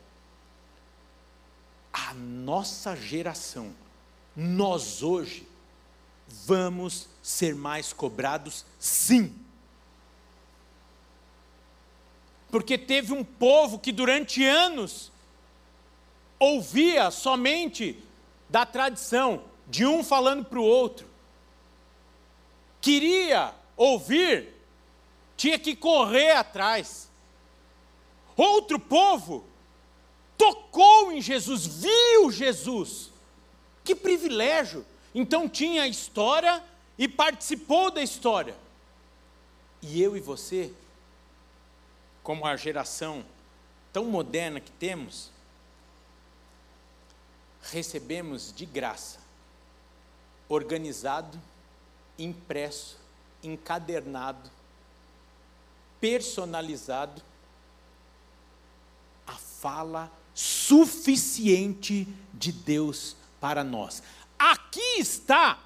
A 1.91 2.13
nossa 2.13 2.95
geração, 2.95 3.73
nós 4.37 5.03
hoje, 5.03 5.51
vamos 6.47 7.09
ser 7.23 7.55
mais 7.55 7.93
cobrados, 7.93 8.65
sim. 8.79 9.35
Porque 12.51 12.77
teve 12.77 13.13
um 13.13 13.23
povo 13.23 13.79
que 13.79 13.93
durante 13.93 14.45
anos 14.45 15.13
ouvia 16.39 17.11
somente 17.11 18.03
da 18.49 18.67
tradição, 18.67 19.45
de 19.69 19.87
um 19.87 20.03
falando 20.03 20.45
para 20.45 20.59
o 20.59 20.65
outro. 20.65 21.07
Queria 22.81 23.55
ouvir, 23.77 24.53
tinha 25.37 25.59
que 25.59 25.77
correr 25.77 26.33
atrás. 26.33 27.09
Outro 28.37 28.79
povo 28.79 29.45
tocou 30.37 31.13
em 31.13 31.21
Jesus, 31.21 31.67
viu 31.67 32.31
Jesus. 32.31 33.11
Que 33.85 33.95
privilégio! 33.95 34.85
Então 35.15 35.49
tinha 35.49 35.83
a 35.83 35.89
história 35.89 36.63
e 36.97 37.07
participou 37.09 37.91
da 37.91 38.03
história. 38.03 38.57
E 39.81 40.01
eu 40.01 40.17
e 40.17 40.21
você, 40.21 40.73
como 42.23 42.47
a 42.47 42.57
geração 42.57 43.25
tão 43.93 44.05
moderna 44.05 44.61
que 44.61 44.71
temos, 44.71 45.31
recebemos 47.63 48.53
de 48.53 48.65
graça, 48.65 49.19
organizado, 50.49 51.41
impresso, 52.19 52.99
encadernado, 53.43 54.51
personalizado, 56.01 57.23
a 59.27 59.33
fala 59.33 60.11
suficiente 60.35 62.09
de 62.35 62.51
Deus 62.51 63.17
para 63.41 63.63
nós. 63.63 64.03
Aqui 64.43 64.99
está 64.99 65.57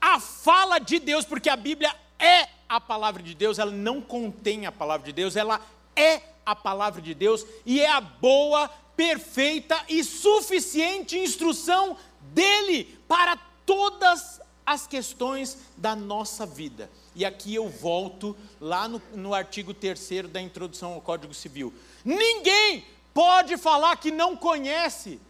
a 0.00 0.18
fala 0.18 0.78
de 0.78 0.98
Deus, 0.98 1.26
porque 1.26 1.50
a 1.50 1.56
Bíblia 1.56 1.94
é 2.18 2.48
a 2.66 2.80
palavra 2.80 3.22
de 3.22 3.34
Deus, 3.34 3.58
ela 3.58 3.70
não 3.70 4.00
contém 4.00 4.64
a 4.64 4.72
palavra 4.72 5.04
de 5.04 5.12
Deus, 5.12 5.36
ela 5.36 5.60
é 5.94 6.22
a 6.46 6.56
palavra 6.56 7.02
de 7.02 7.12
Deus 7.12 7.44
e 7.66 7.78
é 7.78 7.90
a 7.90 8.00
boa, 8.00 8.70
perfeita 8.96 9.84
e 9.86 10.02
suficiente 10.02 11.18
instrução 11.18 11.98
dele 12.32 12.98
para 13.06 13.36
todas 13.66 14.40
as 14.64 14.86
questões 14.86 15.58
da 15.76 15.94
nossa 15.94 16.46
vida. 16.46 16.90
E 17.14 17.22
aqui 17.22 17.54
eu 17.54 17.68
volto 17.68 18.34
lá 18.58 18.88
no, 18.88 19.02
no 19.12 19.34
artigo 19.34 19.74
3 19.74 20.30
da 20.30 20.40
introdução 20.40 20.94
ao 20.94 21.02
Código 21.02 21.34
Civil. 21.34 21.70
Ninguém 22.02 22.82
pode 23.12 23.58
falar 23.58 23.94
que 23.96 24.10
não 24.10 24.34
conhece 24.34 25.20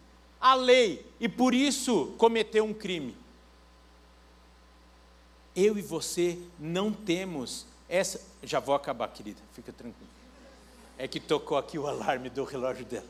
a 0.45 0.53
lei 0.53 1.11
e 1.19 1.27
por 1.27 1.55
isso 1.55 2.15
cometeu 2.19 2.67
um 2.67 2.75
crime. 2.75 3.17
Eu 5.57 5.79
e 5.79 5.81
você 5.81 6.39
não 6.59 6.93
temos 6.93 7.65
essa. 7.89 8.21
Já 8.43 8.61
vou 8.61 8.75
acabar, 8.75 9.09
querida, 9.09 9.41
fica 9.55 9.73
tranquilo. 9.73 10.11
É 10.99 11.09
que 11.09 11.19
tocou 11.19 11.57
aqui 11.57 11.79
o 11.79 11.87
alarme 11.87 12.29
do 12.29 12.45
relógio 12.45 12.85
dela. 12.85 13.07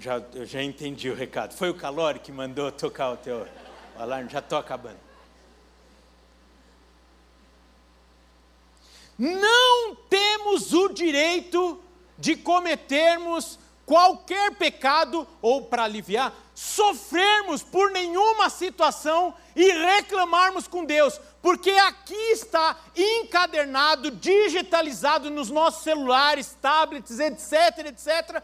Já, 0.00 0.16
eu 0.32 0.46
já 0.46 0.62
entendi 0.62 1.10
o 1.10 1.14
recado. 1.14 1.52
Foi 1.52 1.68
o 1.68 1.74
Calori 1.74 2.20
que 2.20 2.32
mandou 2.32 2.72
tocar 2.72 3.10
o 3.10 3.16
teu 3.18 3.46
o 3.96 4.02
alarme, 4.02 4.30
já 4.30 4.38
estou 4.38 4.56
acabando. 4.56 4.98
Não 9.18 9.94
temos 10.08 10.72
o 10.72 10.88
direito 10.88 11.78
de 12.18 12.34
cometermos 12.34 13.58
qualquer 13.86 14.54
pecado 14.56 15.26
ou 15.42 15.62
para 15.62 15.84
aliviar, 15.84 16.32
sofrermos 16.54 17.62
por 17.62 17.90
nenhuma 17.90 18.48
situação 18.48 19.34
e 19.54 19.70
reclamarmos 19.70 20.66
com 20.66 20.84
Deus, 20.84 21.20
porque 21.42 21.70
aqui 21.70 22.32
está 22.32 22.78
encadernado, 22.96 24.10
digitalizado 24.10 25.30
nos 25.30 25.50
nossos 25.50 25.82
celulares, 25.82 26.56
tablets, 26.60 27.18
etc, 27.18 27.86
etc, 27.86 28.42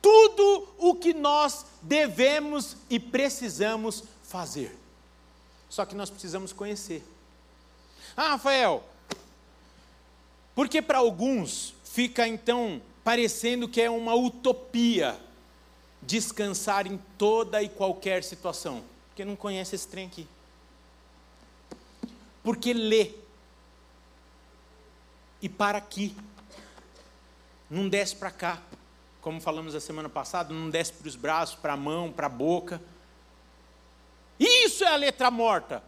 tudo 0.00 0.68
o 0.78 0.94
que 0.94 1.12
nós 1.12 1.66
devemos 1.82 2.76
e 2.88 2.98
precisamos 2.98 4.04
fazer. 4.22 4.76
Só 5.68 5.84
que 5.84 5.94
nós 5.94 6.08
precisamos 6.08 6.52
conhecer. 6.52 7.04
Ah, 8.16 8.30
Rafael, 8.30 8.82
porque 10.54 10.80
para 10.80 10.98
alguns 10.98 11.74
fica 11.84 12.26
então 12.26 12.80
parecendo 13.08 13.66
que 13.66 13.80
é 13.80 13.88
uma 13.88 14.14
utopia 14.14 15.18
descansar 16.02 16.86
em 16.86 16.98
toda 17.16 17.62
e 17.62 17.66
qualquer 17.66 18.22
situação, 18.22 18.84
porque 19.06 19.24
não 19.24 19.34
conhece 19.34 19.74
esse 19.74 19.88
trem 19.88 20.06
aqui. 20.06 20.28
Porque 22.42 22.74
lê 22.74 23.12
e 25.40 25.48
para 25.48 25.78
aqui, 25.78 26.14
não 27.70 27.88
desce 27.88 28.14
para 28.14 28.30
cá, 28.30 28.60
como 29.22 29.40
falamos 29.40 29.74
a 29.74 29.80
semana 29.80 30.10
passada, 30.10 30.52
não 30.52 30.68
desce 30.68 30.92
para 30.92 31.08
os 31.08 31.16
braços, 31.16 31.54
para 31.54 31.72
a 31.72 31.78
mão, 31.78 32.12
para 32.12 32.26
a 32.26 32.28
boca. 32.28 32.78
Isso 34.38 34.84
é 34.84 34.88
a 34.88 34.96
letra 34.96 35.30
morta. 35.30 35.82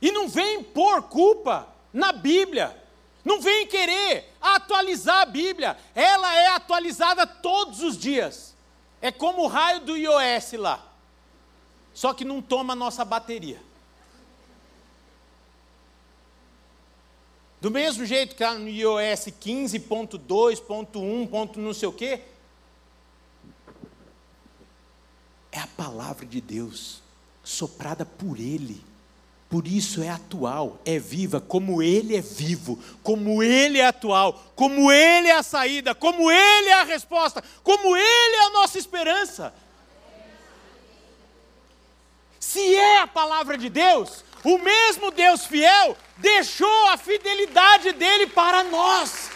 E 0.00 0.12
não 0.12 0.28
vem 0.28 0.62
pôr 0.62 1.02
culpa 1.02 1.66
na 1.92 2.12
Bíblia. 2.12 2.79
Não 3.24 3.40
vem 3.40 3.66
querer 3.66 4.32
atualizar 4.40 5.22
a 5.22 5.26
Bíblia. 5.26 5.76
Ela 5.94 6.34
é 6.36 6.48
atualizada 6.48 7.26
todos 7.26 7.82
os 7.82 7.98
dias. 7.98 8.54
É 9.00 9.12
como 9.12 9.42
o 9.42 9.46
raio 9.46 9.80
do 9.80 9.96
iOS 9.96 10.52
lá. 10.54 10.86
Só 11.92 12.14
que 12.14 12.24
não 12.24 12.40
toma 12.40 12.72
a 12.72 12.76
nossa 12.76 13.04
bateria. 13.04 13.60
Do 17.60 17.70
mesmo 17.70 18.06
jeito 18.06 18.34
que 18.34 18.48
no 18.54 18.68
iOS 18.68 19.26
15.2.1. 19.26 21.56
não 21.56 21.74
sei 21.74 21.88
o 21.88 21.92
quê, 21.92 22.22
é 25.52 25.60
a 25.60 25.66
palavra 25.66 26.24
de 26.24 26.40
Deus 26.40 27.02
soprada 27.44 28.06
por 28.06 28.38
Ele. 28.38 28.82
Por 29.50 29.66
isso 29.66 30.00
é 30.00 30.08
atual, 30.08 30.78
é 30.84 30.96
viva, 30.96 31.40
como 31.40 31.82
Ele 31.82 32.16
é 32.16 32.20
vivo, 32.20 32.78
como 33.02 33.42
Ele 33.42 33.80
é 33.80 33.86
atual, 33.86 34.40
como 34.54 34.92
Ele 34.92 35.26
é 35.26 35.34
a 35.34 35.42
saída, 35.42 35.92
como 35.92 36.30
Ele 36.30 36.68
é 36.68 36.74
a 36.74 36.84
resposta, 36.84 37.42
como 37.64 37.96
Ele 37.96 38.36
é 38.36 38.46
a 38.46 38.50
nossa 38.50 38.78
esperança. 38.78 39.52
Se 42.38 42.76
é 42.76 43.00
a 43.00 43.08
palavra 43.08 43.58
de 43.58 43.68
Deus, 43.68 44.24
o 44.44 44.56
mesmo 44.56 45.10
Deus 45.10 45.44
fiel 45.44 45.96
deixou 46.16 46.88
a 46.90 46.96
fidelidade 46.96 47.90
dele 47.90 48.28
para 48.28 48.62
nós. 48.62 49.29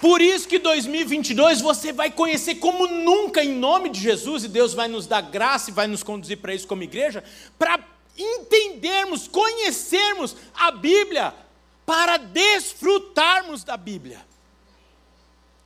Por 0.00 0.22
isso 0.22 0.48
que 0.48 0.58
2022 0.58 1.60
você 1.60 1.92
vai 1.92 2.10
conhecer 2.10 2.54
como 2.54 2.86
nunca 2.86 3.44
em 3.44 3.54
nome 3.54 3.90
de 3.90 4.00
Jesus 4.00 4.44
e 4.44 4.48
Deus 4.48 4.72
vai 4.72 4.88
nos 4.88 5.06
dar 5.06 5.20
graça 5.20 5.70
e 5.70 5.74
vai 5.74 5.86
nos 5.86 6.02
conduzir 6.02 6.38
para 6.38 6.54
isso 6.54 6.66
como 6.66 6.82
igreja, 6.82 7.22
para 7.58 7.78
entendermos, 8.16 9.28
conhecermos 9.28 10.34
a 10.54 10.70
Bíblia, 10.70 11.34
para 11.84 12.16
desfrutarmos 12.16 13.62
da 13.62 13.76
Bíblia. 13.76 14.24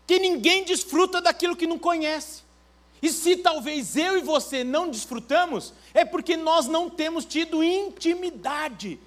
Que 0.05 0.18
ninguém 0.18 0.64
desfruta 0.64 1.20
daquilo 1.20 1.57
que 1.57 1.66
não 1.66 1.78
conhece. 1.78 2.43
E 3.01 3.11
se 3.11 3.37
talvez 3.37 3.97
eu 3.97 4.18
e 4.18 4.22
você 4.22 4.64
não 4.64 4.91
desfrutamos, 4.91 5.72
é 5.93 6.05
porque 6.05 6.37
nós 6.37 6.66
não 6.66 6.91
temos 6.91 7.24
tido 7.24 7.62
intimidade 7.62 8.99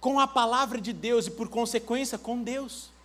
com 0.00 0.18
a 0.18 0.26
palavra 0.26 0.80
de 0.80 0.92
Deus 0.92 1.26
e, 1.26 1.30
por 1.30 1.48
consequência, 1.48 2.18
com 2.18 2.42
Deus. 2.42 2.95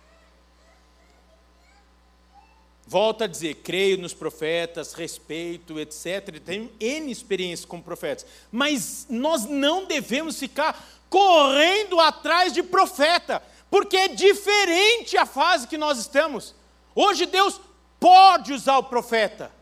Volto 2.86 3.24
a 3.24 3.26
dizer, 3.26 3.56
creio 3.56 3.96
nos 3.98 4.12
profetas, 4.12 4.92
respeito, 4.92 5.78
etc. 5.78 6.40
Tenho 6.44 6.70
N 6.80 7.10
experiências 7.10 7.64
com 7.64 7.80
profetas. 7.80 8.26
Mas 8.50 9.06
nós 9.08 9.44
não 9.44 9.84
devemos 9.84 10.38
ficar 10.38 10.84
correndo 11.08 12.00
atrás 12.00 12.52
de 12.52 12.62
profeta, 12.62 13.42
porque 13.70 13.96
é 13.96 14.08
diferente 14.08 15.16
a 15.16 15.26
fase 15.26 15.68
que 15.68 15.78
nós 15.78 15.98
estamos. 15.98 16.54
Hoje 16.94 17.26
Deus 17.26 17.60
pode 18.00 18.52
usar 18.52 18.78
o 18.78 18.84
profeta, 18.84 19.52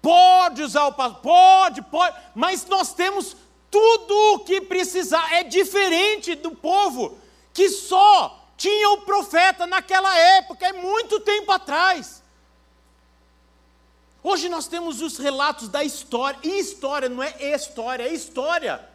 pode 0.00 0.62
usar 0.62 0.86
o 0.86 0.92
pastor, 0.92 1.20
pode, 1.20 1.82
pode, 1.82 2.16
mas 2.34 2.66
nós 2.66 2.94
temos 2.94 3.36
tudo 3.70 4.34
o 4.34 4.38
que 4.40 4.60
precisar. 4.60 5.32
É 5.32 5.42
diferente 5.42 6.34
do 6.34 6.52
povo 6.52 7.18
que 7.52 7.68
só 7.68 8.48
tinha 8.56 8.90
o 8.90 9.02
profeta 9.02 9.66
naquela 9.66 10.16
época, 10.16 10.66
é 10.66 10.72
muito 10.72 11.20
tempo 11.20 11.50
atrás. 11.50 12.22
Hoje 14.22 14.48
nós 14.48 14.66
temos 14.66 15.00
os 15.00 15.16
relatos 15.16 15.68
da 15.68 15.84
história, 15.84 16.40
e 16.42 16.58
história 16.58 17.08
não 17.08 17.22
é 17.22 17.54
história, 17.54 18.02
é 18.02 18.12
história. 18.12 18.88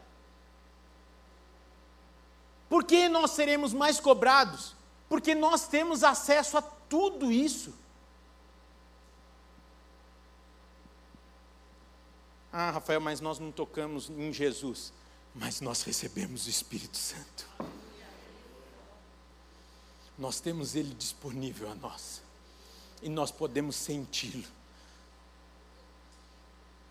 Por 2.67 2.83
que 2.83 3.07
nós 3.07 3.31
seremos 3.31 3.73
mais 3.73 3.99
cobrados? 3.99 4.75
Porque 5.07 5.33
nós 5.33 5.67
temos 5.67 6.03
acesso 6.03 6.57
a 6.57 6.61
tudo 6.61 7.31
isso. 7.31 7.73
Ah, 12.51 12.71
Rafael, 12.71 12.99
mas 12.99 13.21
nós 13.21 13.39
não 13.39 13.51
tocamos 13.51 14.09
em 14.09 14.31
Jesus, 14.31 14.91
mas 15.33 15.61
nós 15.61 15.83
recebemos 15.83 16.45
o 16.45 16.49
Espírito 16.49 16.97
Santo. 16.97 17.47
Nós 20.17 20.39
temos 20.39 20.75
Ele 20.75 20.93
disponível 20.93 21.71
a 21.71 21.75
nós, 21.75 22.21
e 23.01 23.09
nós 23.09 23.31
podemos 23.31 23.75
senti-lo 23.75 24.62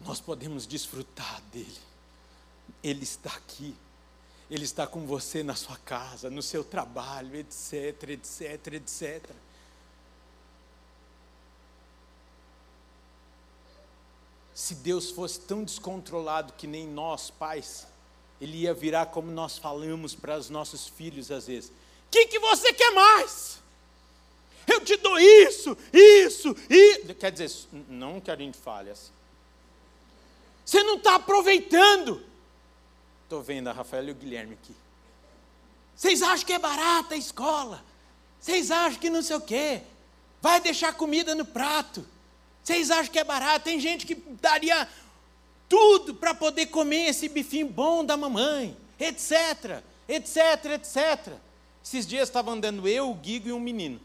nós 0.04 0.20
podemos 0.20 0.66
desfrutar 0.66 1.40
dele. 1.52 1.78
Ele 2.82 3.02
está 3.02 3.30
aqui. 3.30 3.74
Ele 4.50 4.64
está 4.64 4.86
com 4.86 5.06
você 5.06 5.42
na 5.42 5.54
sua 5.54 5.76
casa, 5.78 6.28
no 6.28 6.42
seu 6.42 6.62
trabalho, 6.62 7.36
etc, 7.36 8.10
etc, 8.10 8.74
etc. 8.74 9.30
Se 14.54 14.74
Deus 14.74 15.10
fosse 15.10 15.40
tão 15.40 15.64
descontrolado 15.64 16.52
que 16.52 16.66
nem 16.66 16.86
nós, 16.86 17.30
pais, 17.30 17.86
Ele 18.38 18.58
ia 18.58 18.74
virar 18.74 19.06
como 19.06 19.30
nós 19.30 19.56
falamos 19.56 20.14
para 20.14 20.36
os 20.36 20.50
nossos 20.50 20.86
filhos 20.86 21.30
às 21.30 21.46
vezes: 21.46 21.70
O 21.70 21.72
que, 22.10 22.26
que 22.26 22.38
você 22.38 22.72
quer 22.74 22.90
mais? 22.90 23.62
Eu 24.66 24.84
te 24.84 24.96
dou 24.96 25.18
isso, 25.18 25.76
isso, 25.92 26.54
e. 26.68 27.14
Quer 27.14 27.32
dizer, 27.32 27.50
não 27.88 28.20
que 28.20 28.30
a 28.30 28.36
gente 28.36 28.58
fale 28.58 28.90
assim. 28.90 29.10
Você 30.64 30.82
não 30.82 30.96
está 30.96 31.16
aproveitando. 31.16 32.22
Estou 33.24 33.42
vendo 33.42 33.68
a 33.68 33.72
Rafaela 33.72 34.08
e 34.08 34.12
o 34.12 34.14
Guilherme 34.14 34.54
aqui. 34.54 34.74
Vocês 35.96 36.22
acham 36.22 36.46
que 36.46 36.52
é 36.52 36.58
barata 36.58 37.14
a 37.14 37.18
escola? 37.18 37.82
Vocês 38.40 38.70
acham 38.70 38.98
que 38.98 39.10
não 39.10 39.22
sei 39.22 39.36
o 39.36 39.40
quê? 39.40 39.82
Vai 40.40 40.60
deixar 40.60 40.94
comida 40.94 41.34
no 41.34 41.44
prato. 41.44 42.06
Vocês 42.62 42.90
acham 42.90 43.12
que 43.12 43.18
é 43.18 43.24
barato? 43.24 43.64
Tem 43.64 43.78
gente 43.78 44.06
que 44.06 44.14
daria 44.14 44.88
tudo 45.68 46.14
para 46.14 46.34
poder 46.34 46.66
comer 46.66 47.08
esse 47.08 47.28
bifinho 47.28 47.68
bom 47.68 48.04
da 48.04 48.16
mamãe, 48.16 48.76
etc, 48.98 49.82
etc, 50.08 50.64
etc. 50.74 51.34
Esses 51.84 52.06
dias 52.06 52.28
estava 52.28 52.50
andando 52.50 52.86
eu, 52.86 53.10
o 53.10 53.14
Guigo 53.14 53.48
e 53.48 53.52
um 53.52 53.60
menino. 53.60 54.00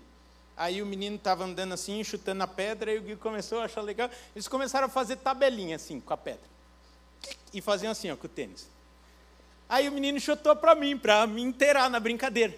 Aí 0.58 0.82
o 0.82 0.86
menino 0.88 1.18
estava 1.18 1.45
andando 1.45 1.74
assim, 1.74 2.03
chutando 2.03 2.41
a 2.41 2.47
pedra, 2.47 2.91
e 2.91 2.97
o 2.97 3.01
Guigo 3.03 3.22
começou 3.22 3.60
a 3.62 3.66
achar 3.66 3.82
legal. 3.82 4.10
Eles 4.36 4.47
começaram 4.47 4.88
a 4.88 4.89
fazer 4.89 5.18
tabelinha 5.18 5.76
assim, 5.76 5.99
com 5.99 6.12
a 6.12 6.18
pedra. 6.18 6.49
E 7.53 7.62
faziam 7.62 7.91
assim, 7.91 8.10
ó, 8.10 8.16
com 8.16 8.26
o 8.26 8.30
tênis. 8.30 8.68
Aí 9.70 9.88
o 9.88 9.91
menino 9.91 10.20
chutou 10.20 10.55
para 10.55 10.74
mim, 10.74 10.97
para 10.97 11.28
me 11.28 11.43
inteirar 11.43 11.89
na 11.91 11.99
brincadeira. 11.99 12.58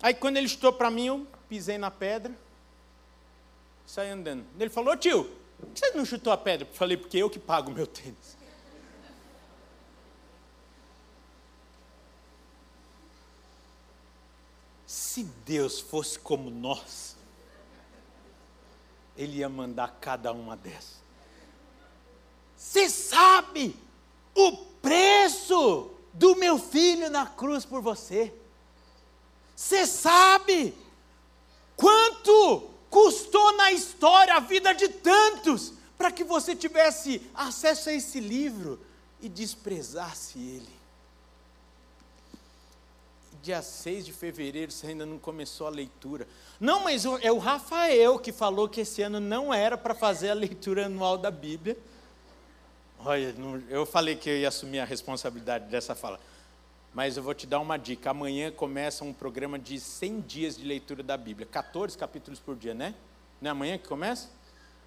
Aí 0.00 0.14
quando 0.14 0.36
ele 0.36 0.48
chutou 0.48 0.72
para 0.72 0.88
mim, 0.88 1.06
eu 1.06 1.26
pisei 1.48 1.76
na 1.76 1.90
pedra, 1.90 2.32
saí 3.84 4.10
andando. 4.10 4.44
Ele 4.58 4.70
falou, 4.70 4.96
tio, 4.96 5.24
por 5.58 5.70
que 5.70 5.80
você 5.80 5.90
não 5.92 6.04
chutou 6.04 6.32
a 6.32 6.36
pedra? 6.36 6.68
Eu 6.68 6.74
falei, 6.74 6.96
porque 6.96 7.18
eu 7.18 7.28
que 7.28 7.38
pago 7.38 7.70
o 7.70 7.74
meu 7.74 7.86
tênis. 7.86 8.35
Se 15.16 15.24
Deus 15.46 15.80
fosse 15.80 16.18
como 16.18 16.50
nós, 16.50 17.16
Ele 19.16 19.38
ia 19.38 19.48
mandar 19.48 19.96
cada 19.98 20.30
uma 20.30 20.54
dessas. 20.54 20.96
Você 22.54 22.90
sabe 22.90 23.74
o 24.34 24.58
preço 24.82 25.90
do 26.12 26.36
meu 26.36 26.58
filho 26.58 27.08
na 27.08 27.24
cruz 27.24 27.64
por 27.64 27.80
você? 27.80 28.30
Você 29.56 29.86
sabe 29.86 30.74
quanto 31.74 32.68
custou 32.90 33.56
na 33.56 33.72
história 33.72 34.34
a 34.34 34.40
vida 34.40 34.74
de 34.74 34.86
tantos 34.86 35.72
para 35.96 36.12
que 36.12 36.24
você 36.24 36.54
tivesse 36.54 37.26
acesso 37.34 37.88
a 37.88 37.94
esse 37.94 38.20
livro 38.20 38.78
e 39.22 39.30
desprezasse 39.30 40.38
ele. 40.38 40.75
Dia 43.46 43.62
6 43.62 44.04
de 44.04 44.12
fevereiro 44.12 44.72
você 44.72 44.88
ainda 44.88 45.06
não 45.06 45.20
começou 45.20 45.68
a 45.68 45.70
leitura. 45.70 46.26
Não, 46.58 46.82
mas 46.82 47.04
é 47.04 47.30
o 47.30 47.38
Rafael 47.38 48.18
que 48.18 48.32
falou 48.32 48.68
que 48.68 48.80
esse 48.80 49.02
ano 49.02 49.20
não 49.20 49.54
era 49.54 49.78
para 49.78 49.94
fazer 49.94 50.30
a 50.30 50.34
leitura 50.34 50.86
anual 50.86 51.16
da 51.16 51.30
Bíblia. 51.30 51.78
Olha, 52.98 53.32
eu 53.68 53.86
falei 53.86 54.16
que 54.16 54.28
eu 54.28 54.36
ia 54.36 54.48
assumir 54.48 54.80
a 54.80 54.84
responsabilidade 54.84 55.66
dessa 55.66 55.94
fala. 55.94 56.18
Mas 56.92 57.16
eu 57.16 57.22
vou 57.22 57.34
te 57.34 57.46
dar 57.46 57.60
uma 57.60 57.76
dica. 57.76 58.10
Amanhã 58.10 58.50
começa 58.50 59.04
um 59.04 59.12
programa 59.12 59.60
de 59.60 59.78
100 59.78 60.22
dias 60.22 60.56
de 60.56 60.64
leitura 60.64 61.04
da 61.04 61.16
Bíblia. 61.16 61.46
14 61.46 61.96
capítulos 61.96 62.40
por 62.40 62.56
dia, 62.56 62.74
né? 62.74 62.96
Não 63.40 63.50
é 63.50 63.52
amanhã 63.52 63.78
que 63.78 63.86
começa? 63.86 64.28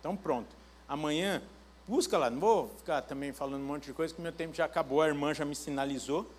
Então 0.01 0.17
pronto. 0.17 0.53
Amanhã, 0.85 1.41
busca 1.87 2.17
lá. 2.17 2.29
Não 2.29 2.41
vou 2.41 2.75
ficar 2.77 3.03
também 3.03 3.31
falando 3.31 3.61
um 3.61 3.67
monte 3.67 3.85
de 3.85 3.93
coisa, 3.93 4.13
que 4.13 4.19
meu 4.19 4.33
tempo 4.33 4.53
já 4.53 4.65
acabou. 4.65 5.01
A 5.01 5.07
irmã 5.07 5.33
já 5.33 5.45
me 5.45 5.55
sinalizou. 5.55 6.29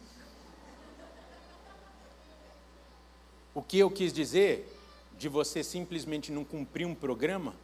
O 3.60 3.62
que 3.62 3.76
eu 3.76 3.90
quis 3.90 4.10
dizer 4.10 4.74
de 5.18 5.28
você 5.28 5.62
simplesmente 5.62 6.32
não 6.32 6.46
cumprir 6.46 6.86
um 6.86 6.94
programa 6.94 7.54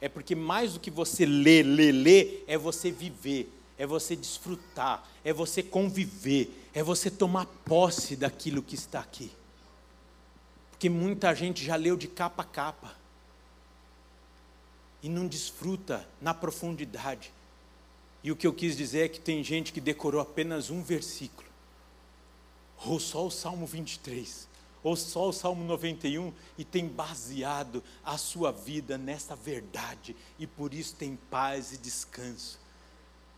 é 0.00 0.08
porque 0.08 0.36
mais 0.36 0.74
do 0.74 0.78
que 0.78 0.88
você 0.88 1.26
ler, 1.26 1.64
ler, 1.64 1.90
ler, 1.90 2.44
é 2.46 2.56
você 2.56 2.92
viver, 2.92 3.52
é 3.76 3.84
você 3.84 4.14
desfrutar, 4.14 5.04
é 5.24 5.32
você 5.32 5.60
conviver, 5.60 6.48
é 6.72 6.80
você 6.80 7.10
tomar 7.10 7.46
posse 7.64 8.14
daquilo 8.14 8.62
que 8.62 8.76
está 8.76 9.00
aqui. 9.00 9.32
Porque 10.70 10.88
muita 10.88 11.34
gente 11.34 11.64
já 11.64 11.74
leu 11.74 11.96
de 11.96 12.06
capa 12.06 12.44
a 12.44 12.46
capa 12.46 12.94
e 15.02 15.08
não 15.08 15.26
desfruta 15.26 16.08
na 16.20 16.32
profundidade. 16.32 17.32
E 18.22 18.30
o 18.30 18.36
que 18.36 18.46
eu 18.46 18.52
quis 18.52 18.76
dizer 18.76 19.06
é 19.06 19.08
que 19.08 19.18
tem 19.18 19.42
gente 19.42 19.72
que 19.72 19.80
decorou 19.80 20.20
apenas 20.20 20.70
um 20.70 20.84
versículo, 20.84 21.48
ou 22.86 23.00
só 23.00 23.26
o 23.26 23.30
Salmo 23.30 23.66
23 23.66 24.51
ou 24.82 24.96
só 24.96 25.28
o 25.28 25.32
Salmo 25.32 25.64
91 25.64 26.32
e 26.58 26.64
tem 26.64 26.88
baseado 26.88 27.82
a 28.04 28.18
sua 28.18 28.50
vida 28.50 28.98
nessa 28.98 29.36
verdade 29.36 30.16
e 30.38 30.46
por 30.46 30.74
isso 30.74 30.96
tem 30.96 31.16
paz 31.30 31.72
e 31.72 31.78
descanso. 31.78 32.60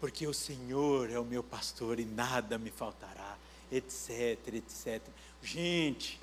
Porque 0.00 0.26
o 0.26 0.34
Senhor 0.34 1.10
é 1.10 1.18
o 1.18 1.24
meu 1.24 1.42
pastor 1.42 2.00
e 2.00 2.04
nada 2.04 2.58
me 2.58 2.70
faltará, 2.70 3.36
etc, 3.70 4.38
etc. 4.54 5.02
Gente, 5.42 6.18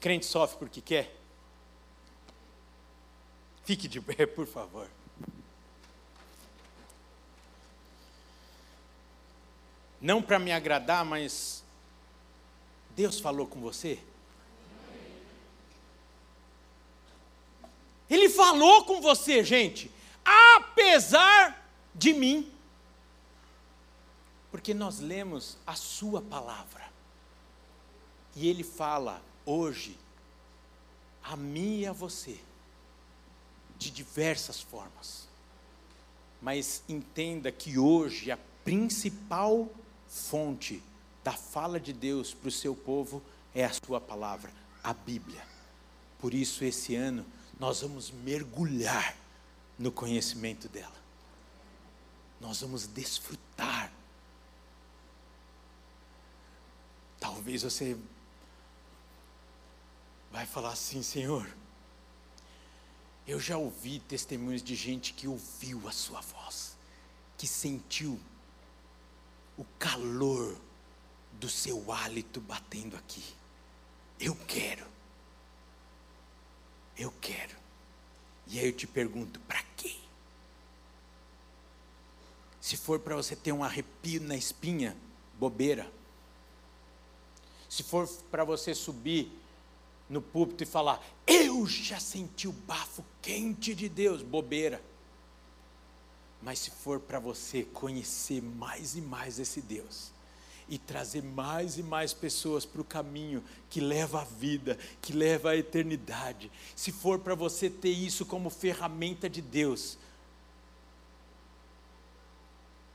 crente 0.00 0.26
sofre 0.26 0.58
porque 0.58 0.80
quer? 0.80 1.14
Fique 3.64 3.86
de 3.86 4.00
pé, 4.00 4.24
por 4.24 4.46
favor. 4.46 4.88
Não 10.00 10.22
para 10.22 10.38
me 10.38 10.52
agradar, 10.52 11.04
mas 11.04 11.64
Deus 12.98 13.20
falou 13.20 13.46
com 13.46 13.60
você? 13.60 13.96
Ele 18.10 18.28
falou 18.28 18.84
com 18.86 19.00
você, 19.00 19.44
gente, 19.44 19.88
apesar 20.24 21.64
de 21.94 22.12
mim. 22.12 22.52
Porque 24.50 24.74
nós 24.74 24.98
lemos 24.98 25.56
a 25.64 25.76
Sua 25.76 26.20
palavra. 26.20 26.90
E 28.34 28.48
Ele 28.48 28.64
fala 28.64 29.22
hoje, 29.46 29.96
a 31.22 31.36
mim 31.36 31.82
e 31.82 31.86
a 31.86 31.92
você, 31.92 32.40
de 33.76 33.92
diversas 33.92 34.60
formas. 34.60 35.28
Mas 36.42 36.82
entenda 36.88 37.52
que 37.52 37.78
hoje 37.78 38.32
a 38.32 38.38
principal 38.64 39.68
fonte 40.08 40.82
da 41.22 41.32
fala 41.32 41.78
de 41.78 41.92
Deus 41.92 42.32
para 42.34 42.48
o 42.48 42.52
seu 42.52 42.74
povo 42.74 43.22
é 43.54 43.64
a 43.64 43.72
sua 43.72 44.00
palavra, 44.00 44.52
a 44.82 44.92
Bíblia. 44.92 45.44
Por 46.18 46.34
isso, 46.34 46.64
esse 46.64 46.94
ano, 46.94 47.24
nós 47.58 47.80
vamos 47.80 48.10
mergulhar 48.10 49.16
no 49.78 49.92
conhecimento 49.92 50.68
dela. 50.68 50.96
Nós 52.40 52.60
vamos 52.60 52.86
desfrutar. 52.86 53.92
Talvez 57.18 57.62
você 57.62 57.96
vai 60.30 60.46
falar 60.46 60.72
assim, 60.72 61.02
Senhor, 61.02 61.48
eu 63.26 63.38
já 63.38 63.58
ouvi 63.58 64.00
testemunhos 64.00 64.62
de 64.62 64.74
gente 64.74 65.12
que 65.12 65.28
ouviu 65.28 65.86
a 65.88 65.92
sua 65.92 66.20
voz, 66.20 66.76
que 67.36 67.46
sentiu 67.46 68.18
o 69.56 69.64
calor 69.78 70.56
do 71.38 71.48
seu 71.48 71.92
hálito 71.92 72.40
batendo 72.40 72.96
aqui. 72.96 73.22
Eu 74.18 74.34
quero. 74.46 74.86
Eu 76.96 77.12
quero. 77.20 77.56
E 78.46 78.58
aí 78.58 78.66
eu 78.66 78.72
te 78.72 78.86
pergunto, 78.86 79.38
para 79.40 79.62
quê? 79.76 79.94
Se 82.60 82.76
for 82.76 82.98
para 82.98 83.14
você 83.14 83.36
ter 83.36 83.52
um 83.52 83.62
arrepio 83.62 84.20
na 84.20 84.36
espinha, 84.36 84.96
bobeira. 85.38 85.90
Se 87.68 87.82
for 87.82 88.08
para 88.30 88.44
você 88.44 88.74
subir 88.74 89.30
no 90.08 90.20
púlpito 90.20 90.64
e 90.64 90.66
falar, 90.66 91.02
eu 91.26 91.66
já 91.66 92.00
senti 92.00 92.48
o 92.48 92.52
bafo 92.52 93.04
quente 93.22 93.74
de 93.74 93.88
Deus, 93.88 94.22
bobeira. 94.22 94.82
Mas 96.42 96.58
se 96.58 96.70
for 96.70 96.98
para 96.98 97.18
você 97.18 97.64
conhecer 97.64 98.42
mais 98.42 98.96
e 98.96 99.00
mais 99.00 99.38
esse 99.38 99.60
Deus, 99.60 100.10
e 100.68 100.78
trazer 100.78 101.22
mais 101.22 101.78
e 101.78 101.82
mais 101.82 102.12
pessoas 102.12 102.64
para 102.64 102.80
o 102.80 102.84
caminho 102.84 103.42
que 103.70 103.80
leva 103.80 104.20
à 104.20 104.24
vida, 104.24 104.78
que 105.00 105.12
leva 105.12 105.50
à 105.50 105.56
eternidade. 105.56 106.50
Se 106.76 106.92
for 106.92 107.18
para 107.18 107.34
você 107.34 107.70
ter 107.70 107.90
isso 107.90 108.26
como 108.26 108.50
ferramenta 108.50 109.28
de 109.28 109.40
Deus, 109.40 109.98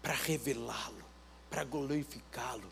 para 0.02 0.14
revelá-lo, 0.14 1.04
para 1.50 1.64
glorificá-lo, 1.64 2.70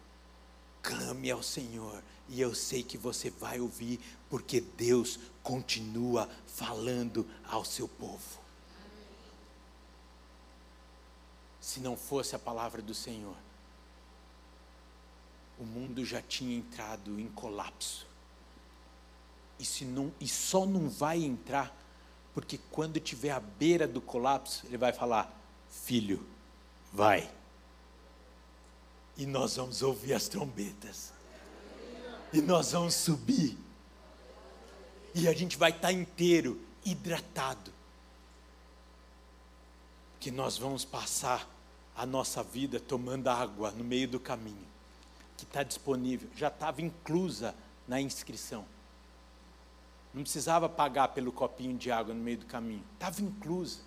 clame 0.81 1.31
ao 1.31 1.41
Senhor 1.41 2.03
e 2.31 2.39
eu 2.39 2.55
sei 2.55 2.81
que 2.81 2.97
você 2.97 3.29
vai 3.29 3.59
ouvir, 3.59 3.99
porque 4.29 4.61
Deus 4.61 5.19
continua 5.43 6.29
falando 6.47 7.27
ao 7.45 7.65
seu 7.65 7.87
povo. 7.87 8.39
Se 11.59 11.79
não 11.81 11.97
fosse 11.97 12.35
a 12.35 12.39
palavra 12.39 12.81
do 12.81 12.95
Senhor, 12.95 13.35
o 15.61 15.63
mundo 15.63 16.03
já 16.03 16.19
tinha 16.23 16.57
entrado 16.57 17.19
em 17.19 17.27
colapso. 17.27 18.07
E, 19.59 19.63
se 19.63 19.85
não, 19.85 20.11
e 20.19 20.27
só 20.27 20.65
não 20.65 20.89
vai 20.89 21.23
entrar 21.23 21.77
porque 22.33 22.59
quando 22.71 22.97
estiver 22.97 23.29
à 23.29 23.39
beira 23.39 23.87
do 23.87 24.01
colapso, 24.01 24.65
ele 24.65 24.77
vai 24.77 24.91
falar: 24.91 25.31
Filho, 25.69 26.25
vai. 26.91 27.31
E 29.15 29.27
nós 29.27 29.55
vamos 29.55 29.83
ouvir 29.83 30.13
as 30.13 30.27
trombetas. 30.27 31.13
E 32.33 32.41
nós 32.41 32.71
vamos 32.71 32.95
subir. 32.95 33.55
E 35.13 35.27
a 35.27 35.33
gente 35.33 35.57
vai 35.57 35.69
estar 35.69 35.91
inteiro, 35.91 36.59
hidratado. 36.83 37.71
Que 40.19 40.31
nós 40.31 40.57
vamos 40.57 40.83
passar 40.83 41.47
a 41.95 42.03
nossa 42.03 42.41
vida 42.41 42.79
tomando 42.79 43.27
água 43.27 43.69
no 43.71 43.83
meio 43.83 44.07
do 44.07 44.19
caminho 44.19 44.70
que 45.41 45.49
está 45.51 45.63
disponível, 45.63 46.29
já 46.35 46.47
estava 46.47 46.81
inclusa 46.81 47.55
na 47.87 47.99
inscrição. 47.99 48.65
Não 50.13 50.23
precisava 50.23 50.69
pagar 50.69 51.09
pelo 51.09 51.31
copinho 51.31 51.77
de 51.77 51.91
água 51.91 52.13
no 52.13 52.21
meio 52.21 52.37
do 52.37 52.45
caminho, 52.45 52.83
estava 52.93 53.21
inclusa. 53.21 53.79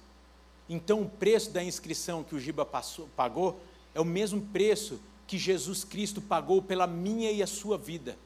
Então 0.68 1.02
o 1.02 1.08
preço 1.08 1.50
da 1.50 1.62
inscrição 1.62 2.24
que 2.24 2.34
o 2.34 2.40
Giba 2.40 2.64
passou, 2.64 3.08
pagou 3.16 3.60
é 3.94 4.00
o 4.00 4.04
mesmo 4.04 4.40
preço 4.46 5.00
que 5.26 5.38
Jesus 5.38 5.84
Cristo 5.84 6.20
pagou 6.20 6.60
pela 6.60 6.86
minha 6.86 7.30
e 7.30 7.42
a 7.42 7.46
sua 7.46 7.78
vida. 7.78 8.18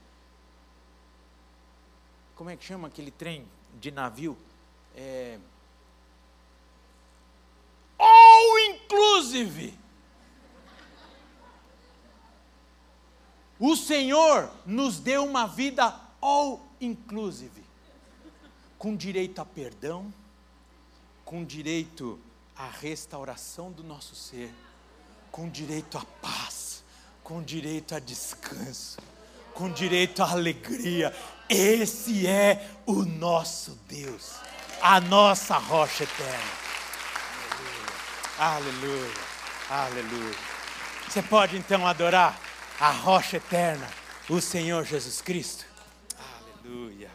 Como 2.35 2.49
é 2.49 2.57
que 2.57 2.65
chama 2.65 2.89
aquele 2.89 3.11
trem 3.11 3.45
de 3.81 3.91
navio? 3.91 4.37
É... 4.97 5.39
All 7.99 8.59
inclusive. 8.71 9.79
O 13.59 13.75
Senhor 13.75 14.51
nos 14.65 15.01
deu 15.01 15.25
uma 15.25 15.47
vida 15.47 15.95
all 16.21 16.69
inclusive, 16.81 17.63
com 18.79 18.95
direito 18.95 19.41
a 19.41 19.45
perdão, 19.45 20.13
com 21.25 21.45
direito 21.45 22.19
à 22.57 22.69
restauração 22.69 23.71
do 23.73 23.83
nosso 23.83 24.15
ser, 24.15 24.55
com 25.31 25.49
direito 25.49 25.99
à 25.99 26.05
paz, 26.23 26.85
com 27.23 27.43
direito 27.43 27.95
a 27.95 27.99
descanso, 27.99 28.99
com 29.55 29.71
direito 29.71 30.23
à 30.23 30.31
alegria. 30.31 31.15
Esse 31.49 32.27
é 32.27 32.71
o 32.87 33.05
nosso 33.05 33.77
Deus, 33.89 34.37
a 34.81 35.01
nossa 35.01 35.59
rocha 35.59 36.05
eterna. 36.05 36.59
Aleluia, 38.39 39.13
aleluia. 39.69 40.05
aleluia. 40.09 40.37
Você 41.09 41.23
pode 41.23 41.57
então 41.57 41.87
adorar 41.87 42.48
a 42.81 42.91
rocha 42.91 43.37
eterna, 43.37 43.87
o 44.29 44.41
Senhor 44.41 44.85
Jesus 44.85 45.21
Cristo. 45.21 45.65
Aleluia. 46.65 47.11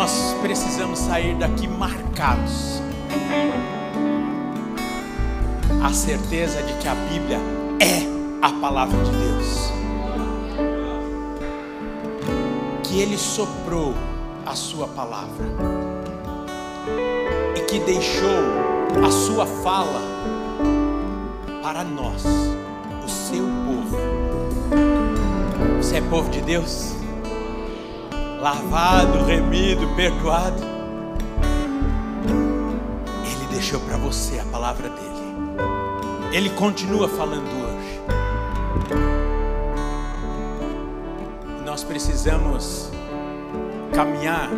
Nós 0.00 0.34
precisamos 0.40 0.98
sair 0.98 1.34
daqui 1.34 1.68
marcados? 1.68 2.80
A 5.84 5.92
certeza 5.92 6.62
de 6.62 6.72
que 6.78 6.88
a 6.88 6.94
Bíblia 6.94 7.38
é 7.78 8.06
a 8.40 8.50
palavra 8.50 8.96
de 9.04 9.10
Deus. 9.10 9.70
Que 12.82 12.98
Ele 13.00 13.18
soprou 13.18 13.92
a 14.46 14.54
Sua 14.54 14.88
palavra 14.88 15.44
e 17.54 17.60
que 17.66 17.78
deixou 17.80 19.04
a 19.06 19.10
Sua 19.10 19.44
fala 19.44 20.00
para 21.62 21.84
nós, 21.84 22.24
o 23.04 23.08
seu 23.08 23.44
povo. 23.66 23.98
Você 25.76 25.98
é 25.98 26.00
povo 26.00 26.30
de 26.30 26.40
Deus? 26.40 26.89
Lavado, 28.40 29.22
remido, 29.24 29.86
perdoado. 29.94 30.62
Ele 33.24 33.46
deixou 33.50 33.78
para 33.80 33.98
você 33.98 34.38
a 34.38 34.44
palavra 34.46 34.88
dele. 34.88 35.10
Ele 36.32 36.48
continua 36.50 37.06
falando 37.06 37.44
hoje. 37.44 38.00
E 41.60 41.64
nós 41.66 41.84
precisamos 41.84 42.90
caminhar 43.92 44.48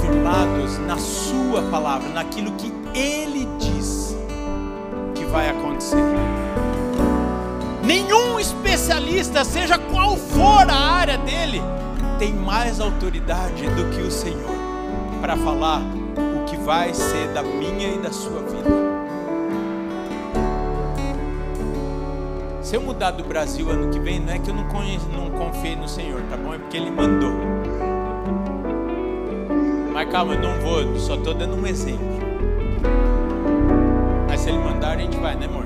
firmados 0.00 0.78
na 0.78 0.98
Sua 0.98 1.62
palavra, 1.70 2.08
naquilo 2.08 2.50
que 2.52 2.72
Ele 2.94 3.46
diz 3.60 4.16
que 5.14 5.24
vai 5.26 5.50
acontecer. 5.50 6.02
Nenhum 7.84 8.40
especialista, 8.40 9.44
seja 9.44 9.78
qual 9.78 10.16
for 10.16 10.68
a 10.68 10.74
área 10.74 11.18
dele, 11.18 11.62
tem 12.18 12.32
mais 12.32 12.80
autoridade 12.80 13.66
do 13.70 13.90
que 13.90 14.00
o 14.02 14.10
Senhor 14.10 14.54
para 15.20 15.36
falar 15.36 15.80
o 15.80 16.44
que 16.44 16.56
vai 16.56 16.92
ser 16.94 17.28
da 17.28 17.42
minha 17.42 17.94
e 17.94 17.98
da 17.98 18.12
sua 18.12 18.40
vida. 18.40 18.94
Se 22.62 22.76
eu 22.76 22.82
mudar 22.82 23.10
do 23.12 23.24
Brasil 23.24 23.70
ano 23.70 23.90
que 23.90 23.98
vem, 23.98 24.20
não 24.20 24.32
é 24.32 24.38
que 24.38 24.50
eu 24.50 24.54
não, 24.54 24.64
conheço, 24.64 25.06
não 25.08 25.30
confiei 25.30 25.76
no 25.76 25.88
Senhor, 25.88 26.20
tá 26.30 26.36
bom? 26.36 26.54
É 26.54 26.58
porque 26.58 26.76
Ele 26.76 26.90
mandou. 26.90 27.32
Mas 29.92 30.10
calma, 30.10 30.34
eu 30.34 30.42
não 30.42 30.60
vou, 30.60 30.98
só 30.98 31.14
estou 31.14 31.34
dando 31.34 31.56
um 31.56 31.66
exemplo. 31.66 32.04
Mas 34.28 34.40
se 34.40 34.48
Ele 34.50 34.58
mandar, 34.58 34.92
a 34.92 34.96
gente 34.96 35.16
vai, 35.18 35.36
né, 35.36 35.46
amor? 35.46 35.64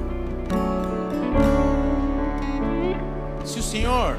Se 3.45 3.59
o 3.59 3.63
Senhor 3.63 4.17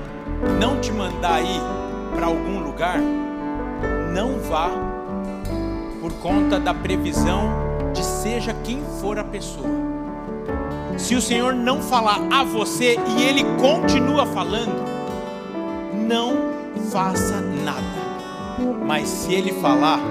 não 0.60 0.80
te 0.80 0.92
mandar 0.92 1.42
ir 1.42 1.79
para 2.20 2.28
algum 2.28 2.60
lugar, 2.60 3.00
não 4.14 4.40
vá 4.40 4.70
por 6.02 6.12
conta 6.16 6.60
da 6.60 6.74
previsão 6.74 7.50
de 7.94 8.04
seja 8.04 8.54
quem 8.62 8.84
for 9.00 9.18
a 9.18 9.24
pessoa. 9.24 9.70
Se 10.98 11.16
o 11.16 11.22
Senhor 11.22 11.54
não 11.54 11.82
falar 11.82 12.20
a 12.30 12.44
você 12.44 12.98
e 13.18 13.24
Ele 13.24 13.46
continua 13.58 14.26
falando, 14.26 14.84
não 15.94 16.34
faça 16.92 17.40
nada. 17.40 17.88
Mas 18.86 19.08
se 19.08 19.34
Ele 19.34 19.54
falar, 19.54 20.02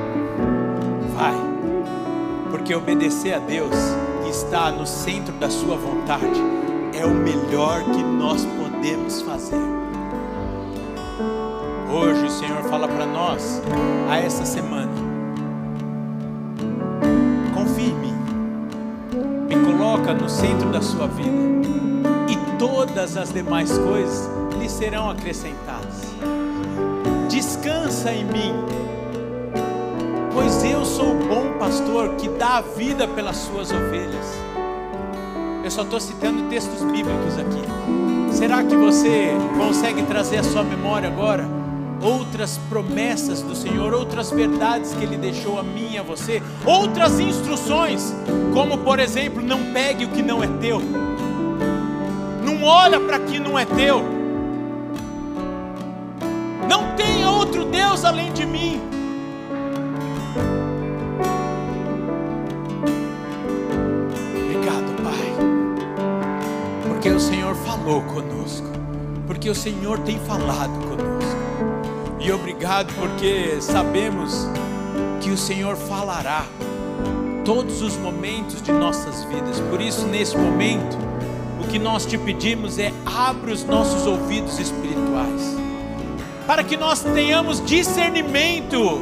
vai. 1.15 1.35
Porque 2.51 2.75
obedecer 2.75 3.35
a 3.35 3.39
Deus 3.39 3.77
e 4.25 4.31
estar 4.31 4.73
no 4.73 4.87
centro 4.87 5.35
da 5.35 5.51
Sua 5.51 5.77
vontade 5.77 6.41
é 6.99 7.05
o 7.05 7.11
melhor 7.11 7.85
que 7.85 8.03
nós 8.03 8.47
podemos 8.47 9.21
fazer. 9.21 9.88
Hoje 11.91 12.27
o 12.27 12.31
Senhor 12.31 12.63
fala 12.65 12.87
para 12.87 13.07
nós, 13.07 13.63
a 14.11 14.19
essa 14.19 14.45
semana, 14.45 14.93
confie 17.55 17.87
em 17.87 17.95
mim, 17.95 18.15
me 19.49 19.57
coloca 19.65 20.13
no 20.13 20.29
centro 20.29 20.69
da 20.69 20.83
sua 20.83 21.07
vida, 21.07 21.31
e 22.29 22.59
todas 22.59 23.17
as 23.17 23.33
demais 23.33 23.79
coisas 23.79 24.29
lhe 24.59 24.69
serão 24.69 25.09
acrescentadas. 25.09 26.13
Descansa 27.31 28.13
em 28.13 28.25
mim, 28.25 28.53
pois 30.35 30.63
eu 30.65 30.85
sou 30.85 31.13
o 31.13 31.27
bom 31.27 31.59
pastor 31.59 32.17
que 32.17 32.29
dá 32.29 32.59
a 32.59 32.61
vida 32.61 33.09
pelas 33.09 33.37
suas 33.37 33.71
ovelhas. 33.73 34.27
Eu 35.65 35.71
só 35.71 35.83
estou 35.83 36.01
citando 36.01 36.51
textos 36.51 36.83
bíblicos 36.83 37.39
aqui. 37.39 38.37
Será 38.37 38.63
que 38.63 38.77
você 38.77 39.31
consegue 39.57 40.03
trazer 40.03 40.37
à 40.37 40.45
sua 40.45 40.63
memória 40.63 41.09
agora 41.09 41.58
outras 42.03 42.59
promessas 42.69 43.43
do 43.43 43.55
Senhor, 43.55 43.93
outras 43.93 44.31
verdades 44.31 44.95
que 44.95 45.03
Ele 45.03 45.17
deixou 45.17 45.59
a 45.59 45.63
mim 45.63 45.93
e 45.93 45.99
a 45.99 46.03
você, 46.03 46.43
outras 46.65 47.19
instruções, 47.19 48.15
como 48.53 48.79
por 48.79 48.99
exemplo, 48.99 49.43
não 49.43 49.73
pegue 49.73 50.05
o 50.05 50.09
que 50.09 50.23
não 50.23 50.43
é 50.43 50.47
teu, 50.47 50.81
não 52.45 52.63
olha 52.63 53.01
para 53.01 53.19
que 53.19 53.39
não 53.39 53.59
é 53.59 53.65
teu, 53.65 54.03
não 56.69 56.95
tem 56.97 57.27
outro 57.27 57.65
Deus 57.65 58.05
além 58.05 58.33
de 58.33 58.47
mim. 58.47 58.81
Obrigado, 64.45 65.03
Pai, 65.03 66.89
porque 66.89 67.11
o 67.11 67.21
Senhor 67.21 67.55
falou 67.57 68.03
conosco, 68.03 68.69
porque 69.27 69.51
o 69.51 69.55
Senhor 69.55 69.99
tem 70.01 70.19
falado 70.21 70.73
conosco. 70.87 71.18
E 72.21 72.33
obrigado 72.33 72.93
porque 72.95 73.61
sabemos 73.61 74.49
que 75.21 75.31
o 75.31 75.37
Senhor 75.37 75.77
falará 75.77 76.45
todos 77.45 77.81
os 77.81 77.97
momentos 77.97 78.61
de 78.61 78.73
nossas 78.73 79.25
vidas. 79.25 79.61
Por 79.71 79.81
isso, 79.81 80.07
nesse 80.07 80.37
momento, 80.37 80.99
o 81.63 81.69
que 81.69 81.79
nós 81.79 82.05
te 82.05 82.19
pedimos 82.19 82.79
é 82.79 82.93
abra 83.07 83.53
os 83.53 83.65
nossos 83.65 84.07
ouvidos 84.07 84.59
espirituais, 84.59 85.57
para 86.47 86.65
que 86.65 86.77
nós 86.77 87.01
tenhamos 87.03 87.65
discernimento 87.65 89.01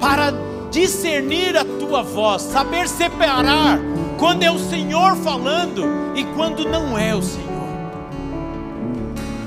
para 0.00 0.32
discernir 0.70 1.56
a 1.56 1.64
tua 1.64 2.02
voz, 2.02 2.42
saber 2.42 2.88
separar 2.88 3.78
quando 4.18 4.42
é 4.44 4.50
o 4.50 4.58
Senhor 4.58 5.16
falando 5.16 5.84
e 6.14 6.24
quando 6.36 6.64
não 6.64 6.96
é 6.96 7.14
o 7.14 7.22
Senhor. 7.22 7.50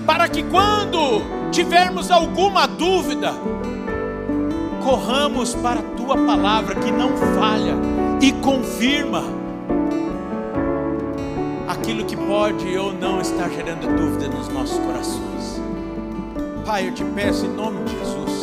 Para 0.06 0.28
que 0.28 0.44
quando 0.44 1.45
tivermos 1.56 2.12
alguma 2.12 2.68
dúvida, 2.68 3.34
corramos 4.84 5.56
para 5.56 5.80
a 5.80 5.84
tua 5.96 6.18
palavra 6.18 6.76
que 6.76 6.92
não 6.92 7.16
falha 7.16 7.76
e 8.22 8.34
confirma 8.34 9.24
aquilo 11.66 12.04
que 12.04 12.18
pode 12.18 12.78
ou 12.78 12.92
não 12.92 13.22
estar 13.22 13.50
gerando 13.50 13.88
dúvida 13.96 14.28
nos 14.28 14.50
nossos 14.50 14.78
corações. 14.80 15.62
Pai, 16.66 16.90
eu 16.90 16.94
te 16.94 17.06
peço 17.06 17.46
em 17.46 17.54
nome 17.54 17.86
de 17.86 18.00
Jesus, 18.00 18.42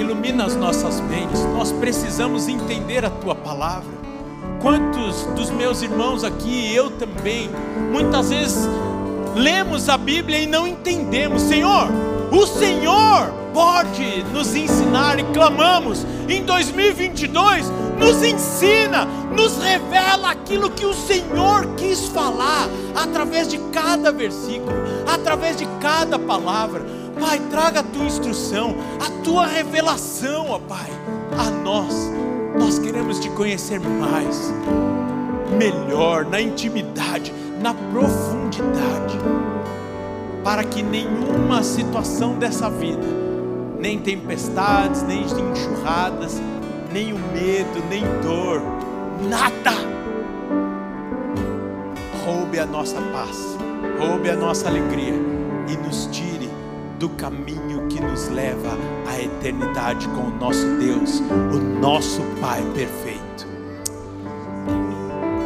ilumina 0.00 0.46
as 0.46 0.56
nossas 0.56 1.00
mentes, 1.02 1.40
nós 1.56 1.70
precisamos 1.70 2.48
entender 2.48 3.04
a 3.04 3.10
tua 3.10 3.36
palavra. 3.36 3.94
Quantos 4.60 5.22
dos 5.36 5.50
meus 5.50 5.82
irmãos 5.82 6.24
aqui, 6.24 6.74
eu 6.74 6.90
também, 6.90 7.48
muitas 7.92 8.30
vezes 8.30 8.68
lemos 9.36 9.88
a 9.88 9.96
Bíblia 9.96 10.40
e 10.40 10.48
não 10.48 10.66
entendemos, 10.66 11.42
Senhor, 11.42 12.13
o 12.30 12.46
Senhor 12.46 13.32
pode 13.52 14.24
nos 14.32 14.54
ensinar 14.54 15.18
e 15.18 15.22
clamamos 15.32 16.04
em 16.28 16.44
2022, 16.44 17.70
nos 17.98 18.22
ensina, 18.22 19.04
nos 19.04 19.58
revela 19.58 20.30
aquilo 20.30 20.70
que 20.70 20.84
o 20.84 20.92
Senhor 20.92 21.66
quis 21.76 22.08
falar 22.08 22.68
através 22.94 23.48
de 23.48 23.58
cada 23.72 24.10
versículo, 24.10 24.74
através 25.06 25.56
de 25.56 25.66
cada 25.80 26.18
palavra. 26.18 26.84
Pai, 27.20 27.38
traga 27.48 27.80
a 27.80 27.84
tua 27.84 28.04
instrução, 28.04 28.74
a 29.00 29.22
tua 29.22 29.46
revelação, 29.46 30.50
ó 30.50 30.58
Pai, 30.58 30.90
a 31.38 31.50
nós. 31.62 31.94
Nós 32.58 32.78
queremos 32.78 33.20
te 33.20 33.28
conhecer 33.30 33.80
mais, 33.80 34.52
melhor, 35.56 36.24
na 36.24 36.40
intimidade, 36.40 37.32
na 37.60 37.72
profundidade 37.72 39.18
para 40.44 40.62
que 40.62 40.82
nenhuma 40.82 41.62
situação 41.62 42.34
dessa 42.34 42.70
vida, 42.70 43.06
nem 43.80 43.98
tempestades, 43.98 45.02
nem 45.02 45.22
enxurradas, 45.22 46.40
nem 46.92 47.12
o 47.12 47.18
medo, 47.18 47.82
nem 47.88 48.04
dor, 48.22 48.62
nada 49.28 49.94
roube 52.24 52.58
a 52.58 52.64
nossa 52.64 53.00
paz, 53.12 53.58
roube 53.98 54.30
a 54.30 54.36
nossa 54.36 54.68
alegria 54.68 55.14
e 55.68 55.76
nos 55.76 56.06
tire 56.06 56.48
do 56.98 57.08
caminho 57.10 57.86
que 57.88 58.00
nos 58.00 58.28
leva 58.28 58.78
à 59.06 59.20
eternidade 59.20 60.08
com 60.08 60.22
o 60.22 60.30
nosso 60.30 60.66
Deus, 60.78 61.20
o 61.20 61.80
nosso 61.80 62.22
Pai 62.40 62.62
perfeito. 62.74 63.46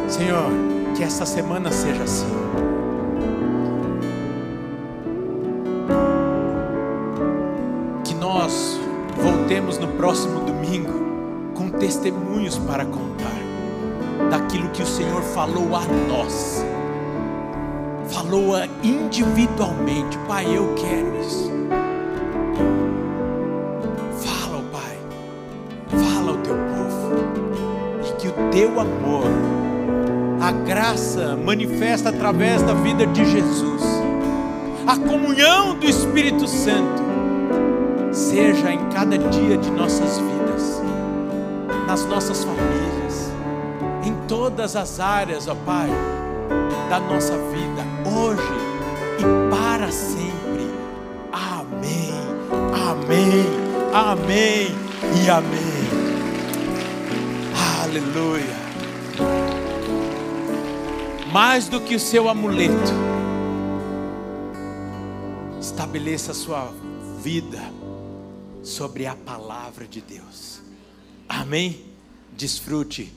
Senhor, 0.07 0.51
que 0.95 1.03
essa 1.03 1.25
semana 1.25 1.71
seja 1.71 2.03
assim. 2.03 2.68
Voltemos 9.59 9.77
no 9.77 9.87
próximo 9.97 10.39
domingo 10.41 10.93
com 11.53 11.69
testemunhos 11.69 12.57
para 12.59 12.85
contar 12.85 13.39
daquilo 14.29 14.69
que 14.69 14.81
o 14.81 14.85
Senhor 14.85 15.21
falou 15.21 15.75
a 15.75 15.81
nós, 16.07 16.63
falou 18.07 18.53
individualmente. 18.81 20.17
Pai, 20.27 20.45
eu 20.45 20.73
quero 20.75 21.19
isso. 21.19 21.51
Fala, 24.17 24.63
Pai, 24.71 24.97
fala 25.89 26.31
ao 26.31 26.37
teu 26.37 26.55
povo, 26.55 28.07
e 28.07 28.13
que 28.13 28.27
o 28.29 28.49
teu 28.51 28.79
amor, 28.79 29.25
a 30.41 30.51
graça 30.51 31.35
manifesta 31.35 32.09
através 32.09 32.61
da 32.61 32.73
vida 32.75 33.05
de 33.07 33.25
Jesus, 33.25 33.83
a 34.87 34.95
comunhão 34.95 35.75
do 35.75 35.85
Espírito 35.85 36.47
Santo, 36.47 37.08
seja 38.29 38.71
em 38.71 38.89
cada 38.89 39.17
dia 39.17 39.57
de 39.57 39.71
nossas 39.71 40.19
vidas, 40.19 40.81
nas 41.87 42.05
nossas 42.05 42.43
famílias, 42.43 43.31
em 44.03 44.13
todas 44.27 44.75
as 44.75 44.99
áreas, 44.99 45.47
ó 45.47 45.55
Pai, 45.55 45.89
da 46.89 46.99
nossa 46.99 47.33
vida, 47.33 47.83
hoje 48.05 48.53
e 49.17 49.49
para 49.49 49.91
sempre. 49.91 50.69
Amém, 51.31 52.13
amém, 52.91 53.45
amém 53.93 54.75
e 55.25 55.29
amém. 55.29 55.89
Aleluia. 57.83 58.59
Mais 61.33 61.67
do 61.67 61.81
que 61.81 61.95
o 61.95 61.99
seu 61.99 62.29
amuleto, 62.29 62.93
estabeleça 65.59 66.31
a 66.31 66.35
sua 66.35 66.71
vida 67.23 67.78
sobre 68.79 69.05
a 69.05 69.13
palavra 69.13 69.85
de 69.85 69.99
Deus. 69.99 70.61
Amém? 71.27 71.83
Desfrute 72.31 73.13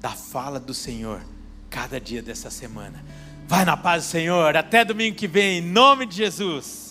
da 0.00 0.10
fala 0.10 0.58
do 0.58 0.74
Senhor 0.74 1.24
cada 1.70 2.00
dia 2.00 2.20
dessa 2.20 2.50
semana. 2.50 3.04
Vai 3.46 3.64
na 3.64 3.76
paz 3.76 4.06
do 4.06 4.10
Senhor. 4.10 4.56
Até 4.56 4.84
domingo 4.84 5.14
que 5.16 5.28
vem, 5.28 5.58
em 5.58 5.62
nome 5.62 6.04
de 6.04 6.16
Jesus. 6.16 6.83